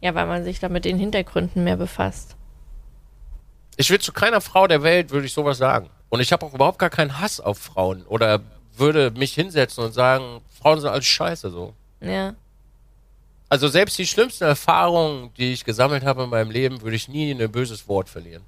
ja, 0.00 0.14
weil 0.14 0.26
man 0.26 0.44
sich 0.44 0.60
da 0.60 0.68
mit 0.68 0.84
den 0.84 0.98
Hintergründen 0.98 1.64
mehr 1.64 1.76
befasst. 1.76 2.36
Ich 3.76 3.90
will 3.90 3.98
zu 3.98 4.12
keiner 4.12 4.40
Frau 4.40 4.66
der 4.66 4.82
Welt, 4.82 5.10
würde 5.10 5.26
ich 5.26 5.32
sowas 5.32 5.58
sagen. 5.58 5.90
Und 6.08 6.20
ich 6.20 6.32
habe 6.32 6.46
auch 6.46 6.54
überhaupt 6.54 6.78
gar 6.78 6.90
keinen 6.90 7.18
Hass 7.18 7.40
auf 7.40 7.58
Frauen. 7.58 8.04
Oder 8.06 8.40
würde 8.76 9.10
mich 9.10 9.34
hinsetzen 9.34 9.84
und 9.84 9.92
sagen, 9.92 10.40
Frauen 10.60 10.80
sind 10.80 10.90
alles 10.90 11.06
scheiße 11.06 11.50
so. 11.50 11.74
Ja. 12.00 12.34
Also 13.48 13.68
selbst 13.68 13.98
die 13.98 14.06
schlimmsten 14.06 14.44
Erfahrungen, 14.44 15.30
die 15.36 15.52
ich 15.52 15.64
gesammelt 15.64 16.04
habe 16.04 16.24
in 16.24 16.30
meinem 16.30 16.50
Leben, 16.50 16.82
würde 16.82 16.96
ich 16.96 17.08
nie 17.08 17.32
ein 17.32 17.50
böses 17.50 17.88
Wort 17.88 18.08
verlieren. 18.08 18.42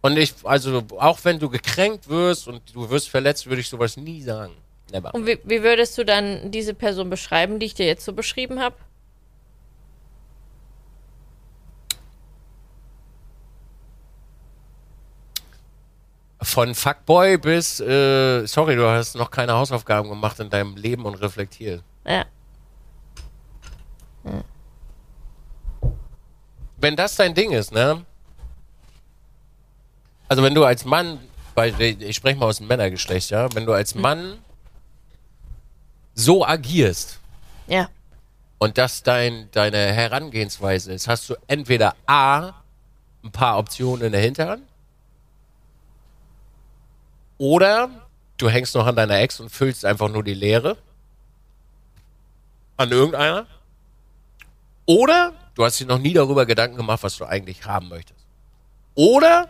Und 0.00 0.16
ich, 0.16 0.34
also 0.44 0.82
auch 0.98 1.18
wenn 1.24 1.38
du 1.38 1.50
gekränkt 1.50 2.08
wirst 2.08 2.48
und 2.48 2.74
du 2.74 2.88
wirst 2.88 3.10
verletzt, 3.10 3.46
würde 3.46 3.60
ich 3.60 3.68
sowas 3.68 3.96
nie 3.96 4.22
sagen. 4.22 4.54
Never. 4.92 5.14
Und 5.14 5.26
wie, 5.26 5.38
wie 5.44 5.62
würdest 5.62 5.96
du 5.98 6.04
dann 6.04 6.50
diese 6.50 6.74
Person 6.74 7.10
beschreiben, 7.10 7.58
die 7.58 7.66
ich 7.66 7.74
dir 7.74 7.86
jetzt 7.86 8.04
so 8.04 8.12
beschrieben 8.12 8.60
habe? 8.60 8.76
Von 16.42 16.74
Fuckboy 16.74 17.36
bis, 17.38 17.80
äh, 17.80 18.46
sorry, 18.46 18.74
du 18.74 18.88
hast 18.88 19.14
noch 19.14 19.30
keine 19.30 19.52
Hausaufgaben 19.52 20.08
gemacht 20.08 20.40
in 20.40 20.48
deinem 20.48 20.74
Leben 20.76 21.04
und 21.04 21.14
reflektiert. 21.16 21.82
Ja. 22.06 22.24
Wenn 26.78 26.96
das 26.96 27.16
dein 27.16 27.34
Ding 27.34 27.52
ist, 27.52 27.72
ne? 27.72 28.04
Also 30.28 30.42
wenn 30.42 30.54
du 30.54 30.64
als 30.64 30.84
Mann, 30.84 31.18
ich 31.78 32.16
spreche 32.16 32.38
mal 32.38 32.46
aus 32.46 32.56
dem 32.56 32.68
Männergeschlecht, 32.68 33.30
ja, 33.30 33.52
wenn 33.54 33.66
du 33.66 33.72
als 33.72 33.94
Mann 33.94 34.38
so 36.24 36.44
agierst 36.44 37.18
Ja. 37.66 37.88
und 38.58 38.78
das 38.78 39.02
dein, 39.02 39.48
deine 39.52 39.92
Herangehensweise 39.92 40.92
ist, 40.92 41.08
hast 41.08 41.28
du 41.30 41.34
entweder 41.46 41.94
A, 42.06 42.52
ein 43.24 43.32
paar 43.32 43.58
Optionen 43.58 44.06
in 44.06 44.12
der 44.12 44.20
Hinterhand 44.20 44.62
oder 47.38 47.90
du 48.36 48.48
hängst 48.48 48.74
noch 48.74 48.86
an 48.86 48.96
deiner 48.96 49.18
Ex 49.18 49.40
und 49.40 49.50
füllst 49.50 49.84
einfach 49.84 50.08
nur 50.08 50.24
die 50.24 50.34
Leere 50.34 50.76
an 52.76 52.90
irgendeiner 52.90 53.46
oder 54.86 55.34
du 55.54 55.64
hast 55.64 55.78
dir 55.80 55.86
noch 55.86 55.98
nie 55.98 56.12
darüber 56.12 56.46
Gedanken 56.46 56.76
gemacht, 56.76 57.02
was 57.02 57.16
du 57.16 57.24
eigentlich 57.24 57.64
haben 57.64 57.88
möchtest. 57.88 58.24
Oder 58.94 59.48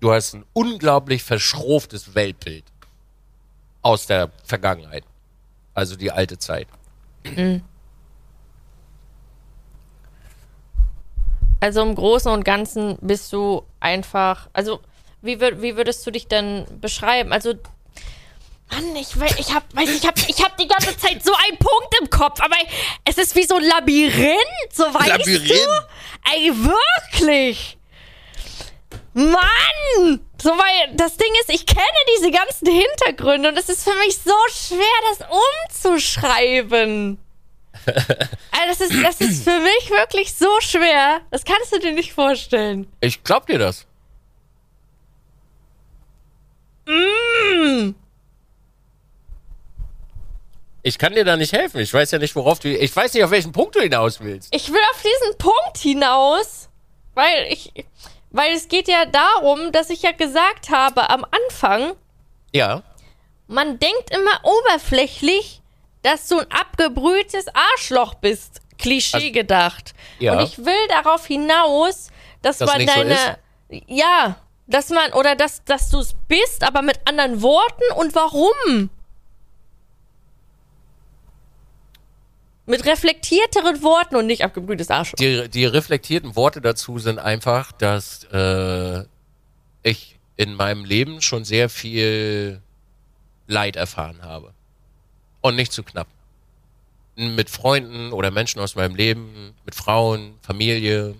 du 0.00 0.12
hast 0.12 0.34
ein 0.34 0.44
unglaublich 0.52 1.22
verschroftes 1.22 2.14
Weltbild 2.14 2.64
aus 3.82 4.06
der 4.06 4.30
Vergangenheit. 4.44 5.04
Also 5.80 5.96
die 5.96 6.12
alte 6.12 6.36
Zeit. 6.36 6.68
Also 11.58 11.80
im 11.80 11.94
Großen 11.94 12.30
und 12.30 12.44
Ganzen 12.44 12.98
bist 13.00 13.32
du 13.32 13.62
einfach, 13.80 14.50
also 14.52 14.80
wie, 15.22 15.40
wür 15.40 15.62
wie 15.62 15.78
würdest 15.78 16.06
du 16.06 16.10
dich 16.10 16.28
denn 16.28 16.66
beschreiben? 16.82 17.32
Also 17.32 17.54
Mann, 18.70 18.94
ich, 18.94 19.16
ich 19.38 19.54
hab, 19.54 19.74
weiß, 19.74 19.88
ich 19.88 20.06
hab, 20.06 20.18
ich 20.18 20.44
hab 20.44 20.58
die 20.58 20.68
ganze 20.68 20.94
Zeit 20.98 21.24
so 21.24 21.32
einen 21.48 21.56
Punkt 21.56 21.94
im 22.02 22.10
Kopf, 22.10 22.42
aber 22.42 22.56
es 23.06 23.16
ist 23.16 23.34
wie 23.34 23.44
so 23.44 23.56
ein 23.56 23.64
Labyrinth, 23.64 24.74
so 24.74 24.84
weißt 24.84 25.08
Labyrinth? 25.08 25.48
du? 25.48 26.30
Ey, 26.30 26.52
wirklich? 26.54 27.78
Mann! 29.20 30.20
So, 30.40 30.50
weil 30.50 30.96
das 30.96 31.16
Ding 31.16 31.28
ist, 31.40 31.50
ich 31.50 31.66
kenne 31.66 31.84
diese 32.16 32.30
ganzen 32.30 32.66
Hintergründe 32.66 33.50
und 33.50 33.58
es 33.58 33.68
ist 33.68 33.84
für 33.84 33.94
mich 33.96 34.16
so 34.18 34.34
schwer, 34.48 34.86
das 35.10 35.26
umzuschreiben. 35.92 37.18
also 37.86 38.66
das 38.68 38.80
ist, 38.80 39.02
das 39.02 39.20
ist 39.20 39.44
für 39.44 39.60
mich 39.60 39.90
wirklich 39.90 40.34
so 40.34 40.48
schwer. 40.60 41.20
Das 41.30 41.44
kannst 41.44 41.72
du 41.72 41.78
dir 41.78 41.92
nicht 41.92 42.12
vorstellen. 42.12 42.90
Ich 43.00 43.22
glaub 43.22 43.46
dir 43.46 43.58
das. 43.58 43.86
Mm. 46.86 47.94
Ich 50.82 50.98
kann 50.98 51.14
dir 51.14 51.24
da 51.24 51.36
nicht 51.36 51.52
helfen. 51.52 51.80
Ich 51.80 51.92
weiß 51.92 52.10
ja 52.10 52.18
nicht, 52.18 52.34
worauf 52.36 52.58
du. 52.58 52.68
Ich 52.68 52.94
weiß 52.94 53.12
nicht, 53.14 53.22
auf 53.22 53.30
welchen 53.30 53.52
Punkt 53.52 53.76
du 53.76 53.80
hinaus 53.80 54.20
willst. 54.20 54.54
Ich 54.54 54.72
will 54.72 54.80
auf 54.92 55.02
diesen 55.02 55.38
Punkt 55.38 55.78
hinaus, 55.78 56.68
weil 57.14 57.46
ich. 57.50 57.72
Weil 58.30 58.52
es 58.52 58.68
geht 58.68 58.88
ja 58.88 59.06
darum, 59.06 59.72
dass 59.72 59.90
ich 59.90 60.02
ja 60.02 60.12
gesagt 60.12 60.70
habe 60.70 61.10
am 61.10 61.24
Anfang, 61.24 61.94
Ja. 62.52 62.82
man 63.48 63.78
denkt 63.78 64.10
immer 64.10 64.40
oberflächlich, 64.44 65.60
dass 66.02 66.28
du 66.28 66.38
ein 66.38 66.50
abgebrühtes 66.50 67.46
Arschloch 67.54 68.14
bist. 68.14 68.60
Klischee 68.78 69.16
Also- 69.16 69.32
gedacht. 69.32 69.94
Ja. 70.18 70.32
Und 70.34 70.40
ich 70.44 70.58
will 70.64 70.88
darauf 70.88 71.26
hinaus, 71.26 72.08
dass 72.42 72.58
Das 72.58 72.68
man 72.70 72.78
nicht 72.78 72.90
so 72.92 73.00
deine. 73.00 73.38
ja, 73.88 74.36
dass 74.66 74.88
man, 74.90 75.12
oder 75.12 75.34
dass, 75.36 75.64
dass 75.64 75.90
du 75.90 75.98
es 75.98 76.14
bist, 76.28 76.62
aber 76.64 76.80
mit 76.82 76.98
anderen 77.06 77.42
Worten 77.42 77.92
und 77.96 78.14
warum? 78.14 78.88
Mit 82.70 82.86
reflektierteren 82.86 83.82
Worten 83.82 84.14
und 84.14 84.26
nicht 84.26 84.44
abgebrühtes 84.44 84.90
Arschloch. 84.90 85.16
Die, 85.16 85.48
die 85.48 85.64
reflektierten 85.64 86.36
Worte 86.36 86.60
dazu 86.60 87.00
sind 87.00 87.18
einfach, 87.18 87.72
dass 87.72 88.22
äh, 88.32 89.04
ich 89.82 90.20
in 90.36 90.54
meinem 90.54 90.84
Leben 90.84 91.20
schon 91.20 91.44
sehr 91.44 91.68
viel 91.68 92.62
Leid 93.48 93.74
erfahren 93.74 94.22
habe. 94.22 94.54
Und 95.40 95.56
nicht 95.56 95.72
zu 95.72 95.82
knapp. 95.82 96.06
Mit 97.16 97.50
Freunden 97.50 98.12
oder 98.12 98.30
Menschen 98.30 98.60
aus 98.60 98.76
meinem 98.76 98.94
Leben, 98.94 99.52
mit 99.64 99.74
Frauen, 99.74 100.34
Familie. 100.40 101.16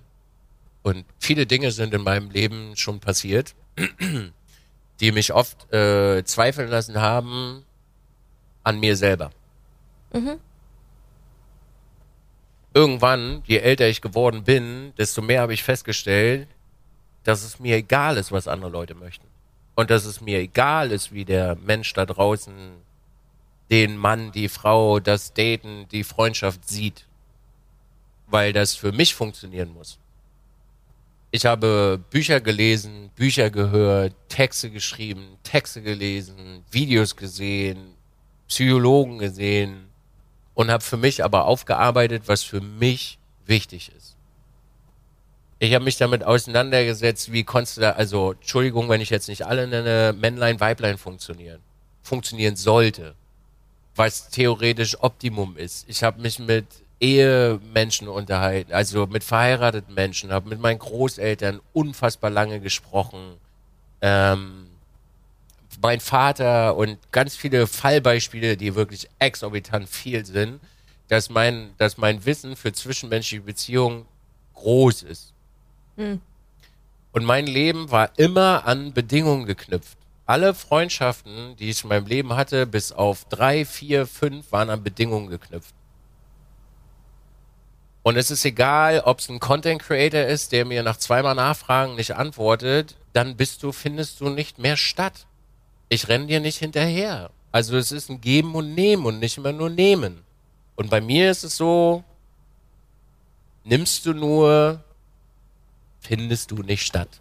Und 0.84 1.04
viele 1.18 1.46
Dinge 1.46 1.72
sind 1.72 1.92
in 1.92 2.02
meinem 2.02 2.30
Leben 2.30 2.76
schon 2.76 3.00
passiert, 3.00 3.56
die 5.00 5.10
mich 5.10 5.32
oft 5.32 5.72
äh, 5.72 6.22
zweifeln 6.22 6.68
lassen 6.68 7.00
haben 7.00 7.64
an 8.62 8.78
mir 8.78 8.94
selber. 8.96 9.32
Irgendwann, 12.74 13.42
je 13.46 13.58
älter 13.58 13.88
ich 13.88 14.00
geworden 14.00 14.44
bin, 14.44 14.92
desto 14.96 15.22
mehr 15.22 15.42
habe 15.42 15.54
ich 15.54 15.62
festgestellt, 15.62 16.48
dass 17.24 17.44
es 17.44 17.58
mir 17.58 17.76
egal 17.76 18.16
ist, 18.16 18.32
was 18.32 18.48
andere 18.48 18.70
Leute 18.70 18.94
möchten. 18.94 19.26
Und 19.74 19.90
dass 19.90 20.04
es 20.04 20.20
mir 20.20 20.38
egal 20.38 20.92
ist, 20.92 21.12
wie 21.12 21.24
der 21.24 21.56
Mensch 21.56 21.92
da 21.92 22.06
draußen 22.06 22.52
den 23.70 23.96
Mann, 23.96 24.32
die 24.32 24.48
Frau, 24.48 25.00
das 25.00 25.32
Daten, 25.32 25.86
die 25.90 26.04
Freundschaft 26.04 26.68
sieht. 26.68 27.06
Weil 28.26 28.52
das 28.52 28.74
für 28.74 28.92
mich 28.92 29.14
funktionieren 29.14 29.72
muss. 29.72 29.98
Ich 31.30 31.46
habe 31.46 32.00
Bücher 32.10 32.40
gelesen, 32.40 33.10
Bücher 33.14 33.50
gehört, 33.50 34.14
Texte 34.28 34.70
geschrieben, 34.70 35.38
Texte 35.44 35.80
gelesen, 35.80 36.64
Videos 36.70 37.14
gesehen, 37.14 37.94
Psychologen 38.48 39.18
gesehen, 39.18 39.89
und 40.60 40.70
habe 40.70 40.84
für 40.84 40.98
mich 40.98 41.24
aber 41.24 41.46
aufgearbeitet, 41.46 42.24
was 42.26 42.42
für 42.42 42.60
mich 42.60 43.18
wichtig 43.46 43.90
ist. 43.96 44.14
Ich 45.58 45.72
habe 45.72 45.86
mich 45.86 45.96
damit 45.96 46.22
auseinandergesetzt, 46.22 47.32
wie 47.32 47.44
konntest 47.44 47.78
du 47.78 47.80
da, 47.80 47.92
also 47.92 48.32
Entschuldigung, 48.32 48.90
wenn 48.90 49.00
ich 49.00 49.08
jetzt 49.08 49.28
nicht 49.28 49.46
alle 49.46 49.66
nenne, 49.66 50.14
Männlein, 50.14 50.60
Weiblein 50.60 50.98
funktionieren. 50.98 51.60
Funktionieren 52.02 52.56
sollte. 52.56 53.14
Was 53.96 54.28
theoretisch 54.28 55.02
Optimum 55.02 55.56
ist. 55.56 55.88
Ich 55.88 56.02
habe 56.02 56.20
mich 56.20 56.38
mit 56.38 56.66
Ehemenschen 57.00 58.08
unterhalten, 58.08 58.74
also 58.74 59.06
mit 59.06 59.24
verheirateten 59.24 59.94
Menschen, 59.94 60.30
habe 60.30 60.50
mit 60.50 60.60
meinen 60.60 60.78
Großeltern 60.78 61.62
unfassbar 61.72 62.28
lange 62.28 62.60
gesprochen. 62.60 63.38
Ähm, 64.02 64.66
mein 65.82 66.00
Vater 66.00 66.76
und 66.76 66.98
ganz 67.12 67.36
viele 67.36 67.66
Fallbeispiele, 67.66 68.56
die 68.56 68.74
wirklich 68.74 69.08
exorbitant 69.18 69.88
viel 69.88 70.24
sind, 70.24 70.60
dass 71.08 71.30
mein, 71.30 71.70
dass 71.78 71.96
mein 71.96 72.24
Wissen 72.24 72.56
für 72.56 72.72
zwischenmenschliche 72.72 73.42
Beziehungen 73.42 74.06
groß 74.54 75.02
ist. 75.02 75.32
Und 77.12 77.24
mein 77.24 77.46
Leben 77.46 77.90
war 77.90 78.10
immer 78.18 78.66
an 78.66 78.92
Bedingungen 78.92 79.46
geknüpft. 79.46 79.96
Alle 80.26 80.54
Freundschaften, 80.54 81.56
die 81.56 81.70
ich 81.70 81.82
in 81.82 81.88
meinem 81.88 82.06
Leben 82.06 82.36
hatte, 82.36 82.66
bis 82.66 82.92
auf 82.92 83.24
drei, 83.24 83.64
vier, 83.64 84.06
fünf, 84.06 84.52
waren 84.52 84.70
an 84.70 84.84
Bedingungen 84.84 85.28
geknüpft. 85.28 85.74
Und 88.02 88.16
es 88.16 88.30
ist 88.30 88.44
egal, 88.44 89.00
ob 89.00 89.18
es 89.18 89.28
ein 89.28 89.40
Content 89.40 89.82
Creator 89.82 90.22
ist, 90.22 90.52
der 90.52 90.64
mir 90.64 90.82
nach 90.82 90.96
zweimal 90.96 91.34
Nachfragen 91.34 91.96
nicht 91.96 92.14
antwortet, 92.14 92.96
dann 93.12 93.36
bist 93.36 93.62
du, 93.62 93.72
findest 93.72 94.20
du 94.20 94.30
nicht 94.30 94.58
mehr 94.58 94.76
statt. 94.76 95.26
Ich 95.90 96.08
renn 96.08 96.28
dir 96.28 96.40
nicht 96.40 96.58
hinterher. 96.58 97.30
Also 97.52 97.76
es 97.76 97.90
ist 97.90 98.08
ein 98.08 98.20
Geben 98.20 98.54
und 98.54 98.74
Nehmen 98.74 99.04
und 99.04 99.18
nicht 99.18 99.36
immer 99.36 99.52
nur 99.52 99.68
Nehmen. 99.68 100.22
Und 100.76 100.88
bei 100.88 101.00
mir 101.00 101.30
ist 101.30 101.42
es 101.42 101.56
so, 101.56 102.04
nimmst 103.64 104.06
du 104.06 104.14
nur, 104.14 104.82
findest 105.98 106.52
du 106.52 106.62
nicht 106.62 106.86
statt. 106.86 107.20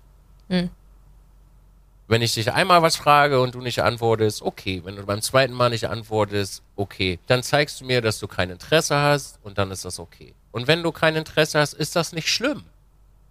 Wenn 2.07 2.21
ich 2.21 2.35
dich 2.35 2.51
einmal 2.53 2.81
was 2.83 2.95
frage 2.95 3.41
und 3.41 3.55
du 3.55 3.61
nicht 3.61 3.81
antwortest, 3.81 4.43
okay. 4.43 4.81
Wenn 4.83 4.95
du 4.95 5.05
beim 5.05 5.21
zweiten 5.21 5.53
Mal 5.53 5.71
nicht 5.71 5.89
antwortest, 5.89 6.61
okay. 6.75 7.19
Dann 7.25 7.41
zeigst 7.41 7.81
du 7.81 7.85
mir, 7.85 8.01
dass 8.01 8.19
du 8.19 8.27
kein 8.27 8.51
Interesse 8.51 8.95
hast 8.95 9.39
und 9.43 9.57
dann 9.57 9.71
ist 9.71 9.83
das 9.83 9.99
okay. 9.99 10.35
Und 10.51 10.67
wenn 10.67 10.83
du 10.83 10.91
kein 10.91 11.15
Interesse 11.15 11.59
hast, 11.59 11.73
ist 11.73 11.95
das 11.95 12.13
nicht 12.13 12.27
schlimm. 12.29 12.63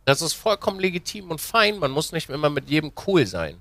Das 0.05 0.20
ist 0.20 0.32
vollkommen 0.32 0.80
legitim 0.80 1.30
und 1.30 1.41
fein. 1.41 1.78
Man 1.78 1.93
muss 1.93 2.11
nicht 2.11 2.28
immer 2.28 2.51
mit 2.51 2.68
jedem 2.68 2.93
cool 3.07 3.26
sein. 3.26 3.61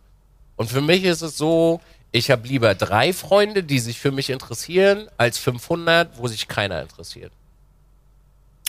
Und 0.58 0.70
für 0.70 0.82
mich 0.82 1.06
ist 1.06 1.22
es 1.22 1.38
so, 1.38 1.80
ich 2.12 2.30
habe 2.32 2.48
lieber 2.48 2.76
drei 2.76 3.14
Freunde, 3.14 3.64
die 3.64 3.80
sich 3.80 4.00
für 4.00 4.12
mich 4.12 4.30
interessieren, 4.30 5.08
als 5.18 5.38
500, 5.38 6.18
wo 6.18 6.28
sich 6.28 6.48
keiner 6.48 6.82
interessiert. 6.82 7.32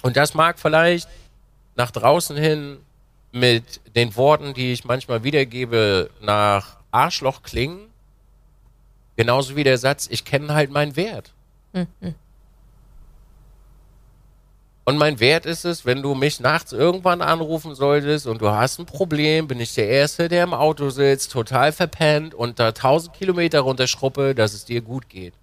Und 0.02 0.16
das 0.16 0.34
mag 0.34 0.58
vielleicht 0.58 1.08
nach 1.74 1.90
draußen 1.90 2.36
hin 2.36 2.78
mit 3.32 3.80
den 3.96 4.14
Worten, 4.16 4.54
die 4.54 4.72
ich 4.72 4.84
manchmal 4.84 5.24
wiedergebe, 5.24 6.10
nach 6.20 6.76
Arschloch 6.90 7.42
klingen. 7.42 7.88
Genauso 9.16 9.56
wie 9.56 9.64
der 9.64 9.78
Satz, 9.78 10.06
ich 10.10 10.24
kenne 10.24 10.54
halt 10.54 10.70
meinen 10.70 10.94
Wert. 10.96 11.32
Und 14.88 14.96
mein 14.96 15.20
Wert 15.20 15.44
ist 15.44 15.66
es, 15.66 15.84
wenn 15.84 16.00
du 16.00 16.14
mich 16.14 16.40
nachts 16.40 16.72
irgendwann 16.72 17.20
anrufen 17.20 17.74
solltest 17.74 18.26
und 18.26 18.40
du 18.40 18.48
hast 18.48 18.78
ein 18.78 18.86
Problem, 18.86 19.46
bin 19.46 19.60
ich 19.60 19.74
der 19.74 19.86
Erste, 19.86 20.30
der 20.30 20.44
im 20.44 20.54
Auto 20.54 20.88
sitzt, 20.88 21.30
total 21.30 21.72
verpennt 21.72 22.34
und 22.34 22.58
da 22.58 22.68
1000 22.68 23.12
Kilometer 23.14 23.60
runterschruppe, 23.60 24.34
dass 24.34 24.54
es 24.54 24.64
dir 24.64 24.80
gut 24.80 25.10
geht. 25.10 25.34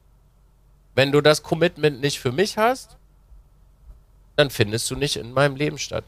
Wenn 0.95 1.11
du 1.11 1.21
das 1.21 1.43
Commitment 1.43 2.01
nicht 2.01 2.19
für 2.19 2.31
mich 2.31 2.57
hast, 2.57 2.97
dann 4.35 4.49
findest 4.49 4.89
du 4.89 4.95
nicht 4.95 5.15
in 5.15 5.31
meinem 5.31 5.57
Leben 5.57 5.77
statt. 5.77 6.05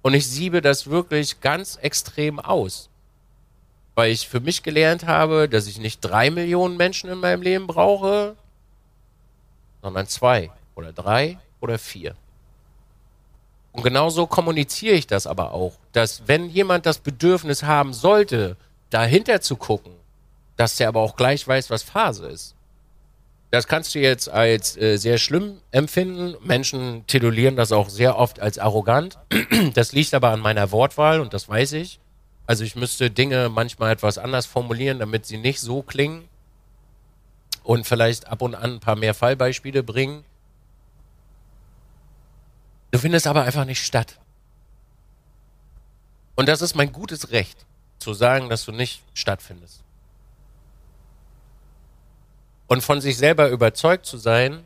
Und 0.00 0.14
ich 0.14 0.26
siebe 0.26 0.62
das 0.62 0.86
wirklich 0.88 1.42
ganz 1.42 1.76
extrem 1.76 2.40
aus. 2.40 2.88
Weil 3.94 4.10
ich 4.10 4.26
für 4.26 4.40
mich 4.40 4.62
gelernt 4.62 5.06
habe, 5.06 5.50
dass 5.50 5.66
ich 5.66 5.78
nicht 5.78 6.00
drei 6.00 6.30
Millionen 6.30 6.78
Menschen 6.78 7.10
in 7.10 7.18
meinem 7.18 7.42
Leben 7.42 7.66
brauche, 7.66 8.36
sondern 9.82 10.06
zwei 10.06 10.50
oder 10.76 10.94
drei 10.94 11.38
oder 11.60 11.78
vier. 11.78 12.14
Und 13.72 13.82
genauso 13.82 14.26
kommuniziere 14.26 14.94
ich 14.94 15.06
das 15.06 15.26
aber 15.26 15.52
auch, 15.52 15.74
dass 15.92 16.26
wenn 16.26 16.48
jemand 16.48 16.86
das 16.86 16.98
Bedürfnis 16.98 17.62
haben 17.62 17.92
sollte, 17.92 18.56
dahinter 18.90 19.40
zu 19.40 19.56
gucken, 19.56 19.92
dass 20.56 20.76
der 20.76 20.88
aber 20.88 21.00
auch 21.00 21.16
gleich 21.16 21.46
weiß, 21.46 21.68
was 21.70 21.82
Phase 21.82 22.26
ist. 22.26 22.54
Das 23.50 23.68
kannst 23.68 23.94
du 23.94 24.00
jetzt 24.00 24.28
als 24.28 24.76
äh, 24.76 24.96
sehr 24.96 25.18
schlimm 25.18 25.58
empfinden. 25.70 26.36
Menschen 26.42 27.06
titulieren 27.06 27.56
das 27.56 27.70
auch 27.70 27.88
sehr 27.88 28.18
oft 28.18 28.40
als 28.40 28.58
arrogant. 28.58 29.18
Das 29.74 29.92
liegt 29.92 30.14
aber 30.14 30.30
an 30.30 30.40
meiner 30.40 30.70
Wortwahl 30.72 31.20
und 31.20 31.32
das 31.32 31.48
weiß 31.48 31.72
ich. 31.72 32.00
Also 32.46 32.64
ich 32.64 32.76
müsste 32.76 33.10
Dinge 33.10 33.48
manchmal 33.48 33.92
etwas 33.92 34.18
anders 34.18 34.46
formulieren, 34.46 34.98
damit 34.98 35.26
sie 35.26 35.38
nicht 35.38 35.60
so 35.60 35.82
klingen 35.82 36.28
und 37.62 37.86
vielleicht 37.86 38.28
ab 38.28 38.42
und 38.42 38.54
an 38.54 38.74
ein 38.74 38.80
paar 38.80 38.96
mehr 38.96 39.14
Fallbeispiele 39.14 39.82
bringen. 39.82 40.24
Du 42.96 43.02
findest 43.02 43.26
aber 43.26 43.42
einfach 43.42 43.66
nicht 43.66 43.84
statt. 43.84 44.18
Und 46.34 46.48
das 46.48 46.62
ist 46.62 46.74
mein 46.74 46.92
gutes 46.92 47.30
Recht, 47.30 47.66
zu 47.98 48.14
sagen, 48.14 48.48
dass 48.48 48.64
du 48.64 48.72
nicht 48.72 49.02
stattfindest. 49.12 49.82
Und 52.68 52.82
von 52.82 53.02
sich 53.02 53.18
selber 53.18 53.50
überzeugt 53.50 54.06
zu 54.06 54.16
sein 54.16 54.64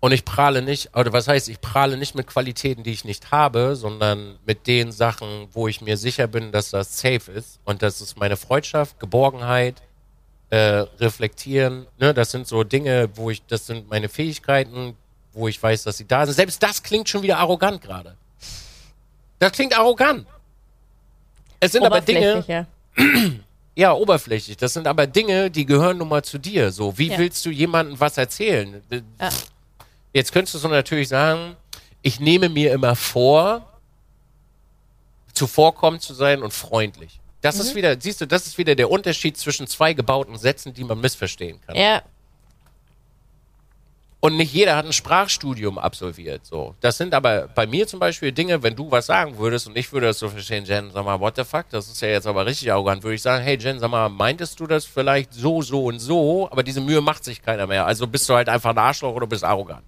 Und 0.00 0.10
ich 0.10 0.24
prahle 0.24 0.60
nicht, 0.60 0.96
oder 0.96 1.12
was 1.12 1.28
heißt, 1.28 1.48
ich 1.48 1.60
prahle 1.60 1.96
nicht 1.96 2.16
mit 2.16 2.26
Qualitäten, 2.26 2.82
die 2.82 2.90
ich 2.90 3.04
nicht 3.04 3.30
habe, 3.30 3.76
sondern 3.76 4.40
mit 4.44 4.66
den 4.66 4.90
Sachen, 4.90 5.46
wo 5.52 5.68
ich 5.68 5.82
mir 5.82 5.96
sicher 5.96 6.26
bin, 6.26 6.50
dass 6.50 6.70
das 6.70 6.98
safe 6.98 7.30
ist. 7.30 7.60
Und 7.64 7.82
das 7.82 8.00
ist 8.00 8.18
meine 8.18 8.36
Freundschaft, 8.36 8.98
Geborgenheit, 8.98 9.82
äh, 10.50 10.84
reflektieren. 10.98 11.86
Ne? 12.00 12.12
Das 12.12 12.32
sind 12.32 12.48
so 12.48 12.64
Dinge, 12.64 13.08
wo 13.14 13.30
ich, 13.30 13.46
das 13.46 13.66
sind 13.66 13.88
meine 13.88 14.08
Fähigkeiten, 14.08 14.96
wo 15.34 15.48
ich 15.48 15.62
weiß, 15.62 15.82
dass 15.82 15.96
sie 15.98 16.06
da 16.06 16.24
sind. 16.24 16.34
Selbst 16.34 16.62
das 16.62 16.82
klingt 16.82 17.08
schon 17.08 17.22
wieder 17.22 17.38
arrogant 17.38 17.82
gerade. 17.82 18.16
Das 19.38 19.52
klingt 19.52 19.76
arrogant. 19.76 20.26
Es 21.60 21.72
sind 21.72 21.84
aber 21.84 22.00
Dinge, 22.00 22.44
ja. 22.46 22.66
ja, 23.74 23.92
oberflächlich. 23.92 24.56
Das 24.56 24.72
sind 24.72 24.86
aber 24.86 25.06
Dinge, 25.06 25.50
die 25.50 25.66
gehören 25.66 25.98
nun 25.98 26.08
mal 26.08 26.22
zu 26.22 26.38
dir. 26.38 26.70
So, 26.70 26.96
wie 26.98 27.08
Ja. 27.08 27.18
willst 27.18 27.44
du 27.44 27.50
jemandem 27.50 27.98
was 27.98 28.16
erzählen? 28.16 28.82
Ja. 29.20 29.28
Jetzt 30.12 30.32
könntest 30.32 30.54
du 30.54 30.58
so 30.58 30.68
natürlich 30.68 31.08
sagen, 31.08 31.56
ich 32.02 32.20
nehme 32.20 32.48
mir 32.48 32.72
immer 32.72 32.94
vor, 32.94 33.66
zuvorkommend 35.32 36.02
zu 36.02 36.14
sein 36.14 36.42
und 36.42 36.52
freundlich. 36.52 37.18
Das 37.40 37.56
Mhm. 37.56 37.60
ist 37.62 37.74
wieder, 37.74 38.00
siehst 38.00 38.20
du, 38.20 38.26
das 38.26 38.46
ist 38.46 38.56
wieder 38.58 38.74
der 38.74 38.90
Unterschied 38.90 39.36
zwischen 39.36 39.66
zwei 39.66 39.92
gebauten 39.92 40.38
Sätzen, 40.38 40.72
die 40.72 40.84
man 40.84 41.00
missverstehen 41.00 41.60
kann. 41.66 41.76
Ja, 41.76 42.02
Und 44.24 44.38
nicht 44.38 44.54
jeder 44.54 44.74
hat 44.74 44.86
ein 44.86 44.94
Sprachstudium 44.94 45.76
absolviert. 45.76 46.46
So, 46.46 46.74
das 46.80 46.96
sind 46.96 47.12
aber 47.12 47.46
bei 47.54 47.66
mir 47.66 47.86
zum 47.86 48.00
Beispiel 48.00 48.32
Dinge, 48.32 48.62
wenn 48.62 48.74
du 48.74 48.90
was 48.90 49.04
sagen 49.04 49.36
würdest 49.36 49.66
und 49.66 49.76
ich 49.76 49.92
würde 49.92 50.06
das 50.06 50.18
so 50.18 50.30
verstehen, 50.30 50.64
Jen, 50.64 50.90
sag 50.92 51.04
mal, 51.04 51.20
what 51.20 51.36
the 51.36 51.44
fuck, 51.44 51.68
das 51.68 51.88
ist 51.88 52.00
ja 52.00 52.08
jetzt 52.08 52.26
aber 52.26 52.46
richtig 52.46 52.72
arrogant, 52.72 53.02
würde 53.02 53.16
ich 53.16 53.20
sagen, 53.20 53.44
hey 53.44 53.58
Jen, 53.58 53.80
sag 53.80 53.90
mal, 53.90 54.08
meintest 54.08 54.58
du 54.58 54.66
das 54.66 54.86
vielleicht 54.86 55.34
so, 55.34 55.60
so 55.60 55.84
und 55.84 55.98
so, 55.98 56.48
aber 56.50 56.62
diese 56.62 56.80
Mühe 56.80 57.02
macht 57.02 57.22
sich 57.22 57.42
keiner 57.42 57.66
mehr. 57.66 57.84
Also 57.84 58.06
bist 58.06 58.26
du 58.26 58.34
halt 58.34 58.48
einfach 58.48 58.70
ein 58.70 58.78
Arschloch 58.78 59.14
oder 59.14 59.26
bist 59.26 59.44
arrogant. 59.44 59.82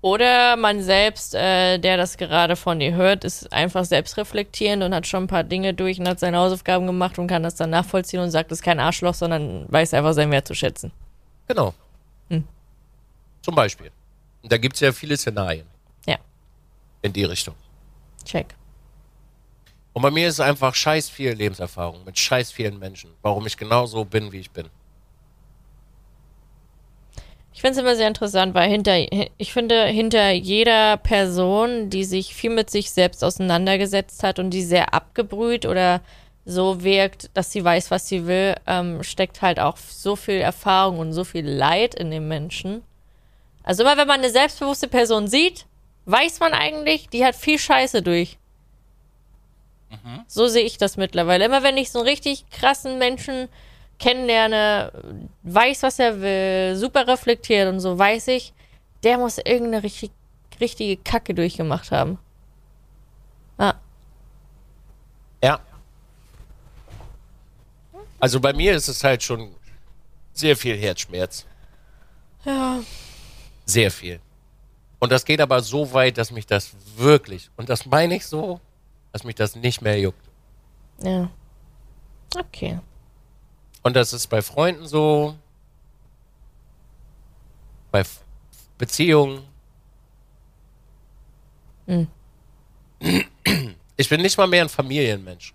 Oder 0.00 0.54
man 0.54 0.82
selbst, 0.84 1.34
äh, 1.34 1.78
der 1.78 1.96
das 1.96 2.16
gerade 2.16 2.54
von 2.54 2.78
dir 2.78 2.94
hört, 2.94 3.24
ist 3.24 3.52
einfach 3.52 3.84
selbstreflektierend 3.84 4.84
und 4.84 4.94
hat 4.94 5.08
schon 5.08 5.24
ein 5.24 5.26
paar 5.26 5.42
Dinge 5.42 5.74
durch 5.74 5.98
und 5.98 6.06
hat 6.06 6.20
seine 6.20 6.38
Hausaufgaben 6.38 6.86
gemacht 6.86 7.18
und 7.18 7.26
kann 7.26 7.42
das 7.42 7.56
dann 7.56 7.70
nachvollziehen 7.70 8.20
und 8.20 8.30
sagt, 8.30 8.52
das 8.52 8.60
ist 8.60 8.64
kein 8.64 8.78
Arschloch, 8.78 9.14
sondern 9.14 9.66
weiß 9.68 9.94
einfach 9.94 10.12
seinen 10.12 10.30
Wert 10.30 10.46
zu 10.46 10.54
schätzen. 10.54 10.92
Genau. 11.48 11.74
Zum 12.28 13.54
Beispiel. 13.56 13.90
Und 14.42 14.52
da 14.52 14.56
gibt 14.56 14.76
es 14.76 14.80
ja 14.80 14.92
viele 14.92 15.16
Szenarien 15.16 15.66
Ja, 16.06 16.16
in 17.02 17.12
die 17.12 17.24
Richtung. 17.24 17.54
check. 18.24 18.54
Und 19.92 20.02
bei 20.02 20.10
mir 20.10 20.28
ist 20.28 20.34
es 20.34 20.40
einfach 20.40 20.74
scheiß 20.74 21.10
viel 21.10 21.32
Lebenserfahrung 21.32 22.04
mit 22.04 22.18
scheiß 22.18 22.52
vielen 22.52 22.78
Menschen, 22.78 23.10
warum 23.20 23.46
ich 23.46 23.56
genau 23.56 23.84
so 23.86 24.04
bin, 24.04 24.32
wie 24.32 24.38
ich 24.38 24.50
bin. 24.50 24.68
Ich 27.52 27.60
finde 27.60 27.72
es 27.72 27.78
immer 27.78 27.96
sehr 27.96 28.08
interessant, 28.08 28.54
weil 28.54 28.70
hinter, 28.70 28.96
ich 29.36 29.52
finde, 29.52 29.84
hinter 29.86 30.30
jeder 30.30 30.96
Person, 30.96 31.90
die 31.90 32.04
sich 32.04 32.34
viel 32.34 32.50
mit 32.50 32.70
sich 32.70 32.90
selbst 32.90 33.22
auseinandergesetzt 33.22 34.22
hat 34.22 34.38
und 34.38 34.50
die 34.50 34.62
sehr 34.62 34.94
abgebrüht 34.94 35.66
oder 35.66 36.00
so 36.44 36.82
wirkt, 36.82 37.30
dass 37.34 37.52
sie 37.52 37.64
weiß, 37.64 37.90
was 37.90 38.08
sie 38.08 38.26
will, 38.26 38.56
ähm, 38.66 39.02
steckt 39.02 39.42
halt 39.42 39.60
auch 39.60 39.76
so 39.76 40.16
viel 40.16 40.40
Erfahrung 40.40 40.98
und 40.98 41.12
so 41.12 41.24
viel 41.24 41.48
Leid 41.48 41.94
in 41.94 42.10
dem 42.10 42.28
Menschen. 42.28 42.82
Also 43.62 43.82
immer 43.82 43.96
wenn 43.96 44.08
man 44.08 44.20
eine 44.20 44.30
selbstbewusste 44.30 44.88
Person 44.88 45.28
sieht, 45.28 45.66
weiß 46.06 46.40
man 46.40 46.52
eigentlich, 46.52 47.08
die 47.08 47.24
hat 47.24 47.36
viel 47.36 47.58
Scheiße 47.58 48.02
durch. 48.02 48.38
So 50.26 50.46
sehe 50.48 50.64
ich 50.64 50.78
das 50.78 50.96
mittlerweile. 50.96 51.44
Immer 51.44 51.62
wenn 51.62 51.76
ich 51.76 51.90
so 51.90 52.00
einen 52.00 52.08
richtig 52.08 52.48
krassen 52.50 52.98
Menschen 52.98 53.48
kennenlerne, 53.98 54.90
weiß, 55.42 55.82
was 55.82 55.98
er 55.98 56.20
will, 56.20 56.76
super 56.76 57.06
reflektiert 57.06 57.68
und 57.68 57.78
so, 57.78 57.98
weiß 57.98 58.28
ich, 58.28 58.52
der 59.04 59.18
muss 59.18 59.38
irgendeine 59.38 59.82
richtig, 59.82 60.10
richtige 60.60 60.96
Kacke 60.96 61.34
durchgemacht 61.34 61.92
haben. 61.92 62.18
Ah, 63.58 63.74
Also 68.22 68.38
bei 68.38 68.52
mir 68.52 68.76
ist 68.76 68.86
es 68.86 69.02
halt 69.02 69.20
schon 69.20 69.52
sehr 70.32 70.56
viel 70.56 70.76
Herzschmerz. 70.78 71.44
ja. 72.44 72.80
Sehr 73.66 73.90
viel. 73.90 74.20
Und 75.00 75.10
das 75.10 75.24
geht 75.24 75.40
aber 75.40 75.60
so 75.60 75.92
weit, 75.92 76.18
dass 76.18 76.30
mich 76.30 76.46
das 76.46 76.70
wirklich, 76.96 77.50
und 77.56 77.68
das 77.68 77.84
meine 77.84 78.14
ich 78.14 78.24
so, 78.24 78.60
dass 79.10 79.24
mich 79.24 79.34
das 79.34 79.56
nicht 79.56 79.82
mehr 79.82 79.98
juckt. 79.98 80.24
Ja. 81.02 81.28
Okay. 82.36 82.78
Und 83.82 83.96
das 83.96 84.12
ist 84.12 84.28
bei 84.28 84.40
Freunden 84.40 84.86
so, 84.86 85.34
bei 87.90 88.04
Beziehungen. 88.78 89.42
Hm. 91.86 92.06
Ich 93.96 94.08
bin 94.08 94.20
nicht 94.22 94.38
mal 94.38 94.46
mehr 94.46 94.62
ein 94.62 94.68
Familienmensch. 94.68 95.54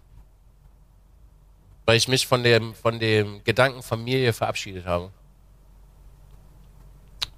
Weil 1.88 1.95
ich 1.95 2.09
mich 2.09 2.27
von 2.27 2.43
dem, 2.43 2.75
von 2.75 2.99
dem 2.99 3.41
Gedanken 3.45 3.81
Familie 3.81 4.33
verabschiedet 4.33 4.85
habe. 4.85 5.09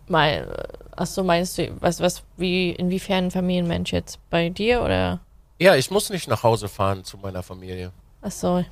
Mal, 0.08 0.68
achso, 0.96 1.24
meinst 1.24 1.60
du, 1.60 1.72
was, 1.80 2.00
was, 2.00 2.24
wie, 2.36 2.72
inwiefern 2.72 3.26
ein 3.26 3.32
Familienmensch 3.32 3.94
jetzt? 3.94 4.18
Bei 4.32 4.50
dir 4.50 4.82
oder? 4.82 5.20
Ja, 5.60 5.76
ich 5.76 5.92
muss 5.92 6.10
nicht 6.10 6.28
nach 6.28 6.42
Hause 6.42 6.68
fahren 6.68 7.04
zu 7.04 7.18
meiner 7.18 7.44
Familie. 7.44 7.92
Achso. 8.22 8.66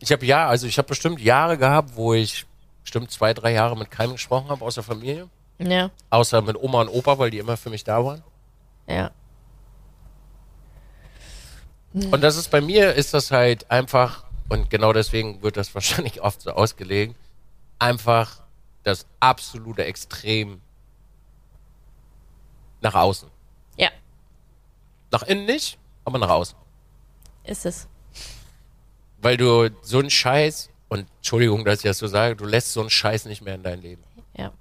Ich 0.00 0.10
habe 0.10 0.26
ja, 0.26 0.48
also 0.48 0.66
ich 0.66 0.76
habe 0.78 0.88
bestimmt 0.88 1.20
Jahre 1.20 1.56
gehabt, 1.56 1.94
wo 1.94 2.14
ich 2.14 2.46
bestimmt 2.82 3.12
zwei, 3.12 3.32
drei 3.32 3.52
Jahre 3.52 3.76
mit 3.76 3.92
keinem 3.92 4.14
gesprochen 4.14 4.48
habe 4.48 4.64
aus 4.64 4.74
der 4.74 4.82
Familie. 4.82 5.28
Ja, 5.58 5.90
Außer 6.10 6.42
mit 6.42 6.56
Oma 6.60 6.80
und 6.80 6.88
Opa, 6.88 7.16
weil 7.20 7.30
die 7.30 7.38
immer 7.38 7.56
für 7.56 7.70
mich 7.70 7.84
da 7.84 8.04
waren. 8.04 8.24
ja. 8.88 9.12
Und 11.94 12.20
das 12.22 12.36
ist 12.36 12.50
bei 12.50 12.60
mir, 12.60 12.94
ist 12.94 13.12
das 13.12 13.30
halt 13.30 13.70
einfach, 13.70 14.24
und 14.48 14.70
genau 14.70 14.92
deswegen 14.92 15.42
wird 15.42 15.56
das 15.56 15.74
wahrscheinlich 15.74 16.22
oft 16.22 16.40
so 16.40 16.50
ausgelegt, 16.52 17.16
einfach 17.78 18.42
das 18.82 19.06
absolute 19.20 19.84
Extrem 19.84 20.60
nach 22.80 22.94
außen. 22.94 23.28
Ja, 23.76 23.90
Nach 25.10 25.22
innen 25.22 25.44
nicht, 25.46 25.78
aber 26.04 26.18
nach 26.18 26.30
außen. 26.30 26.56
ist 27.44 27.66
es. 27.66 27.88
Weil 29.20 29.36
du 29.36 29.70
so 29.82 29.98
einen 29.98 30.10
Scheiß, 30.10 30.68
und 30.88 31.06
Entschuldigung, 31.18 31.64
dass 31.64 31.78
ich 31.78 31.84
das 31.84 31.98
so 31.98 32.06
sage, 32.08 32.34
du 32.36 32.44
lässt 32.44 32.72
so 32.72 32.80
einen 32.80 32.90
Scheiß 32.90 33.26
nicht 33.26 33.42
mehr 33.42 33.54
in 33.54 33.62
dein 33.62 33.80
Leben. 33.80 34.02
Ja. 34.36 34.52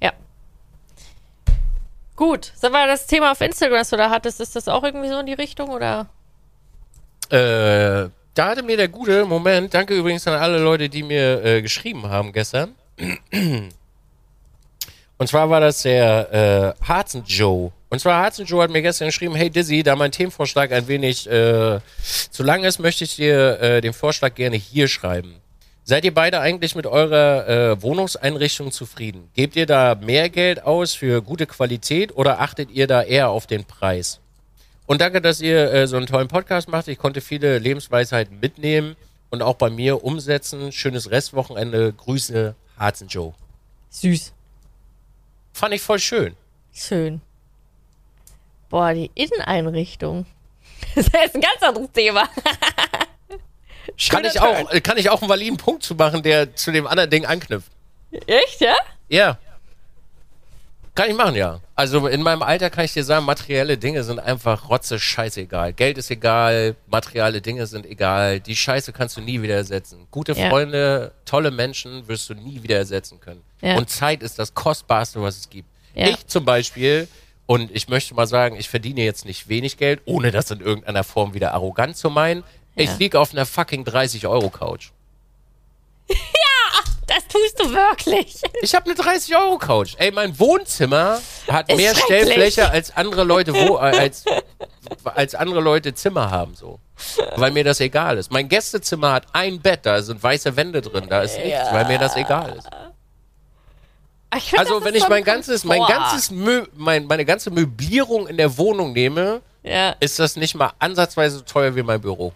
Ja. 0.00 0.12
Gut, 2.20 2.52
sag 2.54 2.70
mal, 2.70 2.86
das 2.86 3.06
Thema 3.06 3.32
auf 3.32 3.40
Instagram, 3.40 3.78
das 3.78 3.88
du 3.88 3.96
da 3.96 4.10
hattest, 4.10 4.42
ist 4.42 4.54
das 4.54 4.68
auch 4.68 4.84
irgendwie 4.84 5.08
so 5.08 5.20
in 5.20 5.24
die 5.24 5.32
Richtung 5.32 5.70
oder? 5.70 6.06
Äh, 7.30 8.10
da 8.34 8.46
hatte 8.50 8.62
mir 8.62 8.76
der 8.76 8.88
gute 8.88 9.24
Moment, 9.24 9.72
danke 9.72 9.94
übrigens 9.94 10.26
an 10.26 10.34
alle 10.34 10.58
Leute, 10.58 10.90
die 10.90 11.02
mir 11.02 11.42
äh, 11.42 11.62
geschrieben 11.62 12.10
haben 12.10 12.34
gestern. 12.34 12.74
Und 15.16 15.28
zwar 15.28 15.48
war 15.48 15.60
das 15.60 15.80
der 15.80 16.76
äh, 16.82 16.84
Harzen 16.86 17.24
Joe. 17.24 17.72
Und 17.88 18.00
zwar 18.00 18.22
Harzen 18.22 18.44
Joe 18.44 18.64
hat 18.64 18.70
mir 18.70 18.82
gestern 18.82 19.08
geschrieben, 19.08 19.34
hey 19.34 19.48
Dizzy, 19.48 19.82
da 19.82 19.96
mein 19.96 20.12
Themenvorschlag 20.12 20.72
ein 20.72 20.88
wenig 20.88 21.26
äh, 21.26 21.80
zu 22.02 22.42
lang 22.42 22.64
ist, 22.64 22.80
möchte 22.80 23.04
ich 23.04 23.16
dir 23.16 23.58
äh, 23.62 23.80
den 23.80 23.94
Vorschlag 23.94 24.34
gerne 24.34 24.56
hier 24.56 24.88
schreiben. 24.88 25.40
Seid 25.90 26.04
ihr 26.04 26.14
beide 26.14 26.38
eigentlich 26.38 26.76
mit 26.76 26.86
eurer 26.86 27.48
äh, 27.48 27.82
Wohnungseinrichtung 27.82 28.70
zufrieden? 28.70 29.28
Gebt 29.34 29.56
ihr 29.56 29.66
da 29.66 29.96
mehr 29.96 30.28
Geld 30.28 30.62
aus 30.62 30.94
für 30.94 31.20
gute 31.20 31.48
Qualität 31.48 32.14
oder 32.14 32.40
achtet 32.40 32.70
ihr 32.70 32.86
da 32.86 33.02
eher 33.02 33.30
auf 33.30 33.48
den 33.48 33.64
Preis? 33.64 34.20
Und 34.86 35.00
danke, 35.00 35.20
dass 35.20 35.40
ihr 35.40 35.72
äh, 35.72 35.88
so 35.88 35.96
einen 35.96 36.06
tollen 36.06 36.28
Podcast 36.28 36.68
macht. 36.68 36.86
Ich 36.86 36.96
konnte 36.96 37.20
viele 37.20 37.58
Lebensweisheiten 37.58 38.38
mitnehmen 38.38 38.94
und 39.30 39.42
auch 39.42 39.56
bei 39.56 39.68
mir 39.68 40.04
umsetzen. 40.04 40.70
Schönes 40.70 41.10
Restwochenende. 41.10 41.92
Grüße, 41.92 42.54
Harzen 42.78 43.08
Joe. 43.08 43.34
Süß. 43.88 44.32
Fand 45.52 45.74
ich 45.74 45.82
voll 45.82 45.98
schön. 45.98 46.36
Schön. 46.72 47.20
Boah, 48.68 48.94
die 48.94 49.10
Inneneinrichtung. 49.16 50.24
Das 50.94 51.06
ist 51.08 51.34
ein 51.34 51.40
ganz 51.40 51.60
anderes 51.62 51.90
Thema. 51.90 52.28
Kann 54.08 54.24
Schöner 54.24 54.34
ich, 54.34 54.40
auch, 54.40 54.56
Turn. 54.56 54.66
äh, 54.76 54.80
kann 54.80 54.96
ich 54.96 55.10
auch 55.10 55.20
einen 55.20 55.28
validen 55.30 55.56
Punkt 55.58 55.82
zu 55.82 55.94
machen, 55.94 56.22
der 56.22 56.54
zu 56.56 56.72
dem 56.72 56.86
anderen 56.86 57.10
Ding 57.10 57.26
anknüpft. 57.26 57.70
Echt, 58.26 58.60
ja? 58.60 58.74
Ja. 59.08 59.38
Kann 60.94 61.08
ich 61.08 61.16
machen, 61.16 61.36
ja. 61.36 61.60
Also 61.76 62.06
in 62.08 62.20
meinem 62.22 62.42
Alter 62.42 62.68
kann 62.68 62.84
ich 62.84 62.92
dir 62.92 63.04
sagen, 63.04 63.24
materielle 63.24 63.78
Dinge 63.78 64.02
sind 64.02 64.18
einfach 64.18 64.68
rotze 64.68 64.98
scheißegal. 64.98 65.72
Geld 65.72 65.98
ist 65.98 66.10
egal, 66.10 66.74
materielle 66.88 67.40
Dinge 67.40 67.66
sind 67.66 67.86
egal. 67.86 68.40
Die 68.40 68.56
Scheiße 68.56 68.92
kannst 68.92 69.16
du 69.16 69.20
nie 69.20 69.40
wieder 69.40 69.54
ersetzen. 69.54 70.06
Gute 70.10 70.32
Ja. 70.32 70.48
Freunde, 70.48 71.12
tolle 71.24 71.50
Menschen 71.52 72.06
wirst 72.08 72.28
du 72.28 72.34
nie 72.34 72.62
wieder 72.62 72.76
ersetzen 72.76 73.20
können. 73.20 73.42
Ja. 73.60 73.76
Und 73.76 73.88
Zeit 73.88 74.22
ist 74.22 74.38
das 74.38 74.52
Kostbarste, 74.54 75.22
was 75.22 75.38
es 75.38 75.48
gibt. 75.48 75.68
Ja. 75.94 76.08
Ich 76.08 76.26
zum 76.26 76.44
Beispiel, 76.44 77.06
und 77.46 77.70
ich 77.74 77.88
möchte 77.88 78.14
mal 78.14 78.26
sagen, 78.26 78.56
ich 78.56 78.68
verdiene 78.68 79.02
jetzt 79.02 79.24
nicht 79.24 79.48
wenig 79.48 79.76
Geld, 79.76 80.00
ohne 80.06 80.32
das 80.32 80.50
in 80.50 80.60
irgendeiner 80.60 81.04
Form 81.04 81.34
wieder 81.34 81.54
arrogant 81.54 81.96
zu 81.96 82.10
meinen. 82.10 82.42
Ich 82.76 82.88
Ja. 82.90 82.96
liege 82.98 83.18
auf 83.20 83.32
einer 83.32 83.46
fucking 83.46 83.84
30-Euro-Couch. 83.84 84.90
Das 87.06 87.26
tust 87.26 87.58
du 87.58 87.68
wirklich. 87.72 88.40
Ich 88.62 88.72
habe 88.72 88.88
eine 88.88 88.94
30-Euro-Couch. 88.94 89.94
Ey, 89.98 90.12
mein 90.12 90.38
Wohnzimmer 90.38 91.20
hat 91.48 91.68
Ist 91.68 91.76
mehr. 91.76 91.92
Stellfläche 91.96 92.70
als 92.70 92.96
andere 92.96 93.24
Leute 93.24 93.52
wo, 93.52 93.78
äh, 93.78 93.80
als, 93.80 94.24
als 95.04 95.34
andere 95.34 95.60
Leute 95.60 95.92
Zimmer 95.92 96.30
haben 96.30 96.54
so. 96.54 96.78
Weil 97.34 97.50
mir 97.50 97.64
das 97.64 97.80
egal 97.80 98.16
ist. 98.16 98.30
Mein 98.30 98.48
Gästezimmer 98.48 99.10
hat 99.12 99.26
ein 99.32 99.60
Bett, 99.60 99.80
da 99.86 100.00
sind 100.02 100.22
weiße 100.22 100.54
Wände 100.54 100.82
drin, 100.82 101.06
da 101.08 101.22
ist 101.22 101.36
nichts, 101.36 101.72
weil 101.72 101.84
mir 101.86 101.98
das 101.98 102.14
egal 102.14 102.56
ist. 102.58 102.68
Find, 104.48 104.60
Also 104.60 104.74
das 104.78 104.84
wenn 104.84 104.94
ist 104.94 105.02
ich 105.02 105.08
mein 105.08 105.24
ganzes, 105.24 105.64
mein 105.64 105.82
ganzes 105.88 106.30
Mö 106.30 106.64
mein, 106.76 107.06
meine 107.06 107.24
ganze 107.24 107.50
Möblierung 107.50 108.28
in 108.28 108.36
der 108.36 108.56
Wohnung 108.56 108.92
nehme, 108.92 109.40
Ja. 109.64 109.96
ist 109.98 110.20
das 110.20 110.36
nicht 110.36 110.54
mal 110.54 110.70
ansatzweise 110.78 111.38
so 111.38 111.42
teuer 111.42 111.74
wie 111.74 111.82
mein 111.82 112.00
Büro. 112.00 112.32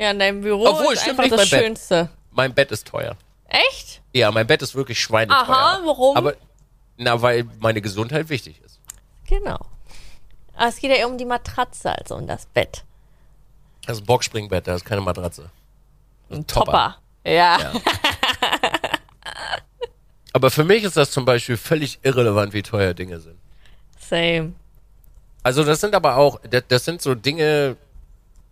Ja, 0.00 0.10
in 0.12 0.18
deinem 0.18 0.40
Büro 0.40 0.66
Obwohl, 0.66 0.94
ist 0.94 1.02
stimmt 1.02 1.20
einfach 1.20 1.24
nicht, 1.24 1.32
das 1.32 1.50
mein 1.50 1.60
Bett. 1.60 1.66
Schönste. 1.66 2.08
Mein 2.30 2.54
Bett 2.54 2.72
ist 2.72 2.86
teuer. 2.88 3.16
Echt? 3.48 4.00
Ja, 4.14 4.30
mein 4.30 4.46
Bett 4.46 4.62
ist 4.62 4.74
wirklich 4.74 4.98
schweineteuer. 4.98 5.42
Aha, 5.42 5.80
warum? 5.84 6.16
Aber 6.16 6.34
na, 6.96 7.20
weil 7.20 7.44
meine 7.60 7.82
Gesundheit 7.82 8.30
wichtig 8.30 8.60
ist. 8.64 8.80
Genau. 9.28 9.58
Aber 10.56 10.68
es 10.68 10.76
geht 10.78 10.90
ja 10.90 10.96
eher 10.96 11.08
um 11.08 11.18
die 11.18 11.24
Matratze 11.26 11.96
als 11.96 12.10
um 12.10 12.26
das 12.26 12.46
Bett. 12.46 12.84
Das 13.86 13.98
ist 13.98 14.02
ein 14.04 14.06
Boxspringbett, 14.06 14.66
da 14.66 14.74
ist 14.74 14.84
keine 14.84 15.02
Matratze. 15.02 15.50
Ein 16.30 16.46
Topper. 16.46 16.96
Ja. 17.24 17.58
Ja. 17.60 17.72
Aber 20.32 20.50
für 20.50 20.64
mich 20.64 20.84
ist 20.84 20.96
das 20.96 21.10
zum 21.10 21.24
Beispiel 21.24 21.56
völlig 21.56 21.98
irrelevant, 22.02 22.52
wie 22.54 22.62
teuer 22.62 22.94
Dinge 22.94 23.20
sind. 23.20 23.36
Same. 23.98 24.54
Also 25.42 25.64
das 25.64 25.80
sind 25.80 25.94
aber 25.94 26.16
auch, 26.16 26.40
das, 26.48 26.64
das 26.68 26.84
sind 26.84 27.02
so 27.02 27.14
Dinge, 27.14 27.76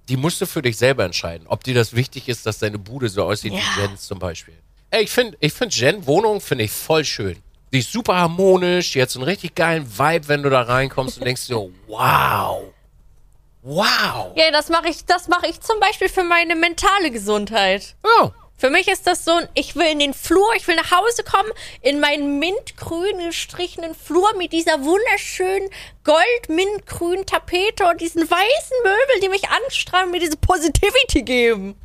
die 0.08 0.16
musst 0.16 0.40
du 0.40 0.46
für 0.46 0.62
dich 0.62 0.76
selber 0.76 1.04
entscheiden. 1.04 1.46
Ob 1.48 1.64
dir 1.64 1.74
das 1.74 1.94
wichtig 1.94 2.28
ist, 2.28 2.46
dass 2.46 2.58
deine 2.58 2.78
Bude 2.78 3.08
so 3.08 3.24
aussieht 3.24 3.52
Ja. 3.52 3.60
wie 3.76 3.80
Jens 3.82 4.06
zum 4.06 4.18
Beispiel. 4.18 4.54
Ey, 4.90 5.04
ich 5.04 5.10
finde, 5.10 5.36
ich 5.40 5.52
find 5.52 5.74
Jen 5.78 6.06
Wohnung 6.06 6.40
finde 6.40 6.64
ich 6.64 6.70
voll 6.72 7.04
schön. 7.04 7.36
Die 7.72 7.80
ist 7.80 7.92
super 7.92 8.16
harmonisch, 8.16 8.92
die 8.92 9.02
hat 9.02 9.10
so 9.10 9.18
einen 9.18 9.28
richtig 9.28 9.54
geilen 9.54 9.86
Vibe, 9.98 10.28
wenn 10.28 10.42
du 10.42 10.48
da 10.48 10.62
reinkommst 10.62 11.18
und 11.18 11.24
denkst 11.26 11.42
so, 11.42 11.70
wow. 11.86 12.62
Wow. 13.62 14.32
Ja, 14.36 14.50
das 14.50 14.68
mache 14.70 14.88
ich, 14.88 15.04
das 15.04 15.28
mache 15.28 15.46
ich 15.48 15.60
zum 15.60 15.78
Beispiel 15.80 16.08
für 16.08 16.24
meine 16.24 16.54
mentale 16.56 17.10
Gesundheit. 17.10 17.96
Ja. 18.20 18.32
Für 18.58 18.70
mich 18.70 18.88
ist 18.88 19.06
das 19.06 19.24
so 19.24 19.30
ein, 19.30 19.48
ich 19.54 19.76
will 19.76 19.86
in 19.86 20.00
den 20.00 20.12
Flur, 20.12 20.52
ich 20.56 20.66
will 20.66 20.74
nach 20.74 20.90
Hause 20.90 21.22
kommen, 21.22 21.48
in 21.80 22.00
meinen 22.00 22.40
mintgrün 22.40 23.18
gestrichenen 23.18 23.94
Flur 23.94 24.36
mit 24.36 24.52
dieser 24.52 24.82
wunderschönen 24.84 25.70
gold-mintgrünen 26.02 27.24
Tapete 27.24 27.86
und 27.86 28.00
diesen 28.00 28.28
weißen 28.28 28.76
Möbeln, 28.82 29.20
die 29.22 29.28
mich 29.28 29.48
anstrahlen 29.48 30.10
mir 30.10 30.18
diese 30.18 30.36
Positivity 30.36 31.22
geben. 31.22 31.76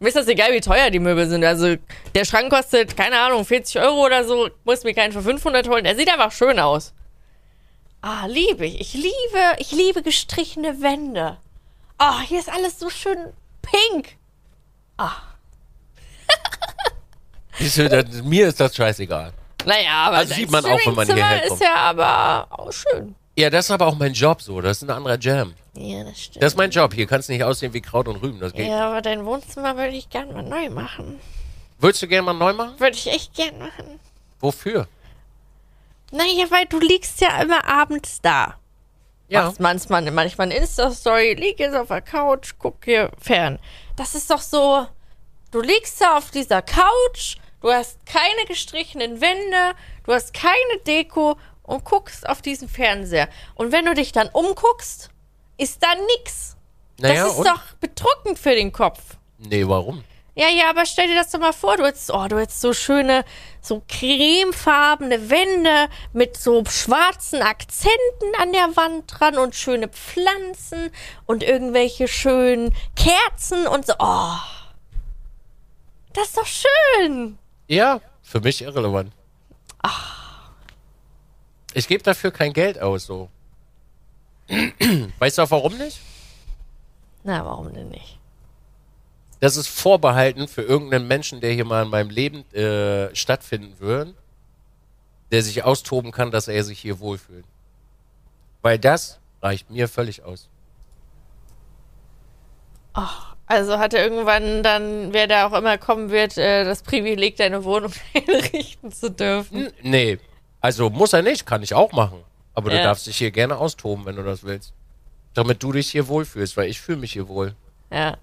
Mir 0.00 0.08
ist 0.08 0.16
das 0.16 0.26
egal, 0.26 0.52
wie 0.52 0.60
teuer 0.60 0.90
die 0.90 0.98
Möbel 0.98 1.28
sind. 1.28 1.44
Also, 1.44 1.76
der 2.14 2.24
Schrank 2.24 2.50
kostet, 2.50 2.96
keine 2.96 3.20
Ahnung, 3.20 3.44
40 3.44 3.80
Euro 3.80 4.06
oder 4.06 4.24
so. 4.24 4.48
Muss 4.64 4.82
mir 4.82 4.94
keinen 4.94 5.12
für 5.12 5.22
500 5.22 5.68
holen. 5.68 5.84
Der 5.84 5.94
sieht 5.94 6.10
einfach 6.10 6.32
schön 6.32 6.58
aus. 6.58 6.92
Ah, 8.00 8.24
liebe 8.26 8.64
ich. 8.64 8.80
Ich 8.80 8.94
liebe, 8.94 9.56
ich 9.58 9.72
liebe 9.72 10.02
gestrichene 10.02 10.80
Wände. 10.80 11.36
Ah, 11.98 12.20
hier 12.22 12.40
ist 12.40 12.48
alles 12.48 12.78
so 12.80 12.88
schön 12.88 13.18
pink. 13.60 14.16
Du, 14.96 15.04
das, 17.58 18.22
mir 18.22 18.48
ist 18.48 18.60
das 18.60 18.74
scheißegal. 18.74 19.32
Naja, 19.66 19.92
aber 20.06 20.16
Also 20.18 20.34
sieht 20.34 20.50
man 20.50 20.64
auch, 20.64 20.78
wenn 20.86 20.94
man 20.94 21.06
hierher 21.06 21.40
kommt. 21.48 21.60
ist 21.60 21.66
ja 21.66 21.74
aber 21.76 22.46
auch 22.50 22.72
schön. 22.72 23.14
Ja, 23.36 23.50
das 23.50 23.66
ist 23.66 23.70
aber 23.70 23.86
auch 23.86 23.96
mein 23.96 24.12
Job 24.12 24.40
so. 24.42 24.60
Das 24.60 24.78
ist 24.78 24.82
ein 24.82 24.90
anderer 24.90 25.18
Jam. 25.18 25.54
Ja, 25.74 26.04
das 26.04 26.18
stimmt. 26.20 26.42
Das 26.42 26.52
ist 26.52 26.56
mein 26.56 26.70
Job. 26.70 26.92
Hier 26.94 27.06
kannst 27.06 27.28
du 27.28 27.32
nicht 27.32 27.44
aussehen 27.44 27.72
wie 27.72 27.80
Kraut 27.80 28.08
und 28.08 28.16
Rüben. 28.16 28.40
Das 28.40 28.52
geht. 28.52 28.66
ja, 28.68 28.88
aber 28.88 29.02
dein 29.02 29.24
Wohnzimmer 29.24 29.76
würde 29.76 29.94
ich 29.94 30.08
gern 30.10 30.32
mal 30.32 30.42
neu 30.42 30.68
machen. 30.70 31.20
Würdest 31.78 32.02
du 32.02 32.08
gerne 32.08 32.22
mal 32.22 32.32
neu 32.34 32.52
machen? 32.52 32.78
Würde 32.78 32.96
ich 32.96 33.06
echt 33.06 33.34
gern 33.34 33.58
machen. 33.58 34.00
Wofür? 34.40 34.88
Naja, 36.10 36.46
weil 36.50 36.66
du 36.66 36.78
liegst 36.80 37.20
ja 37.20 37.40
immer 37.40 37.64
abends 37.66 38.20
da. 38.20 38.56
Ja. 39.28 39.44
Machst 39.44 39.60
manchmal, 39.60 40.10
manchmal 40.10 40.48
eine 40.48 40.56
Insta-Story, 40.56 41.34
lieg 41.34 41.60
jetzt 41.60 41.76
auf 41.76 41.88
der 41.88 42.00
Couch, 42.02 42.52
guck 42.58 42.84
hier 42.84 43.10
fern. 43.20 43.58
Das 43.96 44.14
ist 44.16 44.28
doch 44.30 44.40
so, 44.40 44.86
du 45.50 45.60
liegst 45.60 46.00
da 46.00 46.16
auf 46.16 46.30
dieser 46.30 46.62
Couch, 46.62 47.36
du 47.60 47.70
hast 47.70 48.04
keine 48.06 48.44
gestrichenen 48.46 49.20
Wände, 49.20 49.74
du 50.04 50.12
hast 50.12 50.34
keine 50.34 50.78
Deko 50.86 51.36
und 51.62 51.84
guckst 51.84 52.28
auf 52.28 52.42
diesen 52.42 52.68
Fernseher. 52.68 53.28
Und 53.54 53.72
wenn 53.72 53.84
du 53.84 53.94
dich 53.94 54.12
dann 54.12 54.28
umguckst, 54.28 55.10
ist 55.56 55.82
da 55.82 55.88
nix. 56.18 56.56
Naja, 56.98 57.24
das 57.24 57.32
ist 57.32 57.38
und? 57.38 57.46
doch 57.46 57.62
bedrückend 57.80 58.38
für 58.38 58.54
den 58.54 58.72
Kopf. 58.72 59.00
Nee, 59.38 59.66
warum? 59.66 60.04
Ja, 60.34 60.48
ja, 60.48 60.70
aber 60.70 60.86
stell 60.86 61.08
dir 61.08 61.16
das 61.16 61.30
doch 61.30 61.40
mal 61.40 61.52
vor, 61.52 61.76
du 61.76 61.84
hättest, 61.84 62.12
oh, 62.12 62.26
du 62.28 62.38
hättest 62.38 62.60
so 62.60 62.72
schöne, 62.72 63.24
so 63.60 63.82
cremefarbene 63.88 65.28
Wände 65.28 65.88
mit 66.12 66.36
so 66.36 66.64
schwarzen 66.64 67.42
Akzenten 67.42 68.32
an 68.40 68.52
der 68.52 68.76
Wand 68.76 69.04
dran 69.06 69.38
und 69.38 69.54
schöne 69.54 69.88
Pflanzen 69.88 70.90
und 71.26 71.42
irgendwelche 71.42 72.06
schönen 72.08 72.74
Kerzen 72.94 73.66
und 73.66 73.86
so. 73.86 73.94
Oh. 73.98 74.36
Das 76.12 76.28
ist 76.28 76.36
doch 76.36 76.46
schön. 76.46 77.38
Ja, 77.68 78.00
für 78.22 78.40
mich 78.40 78.62
irrelevant. 78.62 79.12
Ich 81.72 81.86
gebe 81.86 82.02
dafür 82.02 82.30
kein 82.32 82.52
Geld 82.52 82.80
aus, 82.80 83.06
so. 83.06 83.30
weißt 85.18 85.38
du 85.38 85.42
auch 85.42 85.50
warum 85.50 85.76
nicht? 85.78 86.00
Na, 87.22 87.44
warum 87.44 87.72
denn 87.72 87.88
nicht? 87.88 88.18
Das 89.38 89.56
ist 89.56 89.68
vorbehalten 89.68 90.48
für 90.48 90.62
irgendeinen 90.62 91.06
Menschen, 91.06 91.40
der 91.40 91.52
hier 91.52 91.64
mal 91.64 91.84
in 91.84 91.88
meinem 91.88 92.10
Leben 92.10 92.44
äh, 92.52 93.14
stattfinden 93.14 93.78
wird, 93.78 94.14
der 95.30 95.42
sich 95.42 95.64
austoben 95.64 96.12
kann, 96.12 96.30
dass 96.30 96.48
er 96.48 96.64
sich 96.64 96.80
hier 96.80 96.98
wohlfühlt. 96.98 97.46
Weil 98.62 98.78
das 98.78 99.20
reicht 99.40 99.70
mir 99.70 99.88
völlig 99.88 100.22
aus. 100.24 100.48
Also 103.50 103.80
hat 103.80 103.94
er 103.94 104.04
irgendwann 104.04 104.62
dann, 104.62 105.12
wer 105.12 105.26
da 105.26 105.48
auch 105.48 105.52
immer 105.58 105.76
kommen 105.76 106.10
wird, 106.10 106.38
äh, 106.38 106.62
das 106.62 106.82
Privileg, 106.84 107.34
deine 107.36 107.64
Wohnung 107.64 107.92
einrichten 108.14 108.92
zu 108.92 109.10
dürfen. 109.10 109.72
Nee, 109.82 110.18
also 110.60 110.88
muss 110.88 111.12
er 111.14 111.22
nicht, 111.22 111.46
kann 111.46 111.60
ich 111.60 111.74
auch 111.74 111.90
machen. 111.90 112.22
Aber 112.54 112.70
du 112.70 112.76
Ja. 112.76 112.84
darfst 112.84 113.08
dich 113.08 113.16
hier 113.16 113.32
gerne 113.32 113.56
austoben, 113.58 114.06
wenn 114.06 114.14
du 114.14 114.22
das 114.22 114.44
willst. 114.44 114.72
Damit 115.34 115.60
du 115.64 115.72
dich 115.72 115.90
hier 115.90 116.06
wohlfühlst, 116.06 116.56
weil 116.56 116.68
ich 116.68 116.80
fühle 116.80 116.98
mich 116.98 117.12
hier 117.12 117.26
wohl. 117.26 117.56
Ja. 117.92 118.18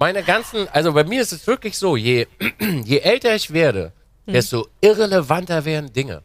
Meine 0.00 0.24
ganzen, 0.24 0.66
also 0.72 0.92
bei 0.92 1.04
mir 1.04 1.22
ist 1.22 1.30
es 1.30 1.46
wirklich 1.46 1.78
so, 1.78 1.96
je, 1.96 2.26
je 2.84 2.98
älter 2.98 3.36
ich 3.36 3.52
werde, 3.52 3.92
desto 4.26 4.66
irrelevanter 4.80 5.64
werden 5.64 5.92
Dinge. 5.92 6.22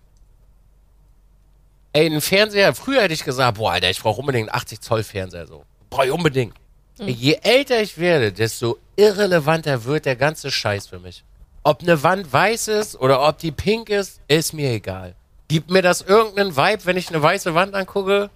Ey, 1.93 2.07
ein 2.07 2.21
Fernseher, 2.21 2.73
früher 2.73 3.03
hätte 3.03 3.13
ich 3.13 3.23
gesagt, 3.23 3.59
boah, 3.59 3.73
Alter, 3.73 3.91
ich 3.91 4.01
brauche 4.01 4.19
unbedingt 4.19 4.49
einen 4.49 4.57
80 4.57 4.81
Zoll 4.81 5.03
Fernseher, 5.03 5.45
so. 5.45 5.63
Brauche 5.91 6.07
ich 6.07 6.11
unbedingt. 6.11 6.55
Je 6.99 7.39
älter 7.43 7.81
ich 7.81 7.97
werde, 7.97 8.31
desto 8.31 8.77
irrelevanter 8.95 9.83
wird 9.85 10.05
der 10.05 10.15
ganze 10.15 10.51
Scheiß 10.51 10.87
für 10.87 10.99
mich. 10.99 11.23
Ob 11.63 11.81
eine 11.81 12.01
Wand 12.01 12.31
weiß 12.31 12.69
ist 12.69 12.95
oder 12.95 13.27
ob 13.27 13.37
die 13.37 13.51
pink 13.51 13.89
ist, 13.89 14.21
ist 14.27 14.53
mir 14.53 14.71
egal. 14.71 15.15
Gibt 15.47 15.69
mir 15.69 15.81
das 15.81 16.01
irgendeinen 16.01 16.55
Vibe, 16.55 16.85
wenn 16.85 16.97
ich 16.97 17.09
eine 17.09 17.21
weiße 17.21 17.53
Wand 17.53 17.75
angucke? 17.75 18.29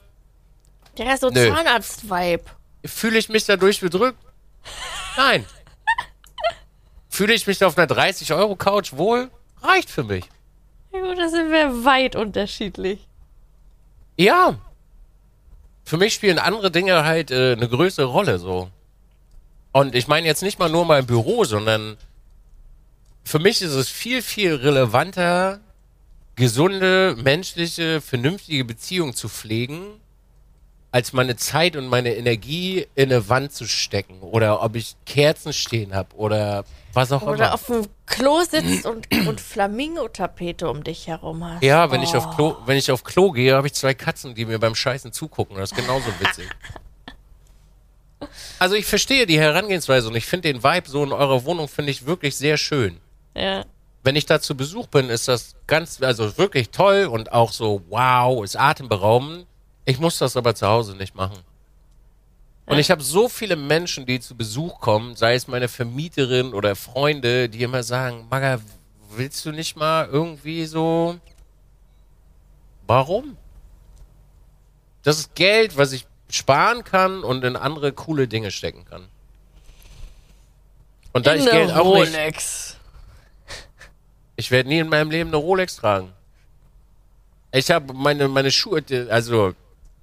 Der 0.97 1.14
ist 1.14 1.22
so. 1.22 1.30
Zahnarzt-Vibe. 1.30 2.43
Fühle 2.86 3.18
ich 3.18 3.30
mich 3.30 3.45
dadurch 3.45 3.80
bedrückt? 3.80 4.18
Nein. 5.18 5.45
Fühle 7.09 7.34
ich 7.34 7.47
mich 7.47 7.64
auf 7.64 7.78
einer 7.78 7.88
30-Euro-Couch 7.88 8.93
wohl? 8.93 9.30
Reicht 9.62 9.89
für 9.89 10.03
mich. 10.03 10.26
Ja 10.93 10.99
gut, 11.01 11.18
da 11.18 11.30
sind 11.30 11.51
wir 11.51 11.86
weit 11.86 12.16
unterschiedlich. 12.16 13.07
Ja. 14.18 14.55
Für 15.84 15.98
mich 15.98 16.14
spielen 16.14 16.40
andere 16.40 16.72
Dinge 16.72 17.04
halt 17.04 17.32
äh, 17.32 17.54
eine 17.54 17.68
größere 17.68 18.06
Rolle 18.06 18.40
so. 18.40 18.70
Und 19.72 19.96
ich 19.96 20.08
meine 20.08 20.28
jetzt 20.28 20.44
nicht 20.44 20.60
mal 20.60 20.70
nur 20.70 20.86
mein 20.86 21.06
Büro, 21.06 21.44
sondern 21.44 21.98
für 23.24 23.40
mich 23.40 23.62
ist 23.62 23.74
es 23.74 23.90
viel, 23.90 24.22
viel 24.22 24.56
relevanter, 24.56 25.60
gesunde, 26.36 27.16
menschliche, 27.18 28.02
vernünftige 28.02 28.66
Beziehungen 28.66 29.14
zu 29.14 29.30
pflegen, 29.30 30.00
als 30.92 31.14
meine 31.14 31.38
Zeit 31.38 31.76
und 31.76 31.88
meine 31.88 32.16
Energie 32.16 32.86
in 32.96 33.12
eine 33.12 33.30
Wand 33.30 33.54
zu 33.54 33.66
stecken. 33.66 34.20
Oder 34.22 34.62
ob 34.62 34.76
ich 34.76 34.96
Kerzen 35.06 35.54
stehen 35.54 35.96
habe 35.96 36.14
oder 36.16 36.66
was 36.94 37.14
auch 37.14 37.22
Oder 37.22 37.46
immer. 37.46 37.54
auf 37.54 37.66
dem 37.68 37.86
Klo 38.06 38.42
sitzt 38.44 38.86
und, 38.86 39.08
und 39.26 39.39
Flamingo-Tapete 39.39 40.70
um 40.70 40.84
dich 40.84 41.08
herum 41.08 41.46
hast. 41.46 41.64
Ja, 41.64 41.89
wenn 41.92 42.04
ich 42.04 42.14
auf 42.16 42.26
Oh. 42.28 42.36
Klo, 42.36 42.58
wenn 42.66 42.76
ich 42.78 42.92
auf 42.92 43.06
Klo 43.06 43.32
gehe, 43.32 43.56
habe 43.56 43.68
ich 43.68 43.74
zwei 43.74 43.94
Katzen, 43.94 44.36
die 44.36 44.46
mir 44.46 44.60
beim 44.60 44.76
Scheißen 44.76 45.14
zugucken. 45.14 45.56
Das 45.58 45.72
ist 45.72 45.78
genauso 45.78 46.08
witzig. 46.20 46.50
Also 48.60 48.76
ich 48.76 48.86
verstehe 48.86 49.26
die 49.26 49.39
Herangehensweise 49.39 50.08
und 50.08 50.16
ich 50.16 50.28
finde 50.28 50.54
den 50.54 50.64
Vibe 50.64 50.88
so 50.88 51.04
in 51.04 51.12
eurer 51.12 51.44
Wohnung 51.46 51.68
finde 51.68 51.89
ich 51.89 52.06
wirklich 52.06 52.36
sehr 52.36 52.58
schön. 52.58 53.00
Ja. 53.36 53.66
Wenn 54.04 54.16
ich 54.16 54.28
da 54.28 54.39
zu 54.39 54.56
Besuch 54.56 54.86
bin, 54.88 55.10
ist 55.10 55.28
das 55.28 55.56
ganz, 55.66 56.02
also 56.04 56.38
wirklich 56.38 56.70
toll 56.70 57.06
und 57.06 57.32
auch 57.34 57.52
so, 57.52 57.82
wow, 57.89 58.44
ist 58.44 58.56
atemberaubend. 58.60 59.48
Ich 59.86 60.00
muss 60.00 60.18
das 60.18 60.38
aber 60.38 60.56
zu 60.56 60.68
Hause 60.68 60.96
nicht 60.96 61.16
machen. 61.16 61.40
Und 62.66 62.78
ich 62.78 62.92
habe 62.92 63.02
so 63.02 63.28
viele 63.28 63.56
Menschen, 63.56 64.06
die 64.06 64.20
zu 64.20 64.36
Besuch 64.36 64.80
kommen, 64.80 65.16
sei 65.16 65.34
es 65.34 65.48
meine 65.48 65.68
Vermieterin 65.68 66.54
oder 66.54 66.76
Freunde, 66.76 67.50
die 67.50 67.64
immer 67.64 67.84
sagen, 67.84 68.28
Maga, 68.30 68.62
willst 69.10 69.46
du 69.46 69.52
nicht 69.52 69.76
mal 69.76 70.08
irgendwie 70.08 70.66
so... 70.66 71.20
Warum? 72.88 73.38
Das 75.04 75.18
ist 75.18 75.36
Geld, 75.36 75.78
was 75.78 75.92
ich 75.92 76.06
sparen 76.30 76.84
kann 76.84 77.24
und 77.24 77.44
in 77.44 77.56
andere 77.56 77.92
coole 77.92 78.28
Dinge 78.28 78.52
stecken 78.52 78.86
kann. 78.86 79.08
Und 81.14 81.26
da 81.26 81.34
In 81.34 81.42
ich 81.42 81.50
Geld 81.50 81.72
auch 81.72 81.96
nicht... 81.96 82.16
Rolex. 82.16 82.78
Ich 84.36 84.50
werde 84.50 84.70
nie 84.70 84.80
in 84.80 84.90
meinem 84.90 85.12
Leben 85.12 85.30
eine 85.30 85.38
Rolex 85.38 85.76
tragen. 85.76 86.14
Ich 87.52 87.70
habe 87.70 87.94
meine, 87.94 88.28
meine 88.28 88.50
Schuhe, 88.50 88.82
also, 89.10 89.54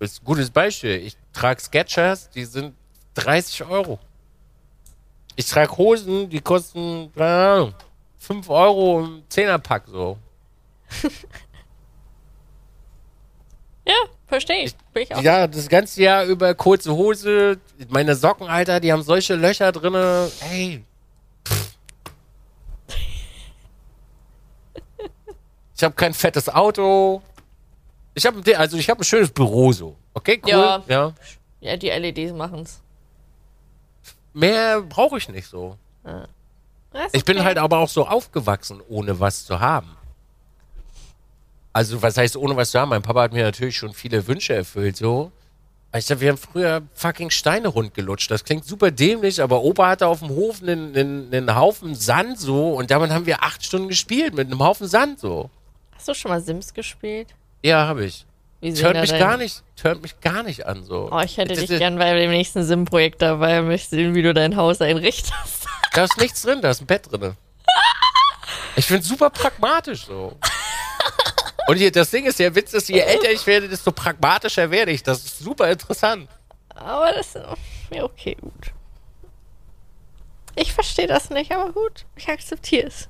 ist 0.01 0.23
ein 0.23 0.25
gutes 0.25 0.51
Beispiel. 0.51 0.97
Ich 0.97 1.17
trage 1.33 1.61
Skechers, 1.61 2.31
die 2.31 2.45
sind 2.45 2.75
30 3.15 3.65
Euro. 3.65 3.99
Ich 5.37 5.47
trage 5.47 5.77
Hosen, 5.77 6.29
die 6.29 6.41
kosten, 6.41 7.13
keine 7.15 7.53
Ahnung, 7.53 7.75
5 8.19 8.49
Euro 8.51 9.05
im 9.05 9.23
Zehnerpack 9.29 9.85
so. 9.87 10.19
Ja, 13.89 13.95
verstehe 14.27 14.65
ich. 14.65 14.77
Bin 14.93 15.05
ich 15.05 15.15
auch. 15.15 15.23
Ja, 15.23 15.47
das 15.47 15.67
ganze 15.67 16.03
Jahr 16.03 16.25
über 16.27 16.55
kurze 16.55 16.95
Hose, 16.95 17.59
meine 17.89 18.15
Socken, 18.15 18.47
Alter, 18.47 18.81
die 18.81 18.93
haben 18.93 19.03
solche 19.03 19.35
Löcher 19.35 19.73
drinne. 19.73 20.31
Ey. 20.53 20.85
Ich 25.75 25.83
habe 25.83 25.95
kein 25.95 26.13
fettes 26.13 26.51
Auto. 26.51 27.23
Ich 28.19 28.27
habe 28.27 28.59
also 28.59 28.77
ich 28.77 28.91
habe 28.91 29.01
ein 29.01 29.05
schönes 29.05 29.31
Büro 29.31 29.73
so. 29.73 29.97
Okay, 30.15 30.41
cool. 30.45 30.51
Ja. 30.51 30.83
ja. 30.89 31.15
Ja, 31.61 31.77
die 31.77 31.89
LEDs 31.89 32.33
machen's. 32.33 32.81
Mehr 34.33 34.83
brauche 34.83 35.19
ich 35.19 35.29
nicht 35.29 35.49
so. 35.49 35.77
Ja, 36.05 36.25
ist 37.05 37.17
Ich 37.17 37.25
bin 37.25 37.37
okay. 37.37 37.47
halt 37.47 37.59
aber 37.59 37.79
auch 37.79 37.89
so 37.89 38.07
aufgewachsen, 38.07 38.81
ohne 38.89 39.19
was 39.19 39.45
zu 39.45 39.59
haben. 39.59 39.97
Also, 41.73 42.03
was 42.03 42.17
heißt 42.17 42.37
ohne 42.37 42.57
was 42.57 42.71
zu 42.71 42.81
haben? 42.81 42.89
Mein 42.89 43.03
Papa 43.03 43.23
hat 43.23 43.33
mir 43.33 43.45
natürlich 43.45 43.77
schon 43.77 43.93
viele 43.93 44.27
Wünsche 44.27 44.55
erfüllt, 44.55 44.97
so. 44.97 45.33
Ich 45.97 46.05
sag, 46.05 46.21
wir 46.21 46.31
haben 46.31 46.39
früher 46.39 46.83
fucking 46.95 47.31
Steine 47.31 47.69
rundgelutscht. 47.69 48.31
Das 48.31 48.45
klingt 48.45 48.65
super 48.65 48.91
dämlich, 48.91 49.41
aber 49.41 49.63
Opa 49.63 49.89
hatte 49.89 50.07
auf 50.07 50.19
dem 50.19 50.29
Hof 50.29 50.63
einen, 50.63 50.95
einen, 50.95 51.33
einen 51.33 51.57
Haufen 51.57 51.95
Sand 51.95 52.39
so 52.39 52.75
und 52.75 52.91
damit 52.91 53.11
haben 53.11 53.27
wir 53.27 53.43
acht 53.43 53.65
Stunden 53.65 53.89
gespielt 53.89 54.35
mit 54.35 54.49
einem 54.49 54.61
Haufen 54.61 54.87
Sand 54.87 55.19
so. 55.19 55.51
Hast 55.95 56.09
du 56.09 56.15
schon 56.15 56.31
mal 56.31 56.43
Sims 56.43 56.75
gespielt? 56.75 57.35
Ja, 57.63 57.87
habe 57.87 58.05
ich. 58.05 58.25
Wie 58.61 58.71
mich 58.73 58.81
dein- 58.81 59.19
gar 59.21 59.37
nicht, 59.37 59.63
hört 59.83 60.03
mich 60.03 60.21
gar 60.21 60.43
nicht 60.43 60.67
an 60.67 60.83
so. 60.85 61.09
Oh, 61.13 61.21
ich 61.21 61.37
hätte 61.37 61.51
Das 61.55 61.61
dich 61.61 61.71
ist- 61.71 61.79
gern 61.79 61.97
bei 61.99 62.13
dem 62.15 62.31
nächsten 62.31 62.65
Sim-Projekt 62.65 63.23
dabei 63.23 63.61
und 63.61 63.69
möchte 63.69 63.91
sehen, 63.91 64.15
wie 64.15 64.23
du 64.23 64.35
dein 64.35 64.57
Haus 64.57 64.81
einrichtest. 64.81 65.33
Da 65.95 66.05
ist 66.05 66.19
nichts 66.21 66.43
drin, 66.43 66.61
da 66.61 66.71
ist 66.71 66.83
ein 66.83 66.87
Bett 66.87 67.11
drin. 67.11 67.35
Ich 68.77 68.85
finde 68.87 69.05
super 69.05 69.31
pragmatisch 69.31 70.05
so. 70.07 70.37
Und 71.67 71.77
hier, 71.77 71.91
das 71.91 72.11
Ding 72.11 72.27
ist, 72.27 72.39
der 72.39 72.55
Witz 72.55 72.73
ist, 72.75 72.89
je 72.89 73.01
älter 73.01 73.31
ich 73.33 73.45
werde, 73.47 73.69
desto 73.69 73.91
pragmatischer 73.91 74.71
werde 74.71 74.93
ich. 74.93 75.03
Das 75.03 75.25
ist 75.25 75.39
super 75.39 75.69
interessant. 75.71 76.29
Aber 76.75 77.13
das 77.13 77.35
ist 77.35 77.45
mir 77.91 78.05
okay, 78.05 78.37
gut. 78.41 78.73
Ich 80.55 80.73
verstehe 80.73 81.07
das 81.07 81.31
nicht, 81.31 81.51
aber 81.53 81.73
gut. 81.73 82.05
Ich 82.17 82.29
akzeptiere 82.29 82.89
es. 82.89 83.09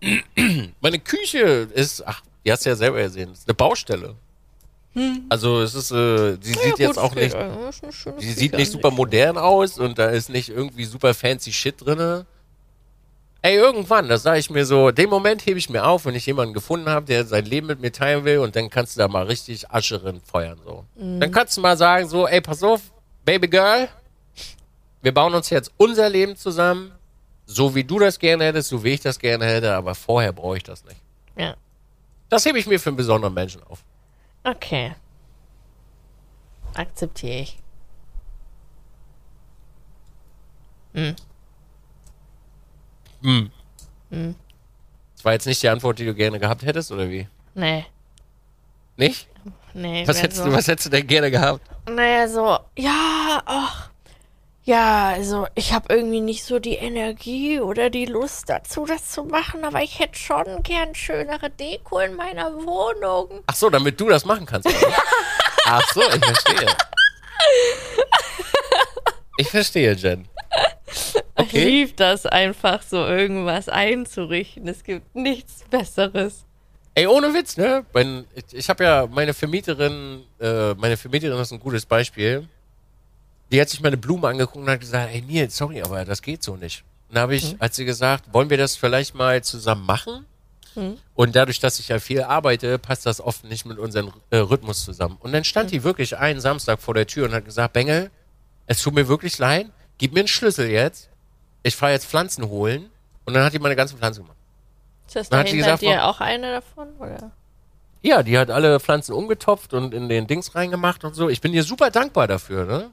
Meine 0.80 0.98
Küche 1.00 1.40
ist, 1.74 2.06
ach, 2.06 2.22
die 2.44 2.52
hast 2.52 2.64
du 2.64 2.70
ja 2.70 2.76
selber 2.76 3.02
gesehen, 3.02 3.32
ist 3.32 3.48
eine 3.48 3.54
Baustelle. 3.54 4.14
Also 5.30 5.62
es 5.62 5.74
ist, 5.74 5.90
äh, 5.90 6.36
sie 6.40 6.52
sieht 6.52 6.78
jetzt 6.78 6.98
auch 6.98 7.14
nicht, 7.14 7.34
sie 8.18 8.32
sieht 8.32 8.52
nicht 8.52 8.70
super 8.70 8.90
modern 8.90 9.38
aus 9.38 9.78
und 9.78 9.98
da 9.98 10.10
ist 10.10 10.28
nicht 10.28 10.50
irgendwie 10.50 10.84
super 10.84 11.14
fancy 11.14 11.50
Shit 11.52 11.76
drinne. 11.80 12.26
Ey, 13.40 13.56
irgendwann, 13.56 14.08
das 14.08 14.22
sage 14.22 14.38
ich 14.38 14.50
mir 14.50 14.66
so, 14.66 14.90
den 14.90 15.08
Moment 15.08 15.44
hebe 15.46 15.58
ich 15.58 15.70
mir 15.70 15.84
auf, 15.86 16.04
wenn 16.04 16.14
ich 16.14 16.26
jemanden 16.26 16.52
gefunden 16.52 16.90
habe, 16.90 17.06
der 17.06 17.24
sein 17.24 17.46
Leben 17.46 17.66
mit 17.68 17.80
mir 17.80 17.90
teilen 17.90 18.24
will 18.24 18.38
und 18.38 18.54
dann 18.54 18.68
kannst 18.70 18.94
du 18.94 19.00
da 19.00 19.08
mal 19.08 19.24
richtig 19.24 19.70
Asche 19.70 20.00
feuern, 20.24 20.60
so. 20.64 20.84
Dann 20.94 21.32
kannst 21.32 21.56
du 21.56 21.62
mal 21.62 21.76
sagen 21.76 22.06
so, 22.08 22.28
ey, 22.28 22.40
pass 22.40 22.62
auf, 22.62 22.82
Baby 23.24 23.48
Girl, 23.48 23.88
wir 25.00 25.14
bauen 25.14 25.34
uns 25.34 25.48
jetzt 25.50 25.72
unser 25.78 26.08
Leben 26.08 26.36
zusammen, 26.36 26.92
so 27.46 27.74
wie 27.74 27.82
du 27.82 27.98
das 27.98 28.18
gerne 28.18 28.44
hättest, 28.44 28.68
so 28.68 28.84
wie 28.84 28.90
ich 28.90 29.00
das 29.00 29.18
gerne 29.18 29.46
hätte, 29.46 29.74
aber 29.74 29.94
vorher 29.94 30.32
brauche 30.32 30.58
ich 30.58 30.62
das 30.62 30.84
nicht. 30.84 31.00
Ja. 31.36 31.56
Das 32.32 32.46
hebe 32.46 32.58
ich 32.58 32.66
mir 32.66 32.80
für 32.80 32.88
einen 32.88 32.96
besonderen 32.96 33.34
Menschen 33.34 33.62
auf. 33.64 33.84
Okay. 34.42 34.94
Akzeptiere 36.72 37.40
ich. 37.40 37.58
Das 40.94 41.14
war 45.22 45.32
jetzt 45.34 45.44
nicht 45.44 45.62
die 45.62 45.68
Antwort, 45.68 45.98
die 45.98 46.06
du 46.06 46.14
gerne 46.14 46.38
gehabt 46.38 46.62
hättest, 46.62 46.90
oder 46.90 47.10
wie? 47.10 47.28
Nee. 47.52 47.84
Nicht? 48.96 49.28
Nee. 49.74 50.08
Was 50.08 50.22
hättest, 50.22 50.38
so. 50.38 50.46
du, 50.46 50.54
was 50.54 50.66
hättest 50.68 50.86
du 50.86 50.90
denn 50.90 51.06
gerne 51.06 51.30
gehabt? 51.30 51.60
Naja, 51.86 52.26
so, 52.28 52.58
ja, 52.78 53.42
ach. 53.44 53.90
Ja, 54.64 55.08
also 55.08 55.46
ich 55.56 55.72
habe 55.72 55.92
irgendwie 55.92 56.20
nicht 56.20 56.44
so 56.44 56.60
die 56.60 56.74
Energie 56.76 57.58
oder 57.58 57.90
die 57.90 58.04
Lust 58.06 58.48
dazu, 58.48 58.86
das 58.86 59.10
zu 59.10 59.24
machen, 59.24 59.64
aber 59.64 59.82
ich 59.82 59.98
hätte 59.98 60.16
schon 60.16 60.62
gern 60.62 60.94
schönere 60.94 61.50
Deko 61.50 61.98
in 61.98 62.14
meiner 62.14 62.52
Wohnung. 62.64 63.42
Ach 63.46 63.56
so, 63.56 63.70
damit 63.70 64.00
du 64.00 64.08
das 64.08 64.24
machen 64.24 64.46
kannst. 64.46 64.68
oder? 64.68 64.78
Ach 65.64 65.82
so, 65.92 66.00
ich 66.02 66.24
verstehe. 66.24 66.66
Ich 69.36 69.48
verstehe, 69.48 69.92
Jen. 69.94 70.28
Ich 70.94 71.22
Okay. 71.34 71.64
lieb 71.64 71.96
das 71.96 72.26
einfach, 72.26 72.82
so 72.82 73.04
irgendwas 73.04 73.68
einzurichten. 73.68 74.68
Es 74.68 74.84
gibt 74.84 75.14
nichts 75.16 75.64
Besseres. 75.70 76.44
Ey, 76.94 77.06
ohne 77.06 77.32
Witz, 77.34 77.56
ne? 77.56 77.84
Wenn, 77.94 78.26
ich 78.34 78.44
ich 78.52 78.68
habe 78.68 78.84
ja 78.84 79.08
meine 79.10 79.32
Vermieterin, 79.34 80.24
äh, 80.38 80.74
meine 80.74 80.96
Vermieterin 80.98 81.40
ist 81.40 81.50
ein 81.52 81.58
gutes 81.58 81.86
Beispiel. 81.86 82.46
Die 83.52 83.60
hat 83.60 83.68
sich 83.68 83.80
meine 83.80 83.96
Blume 83.96 84.26
angeguckt 84.28 84.56
und 84.56 84.68
hat 84.68 84.80
gesagt, 84.80 85.10
ey 85.12 85.20
Nils, 85.20 85.56
sorry, 85.56 85.82
aber 85.82 86.04
das 86.04 86.22
geht 86.22 86.42
so 86.42 86.56
nicht. 86.56 86.82
Und 87.08 87.16
da 87.16 87.20
habe 87.20 87.34
ich, 87.34 87.56
hat 87.60 87.74
sie 87.74 87.84
gesagt, 87.84 88.32
wollen 88.32 88.50
wir 88.50 88.56
das 88.56 88.74
vielleicht 88.76 89.14
mal 89.14 89.44
zusammen 89.44 89.84
machen? 89.84 90.26
Und 91.14 91.36
dadurch, 91.36 91.60
dass 91.60 91.78
ich 91.78 91.88
ja 91.88 91.98
viel 91.98 92.22
arbeite, 92.22 92.78
passt 92.78 93.04
das 93.04 93.20
oft 93.20 93.44
nicht 93.44 93.66
mit 93.66 93.78
unserem 93.78 94.10
äh, 94.30 94.38
Rhythmus 94.38 94.84
zusammen. 94.84 95.18
Und 95.20 95.32
dann 95.32 95.44
stand 95.44 95.70
die 95.70 95.84
wirklich 95.84 96.16
einen 96.16 96.40
Samstag 96.40 96.80
vor 96.80 96.94
der 96.94 97.06
Tür 97.06 97.26
und 97.26 97.34
hat 97.34 97.44
gesagt, 97.44 97.74
Bengel, 97.74 98.10
es 98.66 98.80
tut 98.80 98.94
mir 98.94 99.06
wirklich 99.06 99.38
leid, 99.38 99.66
gib 99.98 100.14
mir 100.14 100.20
einen 100.20 100.28
Schlüssel 100.28 100.70
jetzt. 100.70 101.10
Ich 101.62 101.76
fahre 101.76 101.92
jetzt 101.92 102.06
Pflanzen 102.06 102.48
holen. 102.48 102.88
Und 103.26 103.34
dann 103.34 103.44
hat 103.44 103.52
die 103.52 103.58
meine 103.58 103.76
ganzen 103.76 103.98
Pflanzen 103.98 104.22
gemacht. 104.22 104.38
Ist 105.06 105.16
das 105.16 105.28
Dann 105.28 105.40
da 105.40 105.40
hat 105.44 105.50
sie 105.50 105.58
gesagt, 105.58 105.82
dir 105.82 106.06
auch 106.06 106.20
eine 106.20 106.52
davon? 106.52 106.88
Oder? 106.98 107.30
Ja, 108.00 108.22
die 108.22 108.38
hat 108.38 108.50
alle 108.50 108.80
Pflanzen 108.80 109.12
umgetopft 109.12 109.74
und 109.74 109.92
in 109.92 110.08
den 110.08 110.26
Dings 110.26 110.54
reingemacht 110.54 111.04
und 111.04 111.14
so. 111.14 111.28
Ich 111.28 111.40
bin 111.40 111.52
ihr 111.52 111.62
super 111.62 111.90
dankbar 111.90 112.26
dafür, 112.26 112.64
ne? 112.64 112.90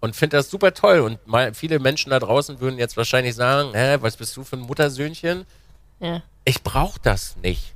Und 0.00 0.14
finde 0.14 0.36
das 0.36 0.48
super 0.50 0.72
toll. 0.74 1.00
Und 1.00 1.26
mal, 1.26 1.54
viele 1.54 1.78
Menschen 1.80 2.10
da 2.10 2.18
draußen 2.20 2.60
würden 2.60 2.78
jetzt 2.78 2.96
wahrscheinlich 2.96 3.34
sagen, 3.34 3.72
hä, 3.74 3.96
was 4.00 4.16
bist 4.16 4.36
du 4.36 4.44
für 4.44 4.56
ein 4.56 4.60
Muttersöhnchen? 4.60 5.44
Ja. 6.00 6.22
Ich 6.44 6.62
brauche 6.62 7.00
das 7.02 7.36
nicht. 7.42 7.74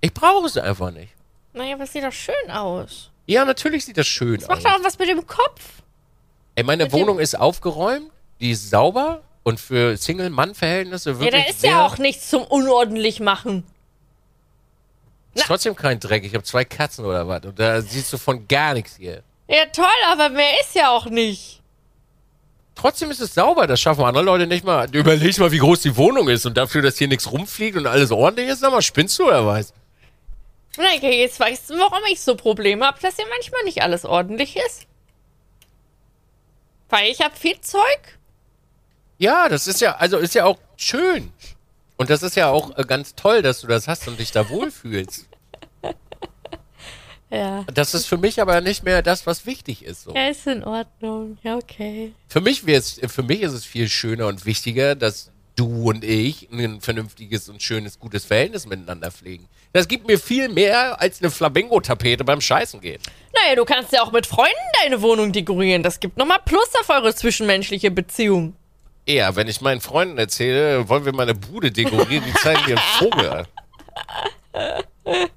Ich 0.00 0.14
brauche 0.14 0.46
es 0.46 0.56
einfach 0.56 0.90
nicht. 0.92 1.12
Naja, 1.52 1.74
aber 1.74 1.84
es 1.84 1.92
sieht 1.92 2.04
doch 2.04 2.12
schön 2.12 2.50
aus. 2.50 3.10
Ja, 3.26 3.44
natürlich 3.44 3.84
sieht 3.84 3.96
das 3.96 4.06
schön 4.06 4.34
Das 4.40 4.48
aus. 4.48 4.56
macht 4.56 4.64
doch 4.66 4.78
auch 4.80 4.84
was 4.84 4.98
mit 4.98 5.08
dem 5.08 5.26
Kopf. 5.26 5.82
Ey, 6.54 6.62
meine 6.62 6.84
mit 6.84 6.92
Wohnung 6.92 7.18
ist 7.18 7.38
aufgeräumt, 7.38 8.10
die 8.40 8.50
ist 8.52 8.70
sauber 8.70 9.22
und 9.42 9.58
für 9.58 9.96
Single-Mann-Verhältnisse 9.96 11.10
Ja, 11.12 11.18
wirklich 11.20 11.44
da 11.44 11.50
ist 11.50 11.62
ja 11.64 11.84
auch 11.86 11.98
nichts 11.98 12.30
zum 12.30 12.42
unordentlich 12.42 13.18
machen. 13.20 13.64
ist 15.34 15.46
trotzdem 15.46 15.74
kein 15.74 15.98
Dreck. 15.98 16.24
Ich 16.24 16.34
habe 16.34 16.44
zwei 16.44 16.64
Katzen 16.64 17.04
oder 17.04 17.26
was 17.26 17.44
und 17.44 17.58
da 17.58 17.80
siehst 17.80 18.12
du 18.12 18.18
von 18.18 18.46
gar 18.46 18.74
nichts 18.74 18.96
hier. 18.96 19.22
Ja, 19.48 19.66
toll, 19.66 19.86
aber 20.06 20.30
mehr 20.30 20.60
ist 20.60 20.74
ja 20.74 20.90
auch 20.90 21.06
nicht. 21.06 21.60
Trotzdem 22.74 23.10
ist 23.10 23.20
es 23.20 23.34
sauber, 23.34 23.66
das 23.66 23.80
schaffen 23.80 24.04
andere 24.04 24.24
Leute 24.24 24.46
nicht 24.46 24.64
mal. 24.64 24.88
Überleg 24.94 25.38
mal, 25.38 25.52
wie 25.52 25.58
groß 25.58 25.82
die 25.82 25.96
Wohnung 25.96 26.28
ist 26.28 26.44
und 26.44 26.56
dafür, 26.56 26.82
dass 26.82 26.98
hier 26.98 27.08
nichts 27.08 27.30
rumfliegt 27.30 27.76
und 27.76 27.86
alles 27.86 28.10
ordentlich 28.10 28.48
ist, 28.48 28.60
sag 28.60 28.72
mal, 28.72 28.82
spinnst 28.82 29.18
du 29.18 29.26
oder 29.26 29.46
was? 29.46 29.72
Okay, 30.76 31.20
jetzt 31.20 31.38
weißt 31.38 31.70
du, 31.70 31.78
warum 31.78 32.00
ich 32.10 32.20
so 32.20 32.34
Probleme 32.34 32.84
habe, 32.84 33.00
dass 33.00 33.16
hier 33.16 33.26
manchmal 33.28 33.62
nicht 33.62 33.82
alles 33.82 34.04
ordentlich 34.04 34.56
ist. 34.56 34.86
Weil 36.88 37.10
ich 37.10 37.20
habe 37.20 37.36
viel 37.36 37.60
Zeug. 37.60 38.18
Ja, 39.18 39.48
das 39.48 39.68
ist 39.68 39.80
ja, 39.80 39.96
also 39.96 40.18
ist 40.18 40.34
ja 40.34 40.44
auch 40.44 40.58
schön. 40.76 41.32
Und 41.96 42.10
das 42.10 42.22
ist 42.22 42.34
ja 42.34 42.50
auch 42.50 42.76
äh, 42.76 42.84
ganz 42.84 43.14
toll, 43.14 43.40
dass 43.40 43.60
du 43.60 43.68
das 43.68 43.86
hast 43.86 44.08
und 44.08 44.18
dich 44.18 44.32
da 44.32 44.48
wohlfühlst. 44.48 45.28
Ja. 47.34 47.64
Das 47.72 47.94
ist 47.94 48.06
für 48.06 48.16
mich 48.16 48.40
aber 48.40 48.60
nicht 48.60 48.84
mehr 48.84 49.02
das, 49.02 49.26
was 49.26 49.44
wichtig 49.46 49.84
ist. 49.84 50.04
So. 50.04 50.14
Ja, 50.14 50.28
ist 50.28 50.46
in 50.46 50.62
Ordnung. 50.62 51.38
Ja, 51.42 51.56
okay. 51.56 52.12
Für 52.28 52.40
mich 52.40 52.66
wär's, 52.66 53.00
für 53.08 53.22
mich 53.22 53.42
ist 53.42 53.52
es 53.52 53.64
viel 53.64 53.88
schöner 53.88 54.28
und 54.28 54.46
wichtiger, 54.46 54.94
dass 54.94 55.32
du 55.56 55.90
und 55.90 56.04
ich 56.04 56.48
ein 56.52 56.80
vernünftiges 56.80 57.48
und 57.48 57.62
schönes, 57.62 57.98
gutes 57.98 58.24
Verhältnis 58.24 58.66
miteinander 58.66 59.10
pflegen. 59.10 59.48
Das 59.72 59.88
gibt 59.88 60.06
mir 60.06 60.18
viel 60.18 60.48
mehr 60.48 61.00
als 61.00 61.20
eine 61.20 61.30
Flamingo-Tapete 61.30 62.24
beim 62.24 62.40
Scheißen 62.40 62.80
gehen. 62.80 63.00
Naja, 63.34 63.56
du 63.56 63.64
kannst 63.64 63.92
ja 63.92 64.02
auch 64.02 64.12
mit 64.12 64.26
Freunden 64.26 64.52
deine 64.82 65.02
Wohnung 65.02 65.32
dekorieren. 65.32 65.82
Das 65.82 66.00
gibt 66.00 66.16
nochmal 66.16 66.38
Plus 66.44 66.68
auf 66.80 66.88
eure 66.88 67.14
zwischenmenschliche 67.14 67.90
Beziehung. 67.90 68.54
Eher, 69.06 69.36
wenn 69.36 69.48
ich 69.48 69.60
meinen 69.60 69.80
Freunden 69.80 70.18
erzähle, 70.18 70.88
wollen 70.88 71.04
wir 71.04 71.12
meine 71.12 71.34
Bude 71.34 71.70
dekorieren, 71.70 72.24
die 72.26 72.34
zeigen 72.40 72.62
mir 72.66 72.78
einen 72.78 73.10
Vogel. 73.10 73.46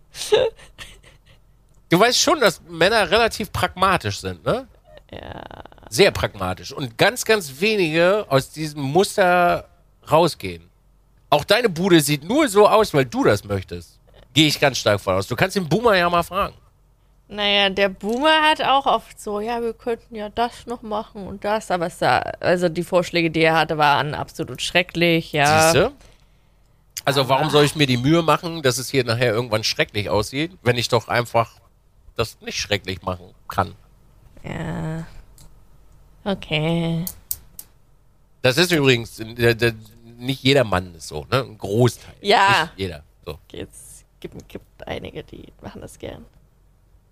Du 1.89 1.99
weißt 1.99 2.19
schon, 2.19 2.39
dass 2.39 2.61
Männer 2.67 3.09
relativ 3.09 3.51
pragmatisch 3.51 4.19
sind, 4.19 4.45
ne? 4.45 4.67
Ja. 5.11 5.41
Sehr 5.89 6.11
pragmatisch. 6.11 6.73
Und 6.73 6.97
ganz, 6.97 7.23
ganz 7.23 7.61
wenige 7.61 8.25
aus 8.27 8.49
diesem 8.49 8.81
Muster 8.81 9.69
rausgehen. 10.11 10.69
Auch 11.29 11.45
deine 11.45 11.69
Bude 11.69 12.01
sieht 12.01 12.23
nur 12.23 12.47
so 12.49 12.67
aus, 12.67 12.93
weil 12.93 13.05
du 13.05 13.23
das 13.23 13.43
möchtest. 13.43 13.99
Gehe 14.33 14.47
ich 14.47 14.59
ganz 14.59 14.77
stark 14.77 14.99
von 14.99 15.15
aus. 15.15 15.27
Du 15.27 15.35
kannst 15.35 15.55
den 15.55 15.67
Boomer 15.67 15.95
ja 15.95 16.09
mal 16.09 16.23
fragen. 16.23 16.55
Naja, 17.29 17.69
der 17.69 17.89
Boomer 17.89 18.41
hat 18.41 18.61
auch 18.61 18.85
oft 18.85 19.19
so, 19.19 19.41
ja, 19.41 19.61
wir 19.61 19.73
könnten 19.73 20.15
ja 20.15 20.29
das 20.29 20.65
noch 20.65 20.81
machen 20.81 21.27
und 21.27 21.43
das, 21.43 21.71
aber 21.71 21.87
es 21.87 21.99
sah, 21.99 22.19
also 22.39 22.69
die 22.69 22.83
Vorschläge, 22.83 23.29
die 23.29 23.41
er 23.41 23.57
hatte, 23.57 23.77
waren 23.77 24.13
absolut 24.13 24.61
schrecklich, 24.61 25.33
ja. 25.33 25.63
Siehst 25.63 25.75
du? 25.75 25.91
Also 27.03 27.27
warum 27.27 27.49
soll 27.49 27.65
ich 27.65 27.75
mir 27.75 27.85
die 27.85 27.97
Mühe 27.97 28.21
machen, 28.21 28.61
dass 28.61 28.77
es 28.77 28.89
hier 28.89 29.03
nachher 29.03 29.33
irgendwann 29.33 29.65
schrecklich 29.65 30.09
aussieht, 30.09 30.51
wenn 30.61 30.77
ich 30.77 30.87
doch 30.87 31.09
einfach 31.09 31.51
das 32.17 32.39
nicht 32.41 32.59
schrecklich 32.59 33.01
machen 33.01 33.33
kann? 33.47 33.75
Ja. 34.43 35.05
Okay. 36.23 37.05
Das 38.41 38.57
ist 38.57 38.71
übrigens, 38.71 39.19
äh, 39.19 39.51
äh, 39.51 39.73
nicht 40.17 40.43
jeder 40.43 40.63
Mann 40.63 40.95
ist 40.95 41.07
so, 41.07 41.25
ne? 41.31 41.41
Ein 41.43 41.57
Großteil. 41.57 42.15
Ja. 42.21 42.63
Nicht 42.63 42.73
jeder. 42.77 43.03
So. 43.25 43.39
Jetzt 43.51 44.05
gibt, 44.19 44.49
gibt 44.49 44.87
einige, 44.87 45.23
die 45.23 45.45
machen 45.61 45.81
das 45.81 45.97
gern. 45.97 46.25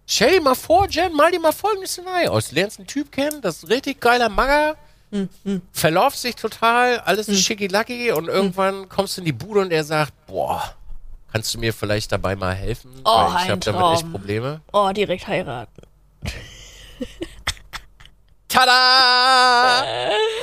Stell 0.07 0.33
dir 0.33 0.41
mal 0.41 0.55
vor, 0.55 0.87
Jen, 0.89 1.13
mal 1.13 1.31
dir 1.31 1.39
mal 1.39 1.51
folgendes 1.51 1.91
Szenario 1.91 2.31
aus. 2.31 2.49
Du 2.49 2.55
lernst 2.55 2.79
einen 2.79 2.87
Typ 2.87 3.11
kennen, 3.11 3.41
das 3.41 3.57
ist 3.57 3.63
ein 3.63 3.71
richtig 3.71 3.99
geiler 3.99 4.29
Magger, 4.29 4.75
verläuft 5.71 6.17
sich 6.17 6.35
total, 6.35 6.99
alles 6.99 7.27
ist 7.27 7.41
schickilacki 7.41 8.11
und 8.11 8.27
irgendwann 8.27 8.89
kommst 8.89 9.17
du 9.17 9.21
in 9.21 9.25
die 9.25 9.31
Bude 9.31 9.61
und 9.61 9.71
er 9.71 9.83
sagt, 9.83 10.13
boah, 10.27 10.75
kannst 11.35 11.53
du 11.53 11.59
mir 11.59 11.73
vielleicht 11.73 12.13
dabei 12.13 12.37
mal 12.37 12.55
helfen? 12.55 12.89
Oh, 13.03 13.09
Weil 13.09 13.43
ich 13.43 13.49
habe 13.49 13.59
damit 13.59 13.99
echt. 13.99 14.09
Probleme. 14.09 14.61
Oh, 14.71 14.89
direkt 14.93 15.27
heiraten. 15.27 15.81
Tada! 18.47 19.83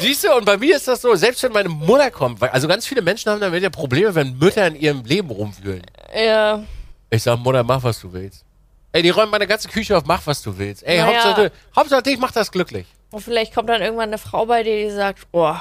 Siehst 0.01 0.25
du, 0.25 0.37
und 0.37 0.45
bei 0.45 0.59
mir 0.59 0.77
ist 0.77 0.87
das 0.87 1.01
so, 1.01 1.15
selbst 1.15 1.43
wenn 1.45 1.53
meine 1.53 1.71
Mutter 1.71 2.11
kommt, 2.11 2.43
weil, 2.43 2.51
also 2.51 2.69
ganz 2.69 2.87
viele 2.87 3.01
Menschen 3.01 3.33
haben 3.33 3.41
damit 3.41 3.63
ja 3.63 3.71
Probleme, 3.71 4.15
wenn 4.15 4.37
Mütter 4.37 4.67
in 4.67 4.77
ihrem 4.77 5.03
Leben 5.07 5.31
rumwühlen. 5.31 5.81
Ja. 6.15 6.63
Ich 7.09 7.23
sag, 7.23 7.39
Mutter, 7.39 7.65
mach, 7.65 7.83
was 7.83 7.99
du 7.99 8.13
willst. 8.13 8.45
Ey, 8.93 9.01
die 9.03 9.09
räumen 9.09 9.31
meine 9.31 9.47
ganze 9.47 9.71
Küche 9.71 9.97
auf, 9.97 10.05
mach, 10.05 10.27
was 10.27 10.43
du 10.43 10.59
willst. 10.59 10.83
Ey, 10.83 10.99
Naja. 10.99 11.25
Hauptsache, 11.25 11.53
Hauptsache 11.75 12.03
dich 12.03 12.19
macht 12.19 12.37
das 12.37 12.53
glücklich. 12.53 12.87
Und 13.13 13.23
vielleicht 13.23 13.55
kommt 13.55 13.71
dann 13.71 13.81
irgendwann 13.81 14.11
eine 14.11 14.19
Frau 14.19 14.45
bei 14.45 14.63
dir, 14.63 14.77
die 14.85 14.91
sagt, 14.91 15.27
oh, 15.33 15.57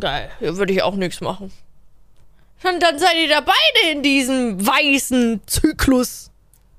geil, 0.00 0.32
hier 0.40 0.56
würde 0.56 0.72
ich 0.72 0.82
auch 0.82 0.96
nichts 0.96 1.20
machen. 1.20 1.52
Und 2.62 2.82
dann 2.82 2.98
seid 2.98 3.16
ihr 3.16 3.28
da 3.28 3.40
beide 3.40 3.90
in 3.92 4.02
diesem 4.02 4.64
weißen 4.64 5.40
Zyklus. 5.46 6.30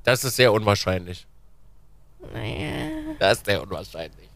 Das 0.04 0.24
ist 0.24 0.36
sehr 0.36 0.54
unwahrscheinlich. 0.54 1.28
Naja. 2.34 3.16
Das 3.20 3.40
ist 3.40 3.46
sehr 3.46 3.62
unwahrscheinlich. 3.62 4.30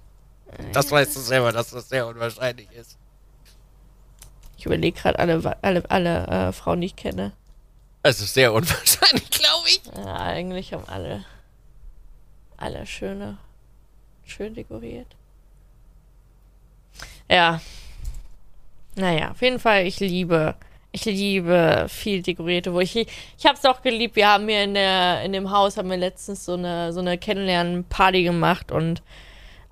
Das 0.72 0.89
weißt 0.89 1.16
du 1.16 1.20
selber, 1.20 1.52
dass 1.52 1.72
das 1.72 1.89
sehr 1.89 2.08
unwahrscheinlich 2.08 2.72
ist. 2.72 2.98
Ich 4.58 4.66
überlege 4.66 5.00
gerade 5.00 5.20
alle, 5.20 5.58
alle, 5.62 5.89
alle 5.89 6.28
äh, 6.28 6.52
Frauen, 6.52 6.82
die 6.82 6.88
ich 6.88 6.96
kenne. 6.96 7.34
Es 8.04 8.22
ist 8.22 8.34
sehr 8.34 8.54
unwahrscheinlich, 8.54 9.30
glaube 9.30 9.68
ich. 9.68 9.82
Ja, 9.96 10.16
eigentlich 10.16 10.74
haben 10.74 10.88
alle, 10.88 11.26
alle 12.58 12.86
schöne, 12.86 13.38
schön 14.24 14.54
dekoriert. 14.54 15.16
Ja. 17.30 17.62
Naja, 18.96 19.32
auf 19.32 19.41
jeden 19.41 19.60
Fall, 19.60 19.86
ich 19.86 20.00
liebe, 20.00 20.56
ich 20.96 21.04
liebe 21.04 21.88
viel 21.89 22.22
dekorierte, 22.22 22.74
wo 22.74 22.80
ich, 22.80 22.96
ich 22.96 23.46
habe 23.46 23.58
es 23.58 23.66
auch 23.66 23.82
geliebt. 23.82 24.16
Wir 24.16 24.30
haben 24.30 24.48
hier 24.48 24.64
in 24.64 24.74
der, 24.74 25.24
in 25.24 25.34
dem 25.34 25.52
Haus 25.52 25.76
haben 25.76 25.89
wir 25.89 25.98
letztens 25.98 26.46
so 26.46 26.54
eine, 26.54 26.93
so 26.93 27.02
eine 27.02 27.18
Kennenlernen-Party 27.18 28.24
gemacht 28.24 28.72
und 28.72 29.04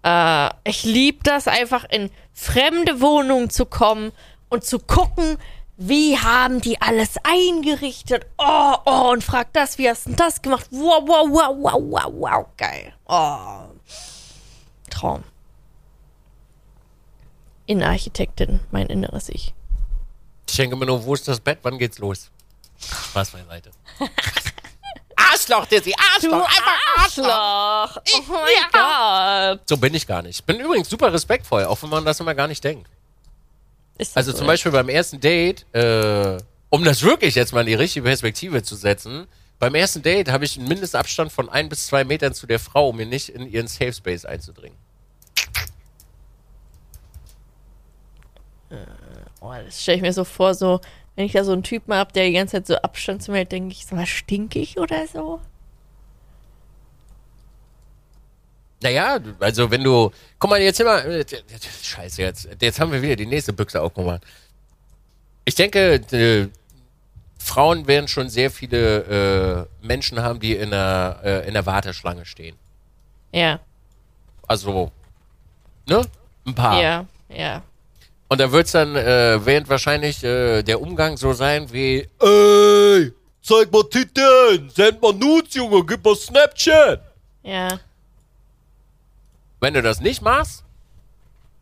äh, 0.03 0.49
ich 0.65 0.83
liebe 0.83 1.19
das 1.23 1.47
einfach 1.47 1.85
in 1.89 2.11
fremde 2.33 2.99
Wohnungen 2.99 3.49
zu 3.49 3.65
kommen 3.65 4.11
und 4.49 4.65
zu 4.65 4.79
gucken, 4.79 5.37
wie 5.77 6.17
haben 6.17 6.59
die 6.59 6.81
alles 6.81 7.15
eingerichtet? 7.23 8.25
Oh, 8.37 8.75
oh, 8.85 9.11
und 9.11 9.23
frag 9.23 9.53
das, 9.53 9.77
wie 9.77 9.89
hast 9.89 10.07
du 10.07 10.11
das 10.11 10.41
gemacht? 10.41 10.67
Wow, 10.71 11.03
wow, 11.07 11.25
wow, 11.29 11.55
wow, 11.57 11.81
wow, 11.81 12.13
wow, 12.13 12.45
geil. 12.57 12.93
Oh. 13.07 13.69
Traum. 14.89 15.23
Innenarchitektin, 17.65 18.59
mein 18.71 18.87
inneres 18.87 19.29
Ich. 19.29 19.53
Ich 20.53 20.57
denke 20.57 20.75
mir 20.75 20.85
nur, 20.85 21.03
wo 21.03 21.15
ist 21.15 21.27
das 21.27 21.39
Bett? 21.39 21.57
Wann 21.63 21.79
geht's 21.79 21.97
los? 21.97 22.29
Spaß 23.09 23.31
beiseite. 23.31 23.71
Arschloch, 25.15 25.65
Dizzy, 25.65 25.95
Arschloch, 25.97 26.47
einfach 26.47 26.79
Arschloch. 26.95 28.03
Oh 28.13 28.21
mein 28.27 28.71
Gott. 28.71 29.67
So 29.67 29.77
bin 29.77 29.95
ich 29.95 30.05
gar 30.05 30.21
nicht. 30.21 30.41
Ich 30.41 30.43
bin 30.43 30.59
übrigens 30.59 30.89
super 30.89 31.11
respektvoll, 31.11 31.65
auch 31.65 31.81
wenn 31.81 31.89
man 31.89 32.05
das 32.05 32.19
immer 32.19 32.35
gar 32.35 32.47
nicht 32.47 32.63
denkt. 32.63 32.87
Also 34.13 34.31
so? 34.31 34.37
zum 34.37 34.45
Beispiel 34.45 34.71
beim 34.71 34.89
ersten 34.89 35.19
Date, 35.19 35.65
äh, 35.73 36.37
um 36.69 36.83
das 36.83 37.01
wirklich 37.01 37.33
jetzt 37.33 37.51
mal 37.51 37.61
in 37.61 37.67
die 37.67 37.73
richtige 37.73 38.05
Perspektive 38.05 38.61
zu 38.61 38.75
setzen, 38.75 39.25
beim 39.57 39.73
ersten 39.73 40.03
Date 40.03 40.29
habe 40.29 40.45
ich 40.45 40.59
einen 40.59 40.67
Mindestabstand 40.67 41.31
von 41.31 41.49
ein 41.49 41.67
bis 41.67 41.87
zwei 41.87 42.03
Metern 42.03 42.35
zu 42.35 42.45
der 42.45 42.59
Frau, 42.59 42.89
um 42.89 42.97
mir 42.97 43.07
nicht 43.07 43.29
in 43.29 43.51
ihren 43.51 43.67
Safe 43.67 43.91
Space 43.93 44.23
einzudringen. 44.23 44.77
Oh, 49.45 49.53
das 49.53 49.81
stelle 49.81 49.97
ich 49.97 50.01
mir 50.01 50.13
so 50.13 50.23
vor, 50.23 50.53
so, 50.53 50.79
wenn 51.17 51.25
ich 51.25 51.33
da 51.33 51.43
so 51.43 51.51
einen 51.51 51.63
Typen 51.63 51.93
habe, 51.93 52.13
der 52.13 52.27
die 52.27 52.31
ganze 52.33 52.53
Zeit 52.53 52.67
so 52.67 52.75
Abstand 52.77 53.21
zu 53.21 53.31
mir 53.31 53.39
hält, 53.39 53.51
denke 53.51 53.73
ich, 53.73 53.85
so 53.85 53.97
was 53.97 54.07
stinkig 54.07 54.77
oder 54.77 55.05
so? 55.05 55.41
Naja, 58.81 59.19
also 59.41 59.69
wenn 59.69 59.83
du, 59.83 60.11
guck 60.39 60.49
mal, 60.49 60.61
jetzt 60.61 60.79
immer, 60.79 61.03
äh, 61.03 61.25
scheiße, 61.81 62.21
jetzt, 62.21 62.47
jetzt 62.61 62.79
haben 62.79 62.93
wir 62.93 63.01
wieder 63.01 63.17
die 63.17 63.25
nächste 63.25 63.51
Büchse 63.51 63.81
aufgemacht. 63.81 64.21
Ich 65.43 65.55
denke, 65.55 65.95
äh, 65.95 66.47
Frauen 67.37 67.85
werden 67.85 68.07
schon 68.07 68.29
sehr 68.29 68.49
viele 68.49 69.67
äh, 69.81 69.85
Menschen 69.85 70.21
haben, 70.21 70.39
die 70.39 70.55
in 70.55 70.71
der, 70.71 71.19
äh, 71.21 71.47
in 71.47 71.53
der 71.53 71.65
Warteschlange 71.65 72.25
stehen. 72.25 72.55
Ja, 73.33 73.59
Also, 74.47 74.89
ne? 75.87 76.01
Ein 76.45 76.55
paar. 76.55 76.81
ja, 76.81 77.05
ja. 77.27 77.61
Und 78.29 78.39
da 78.39 78.51
wird's 78.51 78.71
dann, 78.71 78.95
äh, 78.95 79.45
während 79.45 79.69
wahrscheinlich 79.69 80.23
äh, 80.23 80.63
der 80.63 80.81
Umgang 80.81 81.17
so 81.17 81.33
sein 81.33 81.71
wie, 81.71 82.07
ey, 82.19 83.11
zeig 83.41 83.71
mal 83.71 83.83
Titten, 83.89 84.69
send 84.69 85.01
mal 85.01 85.13
Nudes, 85.13 85.53
Junge, 85.53 85.85
gib 85.85 86.03
mal 86.03 86.15
Snapchat. 86.15 87.01
Ja, 87.43 87.79
Wenn 89.59 89.73
du 89.75 89.81
das 89.81 89.99
nicht 89.99 90.21
machst, 90.21 90.63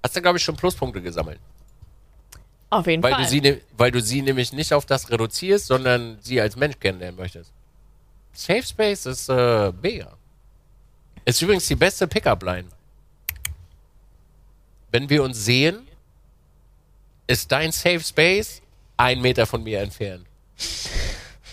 hast 0.03 0.16
du, 0.16 0.22
glaube 0.22 0.38
ich, 0.38 0.43
schon 0.43 0.55
Pluspunkte 0.55 1.01
gesammelt. 1.01 1.39
auf 2.70 2.88
jeden 2.88 3.03
Weil 3.03 3.14
Fall. 3.16 3.24
du, 3.24 3.30
sie, 3.30 3.41
ne- 3.41 3.62
weil 3.78 3.91
du 3.91 3.99
sie 4.01 4.22
nämlich 4.22 4.53
nicht 4.53 4.74
auf 4.74 4.86
das 4.86 5.09
reduzierst, 5.09 5.68
sondern 5.68 6.20
sie 6.22 6.39
als 6.39 6.55
Mensch 6.55 6.80
kennenlernen 6.80 7.20
möchtest. 7.20 7.51
Safe 8.34 8.64
Space 8.64 9.05
ist 9.07 9.28
äh, 9.28 9.74
mega. 9.82 10.14
Ist 11.26 11.41
übrigens 11.41 11.68
die 11.68 11.76
beste 11.76 12.07
Pickup-Line. 12.07 12.70
Wenn 14.91 15.09
wir 15.09 15.24
uns 15.24 15.43
sehen, 15.43 15.88
ist 17.32 17.51
dein 17.51 17.71
Safe 17.71 18.01
Space 18.01 18.61
ein 18.97 19.21
Meter 19.21 19.45
von 19.45 19.63
mir 19.63 19.79
entfernt. 19.79 20.25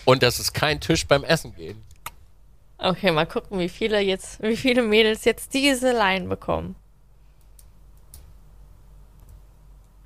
Und 0.05 0.23
das 0.23 0.39
ist 0.39 0.53
kein 0.53 0.79
Tisch 0.79 1.07
beim 1.07 1.23
Essen 1.23 1.55
gehen. 1.55 1.83
okay, 2.77 3.11
mal 3.11 3.25
gucken, 3.25 3.59
wie 3.59 3.69
viele 3.69 3.99
jetzt, 3.99 4.41
wie 4.41 4.57
viele 4.57 4.83
Mädels 4.83 5.25
jetzt 5.25 5.53
diese 5.53 5.91
Line 5.91 6.27
bekommen. 6.27 6.75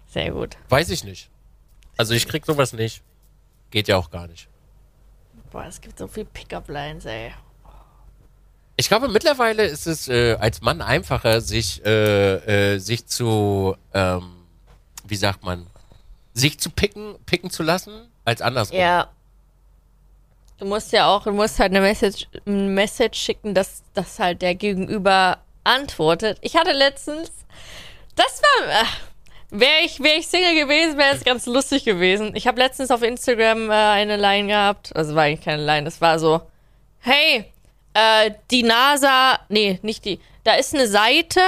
Sehr 0.07 0.31
gut. 0.31 0.57
Weiß 0.69 0.89
ich 0.89 1.03
nicht. 1.03 1.29
Also 1.97 2.13
ich 2.13 2.27
krieg 2.27 2.45
sowas 2.45 2.73
nicht. 2.73 3.01
Geht 3.71 3.87
ja 3.87 3.97
auch 3.97 4.11
gar 4.11 4.27
nicht. 4.27 4.47
Boah, 5.51 5.65
es 5.65 5.81
gibt 5.81 5.97
so 5.97 6.07
viel 6.07 6.25
Pickup-Lines, 6.25 7.05
ey. 7.05 7.33
Ich 8.75 8.87
glaube, 8.87 9.07
mittlerweile 9.07 9.65
ist 9.65 9.87
es 9.87 10.07
äh, 10.07 10.35
als 10.39 10.61
Mann 10.61 10.81
einfacher, 10.81 11.41
sich, 11.41 11.83
äh, 11.85 12.73
äh, 12.73 12.79
sich 12.79 13.05
zu, 13.05 13.75
ähm, 13.93 14.42
wie 15.03 15.15
sagt 15.15 15.43
man, 15.43 15.67
sich 16.33 16.59
zu 16.59 16.69
picken, 16.69 17.15
picken 17.25 17.49
zu 17.49 17.63
lassen, 17.63 18.09
als 18.25 18.41
andersrum. 18.41 18.77
Ja. 18.77 19.09
Du 20.57 20.65
musst 20.65 20.91
ja 20.91 21.07
auch, 21.07 21.23
du 21.23 21.31
musst 21.31 21.59
halt 21.59 21.71
eine 21.71 21.81
Message, 21.81 22.27
eine 22.45 22.69
Message 22.69 23.19
schicken, 23.19 23.53
dass, 23.53 23.83
dass 23.93 24.19
halt 24.19 24.41
der 24.41 24.55
Gegenüber 24.55 25.39
antwortet. 25.63 26.37
Ich 26.41 26.55
hatte 26.55 26.71
letztens, 26.71 27.31
das 28.15 28.41
war, 28.41 28.81
äh, 28.81 28.85
Wäre 29.55 29.81
ich, 29.85 29.99
wär 30.01 30.17
ich 30.17 30.27
Single 30.27 30.55
gewesen, 30.55 30.97
wäre 30.97 31.13
es 31.15 31.23
ganz 31.23 31.45
lustig 31.45 31.85
gewesen. 31.85 32.35
Ich 32.35 32.47
habe 32.47 32.57
letztens 32.59 32.89
auf 32.89 33.03
Instagram 33.03 33.69
äh, 33.69 33.73
eine 33.73 34.17
Line 34.17 34.47
gehabt. 34.47 34.95
Also 34.95 35.13
war 35.13 35.23
eigentlich 35.25 35.45
keine 35.45 35.63
Line, 35.63 35.83
das 35.83 36.01
war 36.01 36.17
so, 36.17 36.41
hey, 37.01 37.45
äh, 37.93 38.31
die 38.49 38.63
NASA, 38.63 39.37
nee, 39.49 39.77
nicht 39.83 40.05
die, 40.05 40.19
da 40.43 40.55
ist 40.55 40.73
eine 40.73 40.87
Seite, 40.87 41.39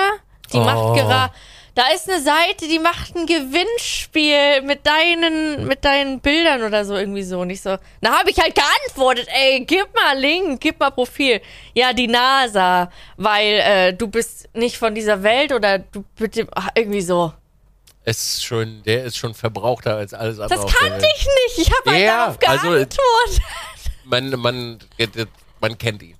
die 0.53 0.58
Oh. 0.58 0.64
macht 0.64 0.99
gerade, 0.99 1.34
da 1.76 1.88
ist 1.93 2.09
eine 2.09 2.21
Seite, 2.21 2.67
die 2.69 2.80
macht 2.80 3.15
ein 3.15 3.26
Gewinnspiel 3.26 4.61
mit 4.63 4.86
deinen, 4.88 5.67
mit 5.67 5.84
deinen 5.84 6.21
Bildern 6.21 6.63
oder 6.63 6.86
so 6.86 6.95
irgendwie 6.95 7.23
so. 7.23 7.41
Und 7.41 7.49
ich 7.49 7.61
so, 7.61 7.78
na 8.01 8.17
habe 8.17 8.32
ich 8.32 8.39
halt 8.39 8.55
geantwortet, 8.55 9.28
ey, 9.30 9.63
gib 9.65 9.93
mal 9.93 10.17
Link, 10.17 10.61
gib 10.61 10.80
mal 10.80 10.91
Profil. 10.91 11.41
Ja, 11.73 11.91
die 11.93 12.07
NASA, 12.07 12.91
weil 13.17 13.59
äh, 13.59 13.93
du 13.93 14.07
bist 14.07 14.47
nicht 14.53 14.78
von 14.78 14.95
dieser 14.95 15.21
Welt 15.21 15.51
oder 15.51 15.80
du 15.80 16.03
bitte, 16.15 16.47
ach, 16.55 16.69
irgendwie 16.76 17.01
so. 17.01 17.34
Es 18.05 18.19
ist 18.36 18.45
schon, 18.45 18.82
der 18.84 19.03
ist 19.03 19.17
schon 19.17 19.34
verbrauchter 19.34 19.95
als 19.97 20.13
alles 20.13 20.39
andere. 20.39 20.61
Das 20.63 20.73
kannte 20.76 21.07
ich 21.17 21.28
nicht. 21.57 21.67
Ich 21.67 21.73
habe 21.78 21.91
halt 21.91 22.03
Ja, 22.03 22.17
darauf 22.28 22.38
also- 22.47 22.69
geantwortet. 22.69 22.97
Man, 24.05 24.30
man, 24.39 24.80
man 25.59 25.78
kennt 25.80 26.03
ihn. 26.03 26.15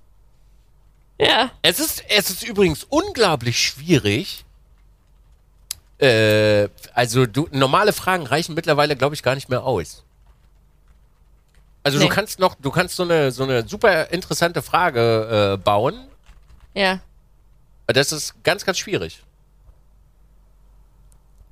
ja. 1.18 1.50
Es 1.62 1.78
ist, 1.80 2.02
es 2.08 2.30
ist 2.30 2.42
übrigens 2.42 2.84
unglaublich 2.84 3.58
schwierig. 3.60 4.44
Äh, 5.98 6.68
also 6.92 7.26
du, 7.26 7.48
normale 7.52 7.92
Fragen 7.92 8.26
reichen 8.26 8.54
mittlerweile, 8.54 8.96
glaube 8.96 9.14
ich, 9.14 9.22
gar 9.22 9.34
nicht 9.34 9.48
mehr 9.48 9.64
aus. 9.64 10.04
Also 11.82 11.98
Nee. 11.98 12.08
du 12.08 12.10
kannst 12.10 12.38
noch, 12.38 12.54
du 12.56 12.70
kannst 12.70 12.96
so 12.96 13.04
eine, 13.04 13.30
so 13.30 13.44
eine 13.44 13.66
super 13.66 14.10
interessante 14.10 14.60
Frage 14.60 15.54
äh, 15.54 15.56
bauen. 15.56 16.08
Ja. 16.74 17.00
Das 17.86 18.12
ist 18.12 18.34
ganz, 18.42 18.64
ganz 18.64 18.78
schwierig. 18.78 19.22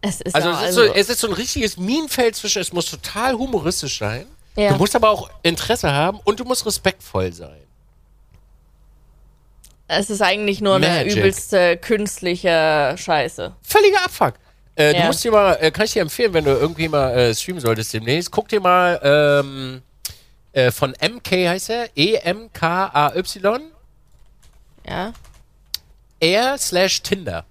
Es 0.01 0.21
ist 0.21 0.35
Also, 0.35 0.51
es, 0.51 0.69
ist 0.69 0.75
so, 0.75 0.83
es 0.83 1.09
ist 1.09 1.21
so 1.21 1.29
ein 1.29 1.33
richtiges 1.33 1.77
Minenfeld 1.79 2.37
zwischen, 2.37 2.61
es 2.61 2.73
muss 2.73 2.91
total 2.91 3.35
humoristisch 3.35 3.99
sein. 3.99 4.27
Ja. 4.57 4.73
Du 4.73 4.77
musst 4.77 4.95
aber 4.95 5.09
auch 5.09 5.31
Interesse 5.43 5.91
haben 5.91 6.21
und 6.25 6.39
du 6.39 6.45
musst 6.45 6.67
respektvoll 6.67 7.33
sein. 7.33 7.64
Es 9.89 10.11
ist 10.11 10.23
eigentlich 10.23 10.61
nur 10.61 10.77
eine 10.77 10.89
Magic. 10.89 11.17
übelste 11.17 11.77
künstliche 11.77 12.95
Scheiße. 12.99 13.55
Völliger 13.63 14.05
Abfuck. 14.05 14.35
Äh, 14.77 14.93
Du 14.93 14.99
Ja. 15.01 15.07
musst 15.07 15.23
dir 15.25 15.31
mal, 15.31 15.55
äh, 15.61 15.71
kann 15.71 15.85
ich 15.85 15.93
dir 15.93 16.03
empfehlen, 16.03 16.33
wenn 16.35 16.45
du 16.45 16.51
irgendwie 16.51 16.89
mal 16.89 17.11
äh, 17.17 17.35
streamen 17.35 17.61
solltest 17.61 17.93
demnächst, 17.93 18.31
guck 18.31 18.49
dir 18.49 18.61
mal 18.61 18.99
ähm, 19.03 19.83
äh, 20.53 20.71
von 20.71 20.93
MK 21.01 21.31
heißt 21.49 21.71
er, 21.71 21.89
E-M-K-A-Y, 21.97 23.61
Ja. 24.89 25.13
R 26.21 26.59
slash 26.59 27.03
Tinder. 27.03 27.45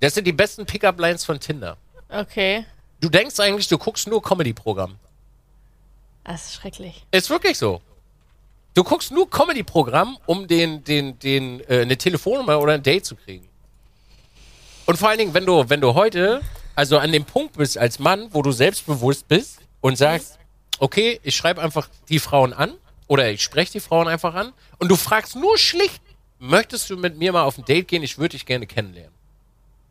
Das 0.00 0.14
sind 0.14 0.26
die 0.26 0.32
besten 0.32 0.66
Pickup-Lines 0.66 1.24
von 1.24 1.40
Tinder. 1.40 1.76
Okay. 2.08 2.64
Du 3.00 3.08
denkst 3.08 3.38
eigentlich, 3.40 3.68
du 3.68 3.78
guckst 3.78 4.06
nur 4.08 4.22
Comedy-Programm. 4.22 4.96
Das 6.24 6.46
ist 6.46 6.54
schrecklich. 6.54 7.04
Ist 7.12 7.30
wirklich 7.30 7.56
so. 7.56 7.80
Du 8.76 8.84
guckst 8.84 9.10
nur 9.10 9.28
Comedy-Programm, 9.30 10.18
um 10.26 10.46
den, 10.46 10.84
den, 10.84 11.18
den, 11.18 11.60
äh, 11.60 11.80
eine 11.80 11.96
Telefonnummer 11.96 12.60
oder 12.60 12.74
ein 12.74 12.82
Date 12.82 13.06
zu 13.06 13.16
kriegen. 13.16 13.48
Und 14.84 14.98
vor 14.98 15.08
allen 15.08 15.18
Dingen, 15.18 15.32
wenn 15.32 15.46
du, 15.46 15.64
wenn 15.70 15.80
du 15.80 15.94
heute, 15.94 16.42
also 16.74 16.98
an 16.98 17.10
dem 17.10 17.24
Punkt 17.24 17.56
bist 17.56 17.78
als 17.78 17.98
Mann, 17.98 18.28
wo 18.32 18.42
du 18.42 18.52
selbstbewusst 18.52 19.28
bist 19.28 19.60
und 19.80 19.96
sagst, 19.96 20.38
okay, 20.78 21.18
ich 21.22 21.34
schreibe 21.34 21.62
einfach 21.62 21.88
die 22.10 22.18
Frauen 22.18 22.52
an 22.52 22.74
oder 23.06 23.30
ich 23.30 23.42
spreche 23.42 23.72
die 23.72 23.80
Frauen 23.80 24.08
einfach 24.08 24.34
an 24.34 24.52
und 24.78 24.90
du 24.90 24.96
fragst 24.96 25.36
nur 25.36 25.56
schlicht, 25.56 26.02
möchtest 26.38 26.90
du 26.90 26.98
mit 26.98 27.16
mir 27.16 27.32
mal 27.32 27.44
auf 27.44 27.56
ein 27.56 27.64
Date 27.64 27.88
gehen? 27.88 28.02
Ich 28.02 28.18
würde 28.18 28.32
dich 28.36 28.44
gerne 28.44 28.66
kennenlernen. 28.66 29.14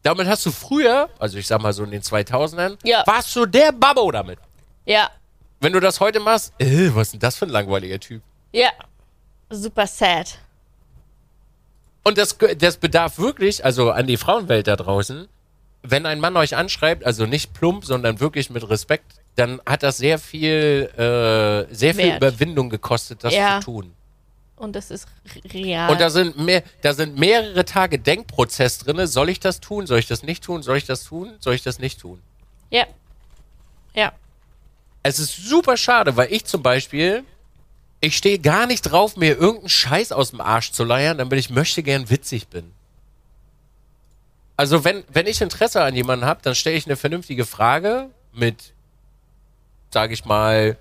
Damit 0.04 0.28
hast 0.28 0.46
du 0.46 0.52
früher, 0.52 1.10
also 1.18 1.40
ich 1.40 1.48
sag 1.48 1.60
mal 1.60 1.74
so 1.74 1.84
in 1.84 1.90
den 1.90 2.04
2000ern, 2.04 2.78
Ja. 2.84 3.02
warst 3.08 3.36
du 3.36 3.48
der 3.48 3.72
Babbo 3.72 4.12
damit. 4.12 4.38
Ja. 4.86 5.10
Wenn 5.60 5.74
du 5.74 5.80
das 5.80 6.00
heute 6.00 6.20
machst, 6.20 6.54
äh, 6.60 6.92
was 6.94 7.08
ist 7.08 7.14
denn 7.14 7.20
das 7.22 7.36
für 7.36 7.46
ein 7.48 7.52
langweiliger 7.52 8.00
Typ? 8.00 8.22
Ja. 8.56 8.70
Super 9.50 9.86
sad. 9.86 10.40
Und 12.04 12.18
das, 12.18 12.38
das 12.58 12.78
bedarf 12.78 13.18
wirklich, 13.20 13.66
also 13.66 13.92
an 13.92 14.08
die 14.08 14.18
Frauenwelt 14.18 14.68
da 14.68 14.76
draußen, 14.76 15.28
wenn 15.84 16.06
ein 16.06 16.20
Mann 16.20 16.38
euch 16.38 16.56
anschreibt, 16.56 17.06
also 17.06 17.26
nicht 17.26 17.54
plump, 17.54 17.84
sondern 17.86 18.20
wirklich 18.20 18.50
mit 18.50 18.68
Respekt, 18.70 19.06
dann 19.36 19.60
hat 19.66 19.84
das 19.84 19.98
sehr 19.98 20.18
viel, 20.20 20.90
äh, 20.98 21.74
sehr 21.74 21.94
viel. 21.94 22.16
Überwindung 22.16 22.70
gekostet, 22.70 23.24
das 23.24 23.34
Ja. 23.34 23.60
zu 23.60 23.66
tun. 23.66 23.94
Und 24.56 24.74
das 24.74 24.90
ist 24.90 25.08
real. 25.54 25.92
Und 25.92 26.00
da 26.00 26.10
sind 26.10 26.38
mehr, 26.40 26.64
da 26.82 26.94
sind 26.94 27.20
mehrere 27.20 27.66
Tage 27.66 28.00
Denkprozess 28.00 28.78
drinne. 28.80 29.06
Soll 29.08 29.30
ich 29.30 29.42
das 29.42 29.60
tun? 29.60 29.86
Soll 29.86 30.00
ich 30.00 30.08
das 30.08 30.24
nicht 30.24 30.44
tun? 30.46 30.64
Soll 30.64 30.78
ich 30.78 30.86
das 30.86 31.04
tun? 31.04 31.36
Soll 31.40 31.56
ich 31.56 31.64
das 31.64 31.80
nicht 31.80 32.00
tun? 32.00 32.22
ja. 32.72 32.86
Ja. 33.94 34.12
Es 35.04 35.20
ist 35.20 35.36
super 35.48 35.78
schade, 35.78 36.18
weil 36.18 36.32
ich 36.34 36.46
zum 36.46 36.62
Beispiel, 36.64 37.24
ich 38.06 38.18
stehe 38.18 38.40
gar 38.40 38.68
nicht 38.68 38.82
drauf, 38.84 39.18
mir 39.18 39.38
irgendeinen 39.38 39.70
Scheiß 39.70 40.12
aus 40.12 40.30
dem 40.32 40.42
Arsch 40.42 40.72
zu 40.72 40.84
leiern, 40.84 41.18
damit 41.18 41.40
ich 41.40 41.50
möchte 41.50 41.84
gern 41.84 42.10
witzig 42.10 42.48
bin. 42.48 42.72
Also 44.58 44.84
wenn, 44.84 45.04
wenn 45.12 45.28
ich 45.28 45.42
Interesse 45.42 45.82
an 45.82 45.96
jemanden 45.96 46.26
habe, 46.26 46.40
dann 46.44 46.56
stelle 46.56 46.78
ich 46.78 46.86
eine 46.86 46.96
vernünftige 46.96 47.46
Frage 47.46 48.10
mit, 48.32 48.74
sage 49.92 50.14
ich 50.14 50.24
mal, 50.24 50.78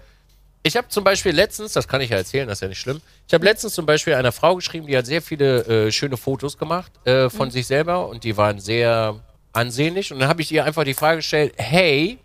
ich 0.62 0.76
habe 0.76 0.88
zum 0.88 1.04
Beispiel 1.04 1.32
letztens, 1.32 1.72
das 1.72 1.88
kann 1.88 2.00
ich 2.00 2.10
ja 2.10 2.16
erzählen, 2.16 2.46
das 2.46 2.58
ist 2.58 2.62
ja 2.62 2.68
nicht 2.68 2.78
schlimm, 2.78 3.00
ich 3.26 3.34
habe 3.34 3.44
letztens 3.44 3.74
zum 3.74 3.84
Beispiel 3.84 4.14
einer 4.14 4.32
Frau 4.32 4.54
geschrieben, 4.54 4.86
die 4.86 4.96
hat 4.96 5.06
sehr 5.06 5.20
viele 5.20 5.86
äh, 5.86 5.92
schöne 5.92 6.16
Fotos 6.16 6.56
gemacht 6.56 6.92
äh, 7.06 7.28
von 7.28 7.50
sich 7.50 7.66
selber 7.66 8.08
und 8.08 8.24
die 8.24 8.36
waren 8.36 8.60
sehr 8.60 9.20
ansehnlich. 9.52 10.12
Und 10.12 10.20
dann 10.20 10.28
habe 10.28 10.42
ich 10.42 10.52
ihr 10.52 10.64
einfach 10.64 10.84
die 10.84 10.94
Frage 10.94 11.16
gestellt, 11.18 11.54
hey, 11.56 12.18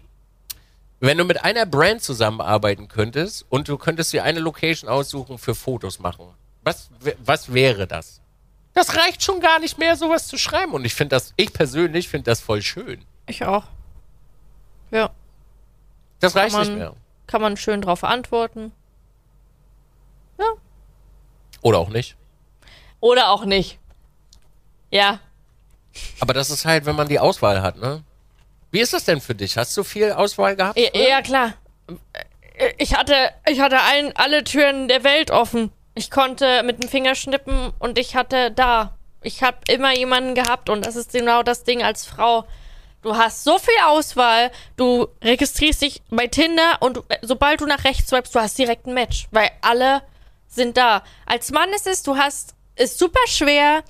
wenn 0.99 1.17
du 1.17 1.23
mit 1.23 1.43
einer 1.43 1.65
Brand 1.65 2.01
zusammenarbeiten 2.01 2.87
könntest 2.87 3.45
und 3.49 3.67
du 3.67 3.77
könntest 3.77 4.11
dir 4.13 4.23
eine 4.23 4.39
Location 4.39 4.89
aussuchen 4.89 5.37
für 5.37 5.55
Fotos 5.55 5.99
machen, 5.99 6.27
was, 6.63 6.89
was 7.23 7.53
wäre 7.53 7.87
das? 7.87 8.21
Das 8.73 8.95
reicht 8.95 9.23
schon 9.23 9.39
gar 9.39 9.59
nicht 9.59 9.77
mehr, 9.77 9.95
sowas 9.95 10.27
zu 10.27 10.37
schreiben. 10.37 10.73
Und 10.73 10.85
ich 10.85 10.93
finde 10.93 11.15
das, 11.15 11.33
ich 11.37 11.51
persönlich 11.53 12.07
finde 12.09 12.25
das 12.25 12.39
voll 12.41 12.61
schön. 12.61 13.03
Ich 13.27 13.43
auch. 13.45 13.63
Ja. 14.91 15.09
Das 16.19 16.35
reicht 16.35 16.53
man- 16.55 16.67
nicht 16.67 16.77
mehr. 16.77 16.93
Kann 17.27 17.41
man 17.41 17.57
schön 17.57 17.81
drauf 17.81 18.03
antworten. 18.03 18.71
Oder 21.61 21.77
auch 21.79 21.89
nicht. 21.89 22.15
Oder 23.01 23.29
auch 23.29 23.43
nicht. 23.45 23.79
Ja. 24.91 25.19
Aber 26.19 26.33
das 26.33 26.49
ist 26.49 26.65
halt, 26.65 26.85
wenn 26.85 26.95
man 26.95 27.07
die 27.09 27.19
Auswahl 27.19 27.61
hat, 27.61 27.77
ne? 27.77 28.03
Wie 28.71 28.79
ist 28.79 28.93
das 28.93 29.05
denn 29.05 29.21
für 29.21 29.35
dich? 29.35 29.57
Hast 29.57 29.75
du 29.75 29.83
viel 29.83 30.11
Auswahl 30.11 30.55
gehabt? 30.55 30.77
Ja, 30.77 30.89
ja, 30.93 31.21
klar. 31.21 31.53
Ich 32.77 32.95
hatte, 32.95 33.15
ich 33.47 33.59
hatte 33.59 33.79
allen, 33.79 34.15
alle 34.15 34.43
Türen 34.43 34.87
der 34.87 35.03
Welt 35.03 35.31
offen. 35.31 35.71
Ich 35.95 36.11
konnte 36.11 36.63
mit 36.63 36.81
dem 36.81 36.89
Finger 36.89 37.15
schnippen 37.15 37.71
und 37.79 37.97
ich 37.97 38.15
hatte 38.15 38.51
da. 38.51 38.97
Ich 39.21 39.43
habe 39.43 39.57
immer 39.69 39.97
jemanden 39.97 40.35
gehabt 40.35 40.69
und 40.69 40.85
das 40.85 40.95
ist 40.95 41.11
genau 41.11 41.43
das 41.43 41.63
Ding 41.63 41.83
als 41.83 42.05
Frau. 42.05 42.45
Du 43.01 43.15
hast 43.15 43.45
so 43.45 43.57
viel 43.57 43.73
Auswahl, 43.85 44.51
du 44.75 45.07
registrierst 45.23 45.81
dich 45.81 46.01
bei 46.09 46.27
Tinder 46.27 46.77
und 46.81 47.01
sobald 47.21 47.61
du 47.61 47.65
nach 47.65 47.85
rechts 47.85 48.09
swipest, 48.09 48.35
du 48.35 48.39
hast 48.39 48.57
direkt 48.57 48.87
ein 48.87 48.93
Match, 48.93 49.27
weil 49.31 49.49
alle 49.61 50.01
sind 50.47 50.75
da. 50.75 51.03
Als 51.25 51.51
Mann 51.51 51.69
ist 51.69 51.87
es, 51.87 52.03
du 52.03 52.17
hast, 52.17 52.55
ist 52.75 52.99
super 52.99 53.25
schwer, 53.27 53.83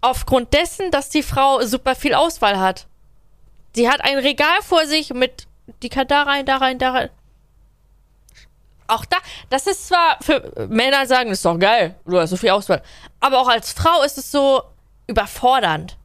aufgrund 0.00 0.52
dessen, 0.52 0.90
dass 0.90 1.10
die 1.10 1.22
Frau 1.22 1.62
super 1.62 1.94
viel 1.94 2.14
Auswahl 2.14 2.58
hat. 2.58 2.86
Sie 3.74 3.88
hat 3.88 4.02
ein 4.02 4.18
Regal 4.18 4.62
vor 4.62 4.86
sich 4.86 5.12
mit, 5.14 5.46
die 5.82 5.88
kann 5.88 6.08
da 6.08 6.22
rein, 6.22 6.46
da 6.46 6.56
rein, 6.56 6.78
da 6.78 6.92
rein. 6.92 7.10
Auch 8.86 9.04
da, 9.04 9.18
das 9.50 9.68
ist 9.68 9.86
zwar 9.86 10.18
für 10.20 10.66
Männer 10.68 11.06
sagen, 11.06 11.30
das 11.30 11.38
ist 11.38 11.44
doch 11.44 11.58
geil, 11.58 11.94
du 12.04 12.18
hast 12.18 12.30
so 12.30 12.36
viel 12.36 12.50
Auswahl. 12.50 12.82
Aber 13.20 13.38
auch 13.40 13.48
als 13.48 13.72
Frau 13.72 14.02
ist 14.02 14.18
es 14.18 14.32
so 14.32 14.62
überfordernd, 15.06 15.96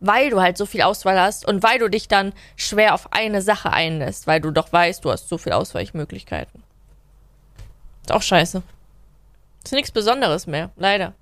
weil 0.00 0.30
du 0.30 0.40
halt 0.40 0.56
so 0.58 0.66
viel 0.66 0.82
Auswahl 0.82 1.20
hast 1.20 1.46
und 1.46 1.62
weil 1.62 1.78
du 1.78 1.88
dich 1.88 2.08
dann 2.08 2.32
schwer 2.56 2.94
auf 2.94 3.12
eine 3.12 3.42
Sache 3.42 3.72
einlässt, 3.72 4.26
weil 4.26 4.40
du 4.40 4.50
doch 4.50 4.72
weißt, 4.72 5.04
du 5.04 5.12
hast 5.12 5.28
so 5.28 5.38
viel 5.38 5.52
Ausweichmöglichkeiten. 5.52 6.64
Ist 8.02 8.12
auch 8.12 8.22
scheiße. 8.22 8.62
Ist 9.62 9.72
nichts 9.72 9.92
Besonderes 9.92 10.48
mehr, 10.48 10.70
leider. 10.76 11.14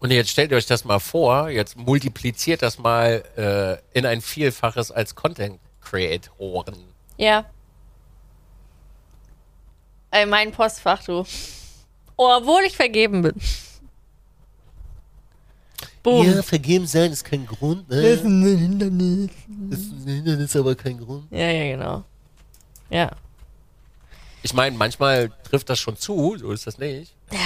Und 0.00 0.10
jetzt 0.10 0.30
stellt 0.30 0.50
ihr 0.50 0.56
euch 0.56 0.66
das 0.66 0.84
mal 0.84 0.98
vor, 0.98 1.50
jetzt 1.50 1.76
multipliziert 1.76 2.62
das 2.62 2.78
mal 2.78 3.22
äh, 3.36 3.98
in 3.98 4.06
ein 4.06 4.22
Vielfaches 4.22 4.90
als 4.90 5.14
Content-Creatoren. 5.14 6.76
Ja. 7.18 7.44
Ey, 10.10 10.24
mein 10.24 10.52
Postfach, 10.52 11.04
du. 11.04 11.24
Oh, 12.16 12.36
obwohl 12.38 12.62
ich 12.66 12.74
vergeben 12.76 13.22
bin. 13.22 13.34
Boom. 16.02 16.42
vergeben 16.42 16.86
sein 16.86 17.12
ist 17.12 17.24
kein 17.24 17.46
Grund, 17.46 17.88
ne? 17.90 18.00
ist 18.00 18.24
ein 18.24 18.42
Hindernis. 18.42 19.30
Das 19.68 19.80
ist 19.80 19.92
ein 19.92 20.06
Hindernis, 20.06 20.56
aber 20.56 20.74
kein 20.74 20.98
Grund. 20.98 21.30
Ja, 21.30 21.50
ja, 21.50 21.76
genau. 21.76 22.04
Ja. 22.88 23.10
Ich 24.42 24.54
meine, 24.54 24.74
manchmal 24.78 25.30
trifft 25.44 25.68
das 25.68 25.78
schon 25.78 25.98
zu, 25.98 26.38
so 26.38 26.52
ist 26.52 26.66
das 26.66 26.78
nicht. 26.78 27.14
Ja. 27.30 27.38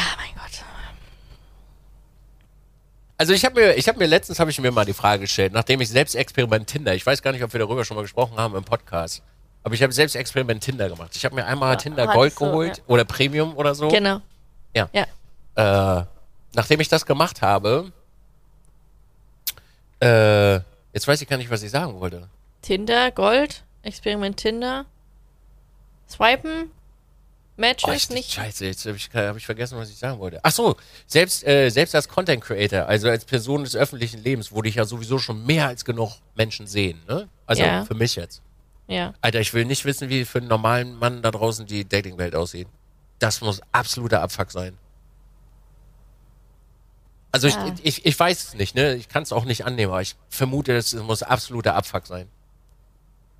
Also 3.16 3.32
ich 3.32 3.44
habe 3.44 3.60
mir, 3.60 3.74
ich 3.74 3.86
habe 3.88 3.98
mir 3.98 4.06
letztens 4.06 4.40
habe 4.40 4.50
ich 4.50 4.60
mir 4.60 4.72
mal 4.72 4.84
die 4.84 4.92
Frage 4.92 5.20
gestellt, 5.20 5.52
nachdem 5.52 5.80
ich 5.80 5.88
selbst 5.88 6.14
Experiment 6.14 6.66
Tinder, 6.66 6.94
ich 6.94 7.06
weiß 7.06 7.22
gar 7.22 7.32
nicht, 7.32 7.44
ob 7.44 7.52
wir 7.52 7.60
darüber 7.60 7.84
schon 7.84 7.96
mal 7.96 8.02
gesprochen 8.02 8.36
haben 8.36 8.56
im 8.56 8.64
Podcast, 8.64 9.22
aber 9.62 9.74
ich 9.74 9.82
habe 9.82 9.92
selbst 9.92 10.16
Experiment 10.16 10.62
Tinder 10.62 10.88
gemacht. 10.88 11.12
Ich 11.14 11.24
habe 11.24 11.34
mir 11.34 11.46
einmal 11.46 11.76
Tinder 11.76 12.02
hattest 12.02 12.16
Gold 12.16 12.34
du, 12.34 12.44
geholt 12.44 12.78
ja. 12.78 12.84
oder 12.88 13.04
Premium 13.04 13.56
oder 13.56 13.74
so. 13.74 13.88
Genau. 13.88 14.20
Ja. 14.74 14.88
Ja. 14.92 16.00
Äh, 16.00 16.04
nachdem 16.54 16.80
ich 16.80 16.88
das 16.88 17.06
gemacht 17.06 17.40
habe, 17.40 17.92
äh, 20.00 20.54
jetzt 20.92 21.06
weiß 21.06 21.22
ich 21.22 21.28
gar 21.28 21.36
nicht, 21.36 21.50
was 21.50 21.62
ich 21.62 21.70
sagen 21.70 22.00
wollte. 22.00 22.28
Tinder, 22.62 23.12
Gold, 23.12 23.62
Experiment 23.82 24.36
Tinder. 24.36 24.86
Swipen, 26.08 26.70
Matches 27.56 27.88
Oh, 27.88 27.92
ich, 27.92 28.10
nicht. 28.10 28.32
Scheiße, 28.32 28.66
jetzt 28.66 28.84
habe 28.84 28.96
ich, 28.96 29.08
hab 29.14 29.36
ich 29.36 29.46
vergessen, 29.46 29.78
was 29.78 29.88
ich 29.88 29.96
sagen 29.96 30.18
wollte. 30.18 30.40
Ach 30.42 30.50
so, 30.50 30.76
selbst, 31.06 31.46
äh, 31.46 31.70
selbst 31.70 31.94
als 31.94 32.08
Content 32.08 32.42
Creator, 32.42 32.86
also 32.86 33.08
als 33.08 33.24
Person 33.24 33.62
des 33.62 33.76
öffentlichen 33.76 34.22
Lebens, 34.24 34.50
wo 34.50 34.60
dich 34.60 34.74
ja 34.74 34.84
sowieso 34.84 35.18
schon 35.18 35.46
mehr 35.46 35.68
als 35.68 35.84
genug 35.84 36.12
Menschen 36.34 36.66
sehen, 36.66 37.00
ne? 37.06 37.28
Also 37.46 37.62
Ja. 37.62 37.84
für 37.84 37.94
mich 37.94 38.16
jetzt. 38.16 38.42
Ja. 38.88 39.14
Alter, 39.20 39.40
ich 39.40 39.54
will 39.54 39.64
nicht 39.64 39.84
wissen, 39.84 40.08
wie 40.08 40.24
für 40.24 40.38
einen 40.38 40.48
normalen 40.48 40.98
Mann 40.98 41.22
da 41.22 41.30
draußen 41.30 41.64
die 41.66 41.88
Datingwelt 41.88 42.34
aussieht. 42.34 42.66
Das 43.20 43.40
muss 43.40 43.60
absoluter 43.72 44.20
Abfuck 44.20 44.50
sein. 44.50 44.76
Also 47.30 47.48
Ja. 47.48 47.72
ich, 47.82 47.84
ich, 47.98 48.06
ich 48.06 48.18
weiß 48.18 48.48
es 48.48 48.54
nicht, 48.54 48.74
ne? 48.74 48.94
Ich 48.94 49.08
kann 49.08 49.22
es 49.22 49.32
auch 49.32 49.44
nicht 49.44 49.64
annehmen, 49.64 49.92
aber 49.92 50.02
ich 50.02 50.16
vermute, 50.28 50.76
es 50.76 50.92
muss 50.94 51.22
absoluter 51.22 51.74
Abfuck 51.74 52.06
sein. 52.06 52.28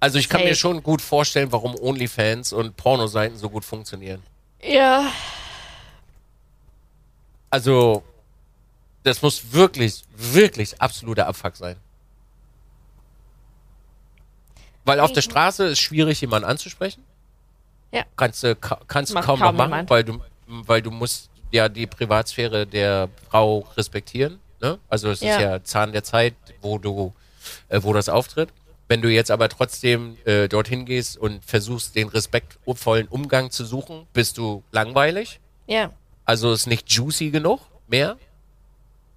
Also 0.05 0.19
ich 0.19 0.29
kann 0.29 0.41
Safe. 0.41 0.51
mir 0.51 0.55
schon 0.55 0.83
gut 0.83 1.01
vorstellen, 1.01 1.51
warum 1.51 1.75
OnlyFans 1.81 2.53
und 2.53 2.77
Pornoseiten 2.77 3.39
so 3.39 3.49
gut 3.49 3.65
funktionieren. 3.65 4.23
Ja. 4.63 5.11
Also, 7.49 8.03
das 9.03 9.23
muss 9.23 9.53
wirklich, 9.53 10.03
wirklich 10.15 10.79
absoluter 10.79 11.27
Abfuck 11.27 11.57
sein. 11.57 11.77
Weil 14.85 15.01
auf 15.01 15.11
der 15.13 15.23
Straße 15.23 15.69
ist 15.69 15.79
schwierig, 15.79 16.21
jemanden 16.21 16.47
anzusprechen. 16.51 17.03
Ja. 17.91 18.05
Kannst 18.15 18.43
du, 18.43 18.55
ka- 18.57 18.81
kannst 18.87 19.15
Macht 19.15 19.25
kaum 19.25 19.39
noch 19.39 19.47
kaum 19.47 19.57
machen, 19.57 19.89
weil 19.89 20.05
du, 20.05 20.21
weil 20.47 20.83
du 20.83 20.91
musst 20.91 21.31
ja 21.51 21.71
die 21.71 21.87
Privatsphäre 21.87 22.67
der 22.67 23.09
Frau 23.31 23.61
respektieren. 23.75 24.39
Ne? 24.61 24.79
Also 24.91 25.11
es 25.11 25.21
Ja. 25.21 25.35
ist 25.37 25.41
ja 25.41 25.65
Zahn 25.65 25.93
der 25.93 26.05
Zeit, 26.05 26.35
wo 26.61 26.77
du, 26.77 27.15
äh, 27.71 27.81
wo 27.83 27.95
das 27.95 28.11
auftritt. 28.11 28.51
Wenn 28.89 29.01
du 29.01 29.09
jetzt 29.09 29.30
aber 29.30 29.49
trotzdem 29.49 30.16
äh, 30.24 30.49
dorthin 30.49 30.85
gehst 30.85 31.16
und 31.16 31.45
versuchst, 31.45 31.95
den 31.95 32.09
respektvollen 32.09 33.09
Umgang 33.09 33.51
zu 33.51 33.64
suchen, 33.64 34.07
bist 34.12 34.37
du 34.37 34.62
langweilig. 34.72 35.41
Ja. 35.66 35.93
Also 36.24 36.53
ist 36.53 36.66
nicht 36.66 36.91
juicy 36.91 37.30
genug 37.30 37.61
mehr. 37.89 38.16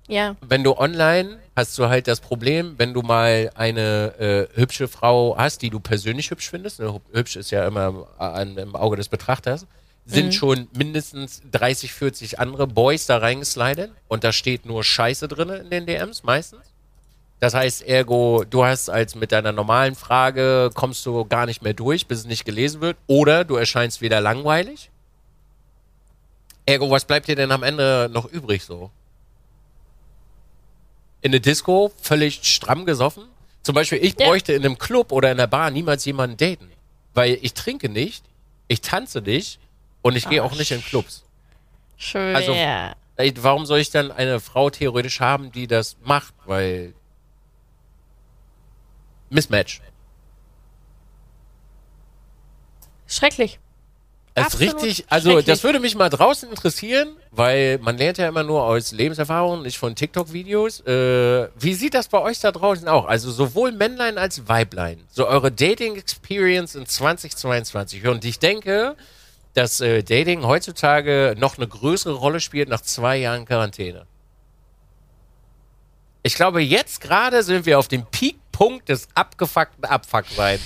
Ja. 0.07 0.37
Wenn 0.41 0.63
du 0.63 0.77
online 0.77 1.37
hast 1.55 1.77
du 1.77 1.89
halt 1.89 2.07
das 2.07 2.21
Problem, 2.21 2.75
wenn 2.77 2.93
du 2.93 3.01
mal 3.01 3.51
eine 3.55 4.47
äh, 4.53 4.57
hübsche 4.57 4.87
Frau 4.87 5.35
hast, 5.37 5.61
die 5.61 5.69
du 5.69 5.81
persönlich 5.81 6.31
hübsch 6.31 6.49
findest, 6.49 6.79
ne, 6.79 7.01
hübsch 7.11 7.35
ist 7.35 7.51
ja 7.51 7.67
immer 7.67 8.07
an, 8.17 8.57
im 8.57 8.75
Auge 8.75 8.95
des 8.95 9.09
Betrachters, 9.09 9.67
sind 10.05 10.33
schon 10.33 10.67
mindestens 10.73 11.41
30, 11.51 11.91
40 11.91 12.39
andere 12.39 12.65
Boys 12.67 13.05
da 13.05 13.17
reingeslidet 13.17 13.91
und 14.07 14.23
da 14.23 14.31
steht 14.31 14.65
nur 14.65 14.83
Scheiße 14.83 15.27
drin 15.27 15.49
in 15.49 15.69
den 15.69 15.85
DMs 15.85 16.23
meistens. 16.23 16.61
Das 17.39 17.53
heißt, 17.53 17.83
ergo, 17.83 18.43
du 18.49 18.65
hast 18.65 18.89
als 18.89 19.13
mit 19.13 19.31
deiner 19.31 19.51
normalen 19.51 19.95
Frage, 19.95 20.71
kommst 20.73 21.05
du 21.05 21.23
gar 21.25 21.45
nicht 21.45 21.61
mehr 21.61 21.73
durch, 21.73 22.07
bis 22.07 22.19
es 22.19 22.25
nicht 22.25 22.45
gelesen 22.45 22.81
wird, 22.81 22.97
oder 23.05 23.45
du 23.45 23.55
erscheinst 23.55 24.01
wieder 24.01 24.21
langweilig. 24.21 24.89
Ergo, 26.65 26.89
was 26.89 27.05
bleibt 27.05 27.27
dir 27.27 27.35
denn 27.35 27.51
am 27.51 27.63
Ende 27.63 28.09
noch 28.11 28.25
übrig 28.25 28.63
so? 28.63 28.89
In 31.21 31.31
eine 31.31 31.39
Disco, 31.39 31.91
völlig 32.01 32.39
stramm 32.43 32.85
gesoffen? 32.85 33.23
Zum 33.63 33.75
Beispiel, 33.75 34.03
ich 34.03 34.15
bräuchte 34.15 34.53
in 34.53 34.65
einem 34.65 34.77
Club 34.77 35.11
oder 35.11 35.31
in 35.31 35.37
der 35.37 35.47
Bar 35.47 35.71
niemals 35.71 36.05
jemanden 36.05 36.37
daten. 36.37 36.71
Weil 37.13 37.37
ich 37.41 37.53
trinke 37.53 37.89
nicht, 37.89 38.23
ich 38.67 38.81
tanze 38.81 39.21
nicht 39.21 39.59
und 40.01 40.15
ich 40.15 40.29
gehe 40.29 40.43
auch 40.43 40.55
nicht 40.55 40.71
in 40.71 40.83
Clubs. 40.83 41.23
Schwer. 41.97 42.35
Also- 42.35 42.53
warum 43.43 43.65
soll 43.65 43.79
ich 43.79 43.89
dann 43.89 44.11
eine 44.11 44.39
Frau 44.39 44.69
theoretisch 44.69 45.19
haben, 45.19 45.51
die 45.51 45.67
das 45.67 45.97
macht? 46.03 46.33
Weil. 46.45 46.93
Mismatch. 49.29 49.81
Schrecklich. 53.07 53.59
Das 54.37 54.53
ist 54.53 54.59
richtig, 54.59 55.05
also 55.09 55.41
das 55.41 55.63
würde 55.63 55.79
mich 55.79 55.95
mal 55.95 56.09
draußen 56.09 56.47
interessieren, 56.47 57.15
weil 57.31 57.79
man 57.79 57.97
lernt 57.97 58.19
ja 58.19 58.27
immer 58.27 58.43
nur 58.43 58.63
aus 58.63 58.91
Lebenserfahrungen, 58.91 59.63
nicht 59.63 59.79
von 59.79 59.95
TikTok-Videos. 59.95 60.81
Äh, 60.81 61.47
wie 61.57 61.73
sieht 61.73 61.95
das 61.95 62.07
bei 62.07 62.21
euch 62.21 62.39
da 62.39 62.51
draußen 62.51 62.87
auch? 62.87 63.07
Also 63.07 63.31
sowohl 63.31 63.71
Männlein 63.71 64.19
als 64.19 64.47
Weiblein. 64.47 64.99
So 65.09 65.25
eure 65.25 65.51
Dating-Experience 65.51 66.75
in 66.75 66.85
2022. 66.85 68.05
Und 68.05 68.25
ich 68.25 68.37
denke, 68.37 68.95
dass 69.55 69.81
äh, 69.81 70.03
Dating 70.03 70.43
heutzutage 70.45 71.33
noch 71.39 71.57
eine 71.57 71.67
größere 71.67 72.13
Rolle 72.13 72.39
spielt 72.39 72.69
nach 72.69 72.81
zwei 72.81 73.17
Jahren 73.17 73.45
Quarantäne. 73.45 74.05
Ich 76.27 76.35
glaube, 76.35 76.61
jetzt 76.61 76.99
gerade 76.99 77.41
sind 77.41 77.65
wir 77.65 77.79
auf 77.79 77.87
dem 77.87 78.05
Peakpunkt 78.05 78.89
des 78.89 79.07
abgefuckten 79.15 79.85
Abfuckseins. 79.85 80.59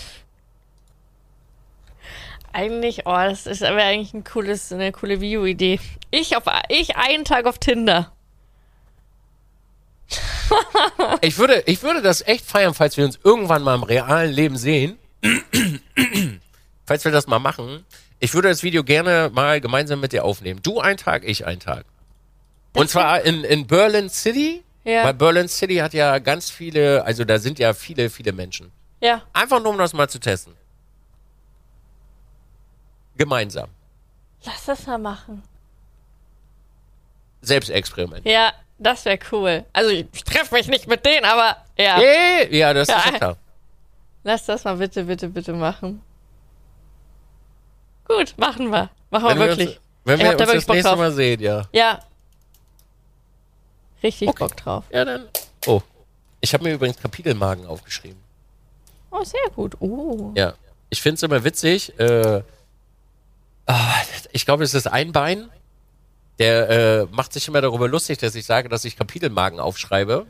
Eigentlich, 2.52 3.06
oh, 3.06 3.12
das 3.12 3.46
ist 3.46 3.62
aber 3.62 3.84
eigentlich 3.84 4.12
ein 4.16 4.24
cooles, 4.24 4.72
eine 4.72 4.92
coole 4.92 5.22
Video-Idee. 5.22 5.80
Ich 6.10 6.36
auf 6.36 6.46
ich 6.68 6.96
einen 6.96 7.26
Tag 7.26 7.46
auf 7.46 7.60
Tinder. 7.60 8.12
Ich 11.22 11.38
würde, 11.38 11.64
ich 11.68 11.84
würde 11.84 12.02
das 12.02 12.22
echt 12.22 12.46
feiern, 12.46 12.74
falls 12.74 12.98
wir 12.98 13.06
uns 13.06 13.20
irgendwann 13.24 13.62
mal 13.62 13.76
im 13.76 13.84
realen 13.84 14.32
Leben 14.32 14.58
sehen. 14.58 14.98
falls 16.86 17.06
wir 17.06 17.12
das 17.12 17.28
mal 17.28 17.40
machen. 17.40 17.86
Ich 18.20 18.34
würde 18.34 18.50
das 18.50 18.64
Video 18.64 18.84
gerne 18.84 19.30
mal 19.32 19.62
gemeinsam 19.62 20.00
mit 20.00 20.12
dir 20.12 20.26
aufnehmen. 20.26 20.60
Du 20.64 20.80
einen 20.80 20.98
Tag, 20.98 21.24
ich 21.24 21.46
einen 21.46 21.60
Tag. 21.60 21.86
Und 22.74 22.90
zwar 22.90 23.22
in, 23.22 23.44
in 23.44 23.68
Berlin 23.68 24.10
City. 24.10 24.64
Ja. 24.84 25.04
Weil 25.06 25.14
Berlin 25.14 25.48
City 25.48 25.76
hat 25.76 25.94
ja 25.94 26.18
ganz 26.20 26.50
viele, 26.50 27.04
also 27.06 27.24
da 27.24 27.38
sind 27.40 27.60
ja 27.60 27.74
viele, 27.74 28.10
viele 28.10 28.32
Menschen. 28.34 28.72
Ja. 29.00 29.22
Einfach 29.34 29.62
nur, 29.62 29.72
um 29.72 29.78
das 29.78 29.94
mal 29.94 30.08
zu 30.10 30.20
testen. 30.20 30.56
Gemeinsam. 33.18 33.70
Lass 34.44 34.66
das 34.66 34.88
mal 34.88 34.98
machen. 34.98 35.44
Selbstexperiment. 37.42 38.26
Ja, 38.26 38.54
das 38.80 39.06
wäre 39.06 39.20
cool. 39.32 39.66
Also 39.74 39.90
ich, 39.92 40.06
ich 40.14 40.24
treffe 40.24 40.54
mich 40.56 40.68
nicht 40.68 40.88
mit 40.88 41.06
denen, 41.06 41.26
aber 41.26 41.58
ja. 41.78 41.96
Hey, 41.98 42.56
ja, 42.56 42.74
das 42.74 42.88
ist 42.90 42.96
Ja. 42.96 43.12
ja 43.12 43.18
klar. 43.18 43.38
Lass 44.24 44.46
das 44.46 44.64
mal 44.64 44.76
bitte, 44.78 45.04
bitte, 45.04 45.28
bitte 45.30 45.54
machen. 45.54 46.02
Gut, 48.06 48.34
machen 48.38 48.70
wir. 48.70 48.90
Machen 49.10 49.24
wir 49.26 49.30
Wenn 49.32 49.40
wir 49.40 49.48
wirklich. 49.48 49.68
uns, 49.70 49.80
wenn 50.06 50.20
Ich 50.20 50.24
wir 50.26 50.30
uns 50.32 50.40
wirklich 50.40 50.66
das 50.66 50.68
nächste 50.76 50.90
drauf. 50.90 51.00
Mal 51.00 51.12
sehen, 51.12 51.40
ja. 51.42 51.64
Ja. 51.72 52.00
Richtig 54.04 54.28
Okay. 54.30 54.40
Bock 54.40 54.58
drauf. 54.58 54.84
Ja, 54.92 55.06
dann. 55.06 55.28
Oh. 55.68 55.82
Ich 56.40 56.54
habe 56.54 56.64
mir 56.64 56.74
übrigens 56.74 56.98
Kapitelmarken 56.98 57.66
aufgeschrieben. 57.68 58.20
Oh, 59.12 59.24
sehr 59.24 59.40
gut. 59.56 59.76
Oh. 59.80 60.32
Ja. 60.36 60.54
Ich 60.90 61.02
finde 61.02 61.16
es 61.16 61.24
immer 61.24 61.44
witzig. 61.44 61.98
Äh, 62.00 62.42
ah, 63.68 63.96
ich 64.32 64.46
glaube, 64.46 64.64
es 64.64 64.74
ist 64.74 64.88
ein 64.88 65.12
Bein. 65.12 65.50
Der 66.40 66.70
äh, 66.70 67.06
macht 67.12 67.34
sich 67.34 67.48
immer 67.48 67.62
darüber 67.62 67.88
lustig, 67.88 68.18
dass 68.18 68.34
ich 68.36 68.46
sage, 68.46 68.70
dass 68.70 68.84
ich 68.86 68.98
Kapitelmarken 68.98 69.60
aufschreibe, 69.60 70.26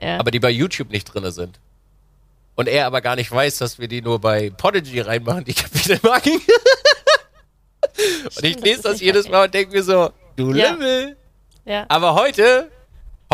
Ja. 0.00 0.18
aber 0.20 0.30
die 0.30 0.38
bei 0.38 0.50
YouTube 0.50 0.90
nicht 0.90 1.04
drinne 1.06 1.32
sind. 1.32 1.58
Und 2.54 2.68
er 2.68 2.86
aber 2.86 3.00
gar 3.00 3.16
nicht 3.16 3.32
weiß, 3.32 3.58
dass 3.58 3.80
wir 3.80 3.88
die 3.88 4.00
nur 4.00 4.20
bei 4.20 4.50
Podigy 4.50 5.00
reinmachen, 5.00 5.44
die 5.44 5.54
Kapitelmarken. 5.54 6.40
und 8.36 8.44
ich 8.44 8.60
lese 8.60 8.82
das 8.82 9.00
jedes 9.00 9.28
Mal 9.28 9.46
und 9.46 9.54
denke 9.54 9.72
mir 9.74 9.82
so, 9.82 10.10
du 10.36 10.52
Ja. 10.52 10.70
Limmel. 10.70 11.16
ja. 11.64 11.84
Aber 11.88 12.14
heute, 12.14 12.70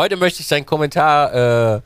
heute 0.01 0.17
möchte 0.17 0.41
ich 0.41 0.47
deinen 0.47 0.65
Kommentar 0.65 1.75
äh, 1.75 1.81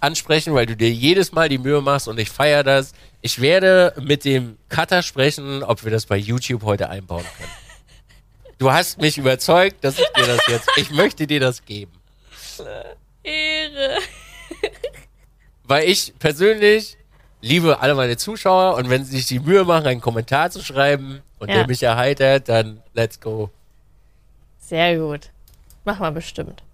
ansprechen, 0.00 0.54
weil 0.54 0.66
du 0.66 0.74
dir 0.76 0.90
jedes 0.90 1.30
Mal 1.30 1.48
die 1.48 1.58
Mühe 1.58 1.80
machst 1.80 2.08
und 2.08 2.18
ich 2.18 2.28
feiere 2.28 2.64
das. 2.64 2.94
Ich 3.20 3.40
werde 3.40 3.94
mit 4.00 4.24
dem 4.24 4.58
Cutter 4.68 5.02
sprechen, 5.02 5.62
ob 5.62 5.84
wir 5.84 5.92
das 5.92 6.04
bei 6.06 6.16
YouTube 6.16 6.64
heute 6.64 6.90
einbauen 6.90 7.24
können. 7.38 7.50
Du 8.58 8.72
hast 8.72 9.00
mich 9.00 9.18
überzeugt, 9.18 9.84
dass 9.84 10.00
ich 10.00 10.06
dir 10.16 10.26
das 10.26 10.40
jetzt, 10.48 10.68
ich 10.76 10.90
möchte 10.90 11.28
dir 11.28 11.38
das 11.38 11.64
geben. 11.64 11.92
Ehre. 13.22 13.98
Weil 15.62 15.88
ich 15.88 16.12
persönlich 16.18 16.96
liebe 17.40 17.78
alle 17.80 17.94
meine 17.94 18.16
Zuschauer 18.16 18.74
und 18.78 18.90
wenn 18.90 19.04
sie 19.04 19.16
sich 19.16 19.26
die 19.26 19.38
Mühe 19.38 19.64
machen, 19.64 19.86
einen 19.86 20.00
Kommentar 20.00 20.50
zu 20.50 20.60
schreiben 20.60 21.22
und 21.38 21.48
Ja. 21.48 21.54
der 21.58 21.66
mich 21.68 21.84
erheitert, 21.84 22.48
dann 22.48 22.82
let's 22.94 23.20
go. 23.20 23.48
Sehr 24.58 24.98
gut. 24.98 25.30
Machen 25.84 26.00
wir 26.00 26.10
bestimmt. 26.10 26.64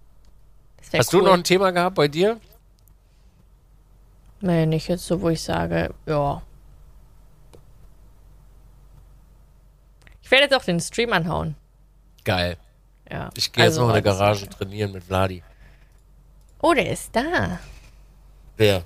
Hast 0.92 1.12
cool. 1.12 1.20
du 1.20 1.26
noch 1.26 1.34
ein 1.34 1.44
Thema 1.44 1.70
gehabt 1.72 1.96
bei 1.96 2.08
dir? 2.08 2.40
Nee, 4.40 4.66
nicht 4.66 4.88
jetzt 4.88 5.06
so, 5.06 5.20
wo 5.20 5.28
ich 5.30 5.42
sage, 5.42 5.92
ja. 6.06 6.42
Ich 10.22 10.30
werde 10.30 10.44
jetzt 10.44 10.54
auch 10.54 10.64
den 10.64 10.80
Stream 10.80 11.12
anhauen. 11.12 11.56
Geil. 12.24 12.56
Ja. 13.10 13.30
Ich 13.34 13.52
gehe 13.52 13.64
jetzt 13.64 13.74
Also, 13.74 13.82
noch 13.82 13.88
in 13.88 14.02
der 14.02 14.02
Garage 14.02 14.48
trainieren 14.48 14.92
mit 14.92 15.04
Vladi. 15.04 15.42
Oh, 16.60 16.74
der 16.74 16.90
ist 16.90 17.14
da. 17.14 17.58
Wer? 18.56 18.82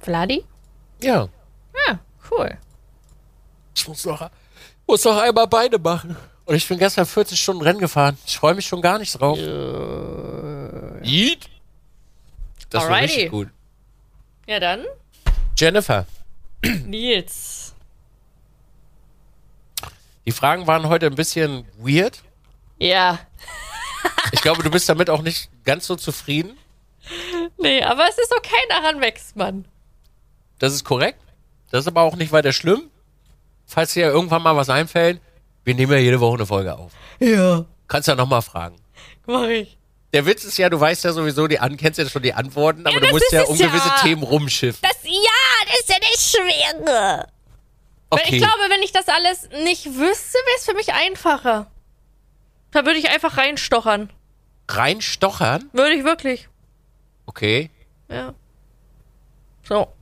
Vladi? 0.00 0.44
Ja. 1.02 1.28
Ja, 1.86 1.98
cool. 2.30 2.56
Ich 3.74 3.88
muss 3.88 4.04
noch, 4.04 4.30
muss 4.86 5.04
noch 5.04 5.18
einmal 5.18 5.46
Beine 5.46 5.78
machen. 5.78 6.16
Und 6.50 6.56
ich 6.56 6.66
bin 6.66 6.78
gestern 6.78 7.06
40 7.06 7.40
Stunden 7.40 7.62
Rennen 7.62 7.78
gefahren. 7.78 8.18
Ich 8.26 8.36
freue 8.36 8.54
mich 8.54 8.66
schon 8.66 8.82
gar 8.82 8.98
nicht 8.98 9.12
drauf. 9.12 9.38
Yeet. 11.00 11.48
Das 12.70 12.88
war 12.88 13.00
richtig 13.00 13.30
gut. 13.30 13.50
Ja, 14.48 14.58
dann 14.58 14.84
Jennifer, 15.56 16.06
Nils. 16.86 17.72
die 20.26 20.32
Fragen 20.32 20.66
waren 20.66 20.88
heute 20.88 21.06
ein 21.06 21.14
bisschen 21.14 21.66
weird. 21.78 22.20
Ja. 22.80 23.20
Ich 24.32 24.40
glaube, 24.42 24.64
du 24.64 24.72
bist 24.72 24.88
damit 24.88 25.08
auch 25.08 25.22
nicht 25.22 25.50
ganz 25.64 25.86
so 25.86 25.94
zufrieden. 25.94 26.58
Nee, 27.58 27.84
aber 27.84 28.08
es 28.08 28.18
ist 28.18 28.34
okay, 28.36 28.60
daran 28.70 29.00
wächst 29.00 29.36
man. 29.36 29.66
Das 30.58 30.72
ist 30.72 30.82
korrekt. 30.82 31.20
Das 31.70 31.82
ist 31.82 31.86
aber 31.86 32.02
auch 32.02 32.16
nicht 32.16 32.32
weiter 32.32 32.52
schlimm. 32.52 32.90
Falls 33.66 33.92
dir 33.92 34.06
irgendwann 34.08 34.42
mal 34.42 34.56
was 34.56 34.68
einfällt, 34.68 35.20
wir 35.64 35.74
nehmen 35.74 35.92
ja 35.92 35.98
jede 35.98 36.20
Woche 36.20 36.36
eine 36.36 36.46
Folge 36.46 36.76
auf. 36.76 36.92
Ja. 37.18 37.64
Kannst 37.88 38.08
ja 38.08 38.14
nochmal 38.14 38.42
fragen. 38.42 38.76
Mach 39.26 39.46
ich. 39.46 39.76
Der 40.12 40.26
Witz 40.26 40.44
ist 40.44 40.58
ja, 40.58 40.68
du 40.68 40.80
weißt 40.80 41.04
ja 41.04 41.12
sowieso 41.12 41.46
die 41.46 41.60
an, 41.60 41.76
kennst 41.76 41.98
ja 41.98 42.08
schon 42.08 42.22
die 42.22 42.34
Antworten, 42.34 42.86
aber 42.86 42.98
du 42.98 43.02
das 43.02 43.12
musst 43.12 43.32
ja 43.32 43.44
um 43.44 43.56
ja. 43.56 43.68
gewisse 43.68 43.90
Themen 44.02 44.22
rumschiffen. 44.22 44.80
Das, 44.82 44.98
ja, 45.04 45.20
das 45.66 45.80
ist 45.80 45.88
ja 45.88 45.96
das 46.00 46.30
Schwere. 46.30 47.26
Weil 48.10 48.18
Okay. 48.20 48.36
Ich 48.36 48.42
glaube, 48.42 48.68
wenn 48.68 48.82
ich 48.82 48.90
das 48.90 49.08
alles 49.08 49.48
nicht 49.64 49.86
wüsste, 49.86 50.38
wäre 50.38 50.56
es 50.58 50.64
für 50.64 50.74
mich 50.74 50.92
einfacher. 50.92 51.70
Da 52.72 52.84
würde 52.84 52.98
ich 52.98 53.08
einfach 53.08 53.36
reinstochern. 53.36 54.10
Reinstochern? 54.68 55.70
Würde 55.72 55.94
ich 55.94 56.04
wirklich. 56.04 56.48
Okay. 57.26 57.70
Ja. 58.08 58.34
So. 59.62 59.92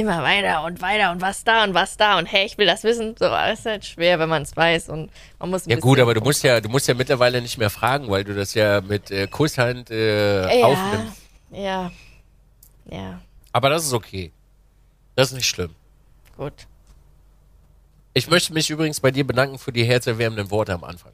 Immer 0.00 0.22
weiter 0.22 0.64
und 0.64 0.80
weiter 0.80 1.10
und 1.10 1.20
was 1.20 1.44
da 1.44 1.62
und 1.62 1.74
was 1.74 1.98
da 1.98 2.18
und 2.18 2.24
hey, 2.24 2.46
ich 2.46 2.56
will 2.56 2.66
das 2.66 2.84
wissen. 2.84 3.14
So, 3.18 3.26
das 3.28 3.58
ist 3.58 3.66
halt 3.66 3.84
schwer, 3.84 4.18
wenn 4.18 4.30
man 4.30 4.42
es 4.42 4.56
weiß 4.56 4.88
und 4.88 5.10
man 5.38 5.50
muss 5.50 5.66
Ja 5.66 5.76
gut, 5.76 5.98
aber 6.00 6.14
du 6.14 6.22
musst 6.22 6.42
ja, 6.42 6.58
du 6.62 6.70
musst 6.70 6.88
ja 6.88 6.94
mittlerweile 6.94 7.42
nicht 7.42 7.58
mehr 7.58 7.68
fragen, 7.68 8.08
weil 8.08 8.24
du 8.24 8.34
das 8.34 8.54
ja 8.54 8.80
mit 8.80 9.10
äh, 9.10 9.26
Kusshand 9.26 9.90
äh, 9.90 10.60
ja, 10.60 10.66
aufnimmst. 10.66 11.20
Ja. 11.52 11.90
Ja, 12.90 13.20
Aber 13.52 13.68
das 13.68 13.84
ist 13.84 13.92
okay. 13.92 14.32
Das 15.16 15.28
ist 15.28 15.34
nicht 15.34 15.46
schlimm. 15.46 15.74
gut. 16.36 16.54
Ich 18.14 18.28
möchte 18.28 18.52
mich 18.54 18.70
übrigens 18.70 18.98
bei 19.00 19.10
dir 19.10 19.24
bedanken 19.26 19.58
für 19.58 19.70
die 19.70 19.84
herzerwärmenden 19.84 20.50
Worte 20.50 20.72
am 20.72 20.82
Anfang. 20.82 21.12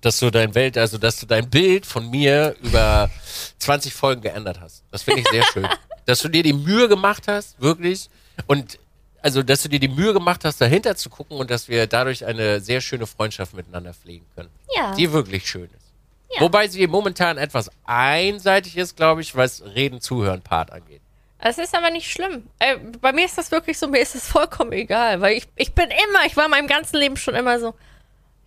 Dass 0.00 0.18
du 0.20 0.30
dein 0.30 0.54
Welt, 0.54 0.78
also 0.78 0.98
dass 0.98 1.18
du 1.20 1.26
dein 1.26 1.50
Bild 1.50 1.84
von 1.84 2.08
mir 2.10 2.56
über 2.62 3.10
20 3.58 3.92
Folgen 3.92 4.22
geändert 4.22 4.60
hast. 4.60 4.84
Das 4.90 5.02
finde 5.02 5.20
ich 5.20 5.28
sehr 5.28 5.44
schön. 5.52 5.68
dass 6.06 6.20
du 6.20 6.28
dir 6.28 6.42
die 6.42 6.52
Mühe 6.52 6.88
gemacht 6.88 7.24
hast, 7.28 7.60
wirklich. 7.60 8.08
Und 8.46 8.78
also, 9.22 9.42
dass 9.42 9.62
du 9.62 9.68
dir 9.68 9.78
die 9.78 9.88
Mühe 9.88 10.12
gemacht 10.12 10.44
hast, 10.44 10.60
dahinter 10.60 10.96
zu 10.96 11.08
gucken 11.08 11.36
und 11.36 11.50
dass 11.50 11.68
wir 11.68 11.86
dadurch 11.86 12.26
eine 12.26 12.60
sehr 12.60 12.80
schöne 12.80 13.06
Freundschaft 13.06 13.54
miteinander 13.54 13.94
pflegen 13.94 14.26
können. 14.34 14.50
Ja. 14.74 14.94
Die 14.94 15.12
wirklich 15.12 15.48
schön 15.48 15.64
ist. 15.76 15.92
Ja. 16.34 16.40
Wobei 16.40 16.66
sie 16.66 16.86
momentan 16.86 17.38
etwas 17.38 17.70
einseitig 17.84 18.76
ist, 18.76 18.96
glaube 18.96 19.20
ich, 19.20 19.36
was 19.36 19.62
Reden, 19.62 20.00
Zuhören, 20.00 20.42
Part 20.42 20.72
angeht. 20.72 21.00
Es 21.38 21.58
ist 21.58 21.74
aber 21.74 21.90
nicht 21.90 22.10
schlimm. 22.10 22.44
Äh, 22.58 22.76
bei 23.00 23.12
mir 23.12 23.24
ist 23.24 23.36
das 23.36 23.50
wirklich 23.50 23.78
so, 23.78 23.88
mir 23.88 24.00
ist 24.00 24.14
es 24.14 24.26
vollkommen 24.28 24.72
egal, 24.72 25.20
weil 25.20 25.36
ich, 25.36 25.48
ich 25.56 25.72
bin 25.72 25.86
immer, 25.86 26.24
ich 26.24 26.36
war 26.36 26.44
in 26.44 26.50
meinem 26.52 26.68
ganzen 26.68 26.96
Leben 26.96 27.16
schon 27.16 27.34
immer 27.34 27.58
so, 27.58 27.74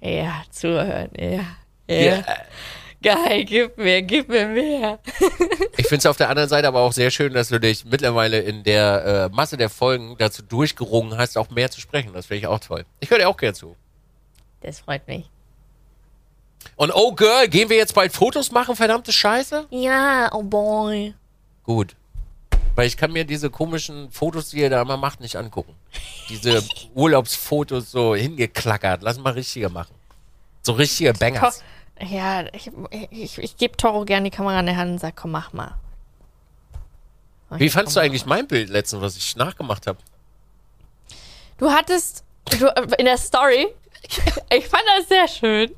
ja, 0.02 0.44
zuhören, 0.50 1.10
ja, 1.18 1.46
ja. 1.88 2.16
Ja. 2.16 2.24
Geil, 3.06 3.46
gib 3.46 3.78
mir, 3.78 4.02
gib 4.02 4.30
mir 4.30 4.48
mehr. 4.48 5.00
Ich 5.78 5.88
finde 5.88 6.00
es 6.00 6.06
auf 6.08 6.18
der 6.18 6.30
anderen 6.30 6.50
Seite 6.50 6.68
aber 6.68 6.80
auch 6.80 6.94
sehr 6.94 7.12
schön, 7.12 7.34
dass 7.34 7.50
du 7.50 7.60
dich 7.60 7.86
mittlerweile 7.86 8.40
in 8.40 8.64
der 8.64 9.30
äh, 9.32 9.36
Masse 9.36 9.58
der 9.58 9.70
Folgen 9.70 10.16
dazu 10.18 10.42
durchgerungen 10.42 11.16
hast, 11.16 11.38
auch 11.38 11.52
mehr 11.52 11.70
zu 11.70 11.80
sprechen. 11.80 12.14
Das 12.14 12.26
finde 12.26 12.40
ich 12.40 12.48
auch 12.48 12.60
toll. 12.60 12.86
Ich 13.02 13.12
höre 13.12 13.20
dir 13.20 13.30
auch 13.30 13.38
gerne 13.38 13.54
zu. 13.54 13.76
Das 14.62 14.80
freut 14.80 15.08
mich. 15.08 15.30
Und 16.78 16.92
oh 16.96 17.14
Girl, 17.14 17.48
gehen 17.48 17.70
wir 17.70 17.78
jetzt 17.78 17.94
bald 17.94 18.12
Fotos 18.12 18.52
machen, 18.52 18.76
verdammte 18.76 19.12
Scheiße? 19.12 19.68
Ja, 19.70 20.34
oh 20.34 20.42
boy. 20.42 21.14
Gut. 21.64 21.96
Weil 22.74 22.88
ich 22.88 22.98
kann 22.98 23.12
mir 23.12 23.26
diese 23.26 23.52
komischen 23.52 24.10
Fotos, 24.10 24.50
die 24.50 24.62
ihr 24.62 24.72
da 24.72 24.82
immer 24.82 24.98
macht, 24.98 25.20
nicht 25.20 25.36
angucken. 25.36 25.76
Diese 26.30 26.64
Urlaubsfotos 26.96 27.92
so 27.92 28.16
hingeklackert. 28.16 29.04
Lass 29.04 29.20
mal 29.20 29.34
richtige 29.34 29.70
machen. 29.70 29.94
So 30.64 30.72
richtige 30.72 31.14
Bangers. 31.14 31.62
Ja, 32.00 32.46
ich, 32.54 32.72
ich, 33.10 33.38
ich 33.38 33.58
gebe 33.58 33.78
Toro 33.78 34.04
gerne 34.04 34.30
die 34.30 34.36
Kamera 34.36 34.60
in 34.60 34.66
die 34.68 34.76
Hand 34.76 34.92
und 34.92 35.00
sag, 35.00 35.16
komm, 35.16 35.32
mach 35.32 35.54
mal. 35.54 35.76
Mach 37.50 37.60
Wie 37.60 37.70
fandst 37.70 37.96
du 37.96 38.00
eigentlich 38.00 38.26
mein 38.26 38.48
Bild 38.48 38.70
letztens, 38.70 39.02
was 39.02 39.16
ich 39.16 39.36
nachgemacht 39.36 39.88
habe? 39.88 40.00
Du 41.58 41.72
hattest 41.72 42.24
du, 42.60 42.68
äh, 42.68 42.88
in 42.98 43.06
der 43.06 43.18
Story, 43.18 43.68
ich 44.50 44.68
fand 44.68 44.84
das 44.98 45.08
sehr 45.08 45.28
schön. 45.28 45.76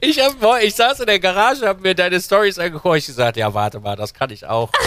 Ich, 0.00 0.18
hab, 0.18 0.34
ich 0.62 0.74
saß 0.74 1.00
in 1.00 1.06
der 1.06 1.20
Garage, 1.20 1.66
hab 1.66 1.80
mir 1.80 1.94
deine 1.94 2.20
Stories 2.20 2.58
angeguckt. 2.58 2.96
Ich 2.98 3.06
gesagt, 3.06 3.36
ja, 3.36 3.52
warte 3.52 3.78
mal, 3.78 3.94
das 3.94 4.14
kann 4.14 4.30
ich 4.30 4.46
auch. 4.46 4.70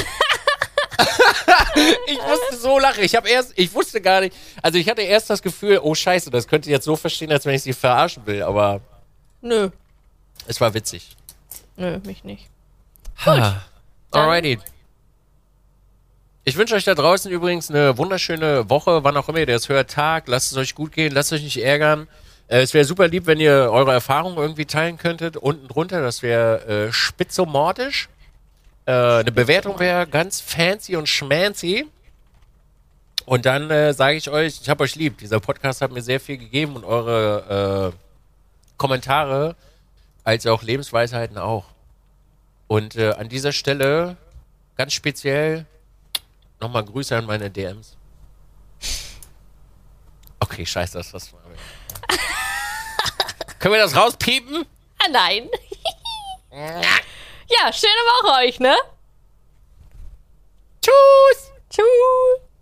ich 2.08 2.18
musste 2.18 2.58
so 2.58 2.80
lachen. 2.80 3.04
Ich 3.04 3.16
habe 3.16 3.30
erst, 3.30 3.54
ich 3.56 3.74
wusste 3.74 4.02
gar 4.02 4.22
nicht. 4.22 4.36
Also 4.62 4.78
ich 4.78 4.90
hatte 4.90 5.02
erst 5.02 5.30
das 5.30 5.42
Gefühl, 5.42 5.80
oh 5.82 5.96
Scheiße, 5.96 6.30
das 6.32 6.48
könnte 6.48 6.70
ich 6.70 6.74
jetzt 6.74 6.86
so 6.86 6.96
verstehen, 6.96 7.32
als 7.32 7.46
wenn 7.46 7.56
ich 7.56 7.64
sie 7.64 7.74
verarschen 7.74 8.26
will. 8.26 8.44
Aber 8.44 8.82
Nö, 9.42 9.70
es 10.48 10.60
war 10.62 10.74
witzig. 10.74 11.16
nö, 11.76 12.00
mich 12.06 12.24
nicht. 12.24 12.50
Ha. 13.26 13.62
Alrighty. 14.12 14.60
Ich 16.46 16.58
wünsche 16.58 16.76
euch 16.76 16.84
da 16.84 16.94
draußen 16.94 17.32
übrigens 17.32 17.70
eine 17.70 17.98
wunderschöne 17.98 18.70
Woche, 18.70 19.04
wann 19.04 19.16
auch 19.16 19.30
immer 19.30 19.40
ihr 19.40 19.46
das 19.46 19.70
hört, 19.70 19.90
Tag. 19.92 20.28
Lasst 20.28 20.52
es 20.52 20.58
euch 20.58 20.76
gut 20.76 20.92
gehen, 20.92 21.14
lasst 21.14 21.32
euch 21.32 21.42
nicht 21.44 21.58
ärgern. 21.64 22.08
Äh, 22.50 22.62
es 22.62 22.74
wäre 22.74 22.84
super 22.86 23.08
lieb, 23.08 23.26
wenn 23.28 23.40
ihr 23.40 23.70
eure 23.72 23.94
Erfahrungen 23.94 24.38
irgendwie 24.38 24.66
teilen 24.66 24.98
könntet. 24.98 25.38
Unten 25.38 25.68
drunter, 25.70 26.02
das 26.02 26.22
wäre 26.22 26.88
äh, 26.88 26.92
spitzomortisch. 26.94 28.10
Äh, 28.86 28.92
eine 28.92 29.32
Bewertung 29.32 29.80
wäre 29.80 30.08
ganz 30.08 30.42
fancy 30.42 30.96
und 30.96 31.08
schmancy. 31.08 31.88
Und 33.26 33.46
dann 33.46 33.72
äh, 33.72 33.94
sage 33.94 34.18
ich 34.18 34.30
euch, 34.30 34.60
ich 34.62 34.70
habe 34.70 34.84
euch 34.84 34.96
lieb. 34.96 35.18
Dieser 35.20 35.40
Podcast 35.40 35.82
hat 35.82 35.92
mir 35.92 36.02
sehr 36.02 36.20
viel 36.20 36.38
gegeben 36.38 36.76
und 36.76 36.84
eure 36.84 37.94
äh, 37.94 37.98
Kommentare 38.78 39.56
als 40.24 40.46
auch 40.46 40.62
Lebensweisheiten 40.62 41.38
auch. 41.38 41.66
Und 42.68 42.96
äh, 42.96 43.12
an 43.12 43.30
dieser 43.30 43.54
Stelle 43.54 44.18
ganz 44.76 44.94
speziell 44.94 45.66
nochmal 46.60 46.84
Grüße 46.84 47.16
an 47.16 47.26
meine 47.26 47.50
DMs. 47.50 47.96
Okay, 50.40 50.66
scheiße, 50.66 50.98
das 50.98 51.14
was. 51.14 51.30
Können 53.60 53.76
wir 53.76 53.82
das 53.82 53.96
rauspiepen? 53.96 54.66
Ah, 55.00 55.08
nein. 55.10 55.48
ja, 57.48 57.74
schöne 57.74 57.92
Woche 57.92 58.46
euch, 58.46 58.60
ne? 58.60 58.76
Tschüss! 60.82 61.52
Tschüss. 61.70 62.53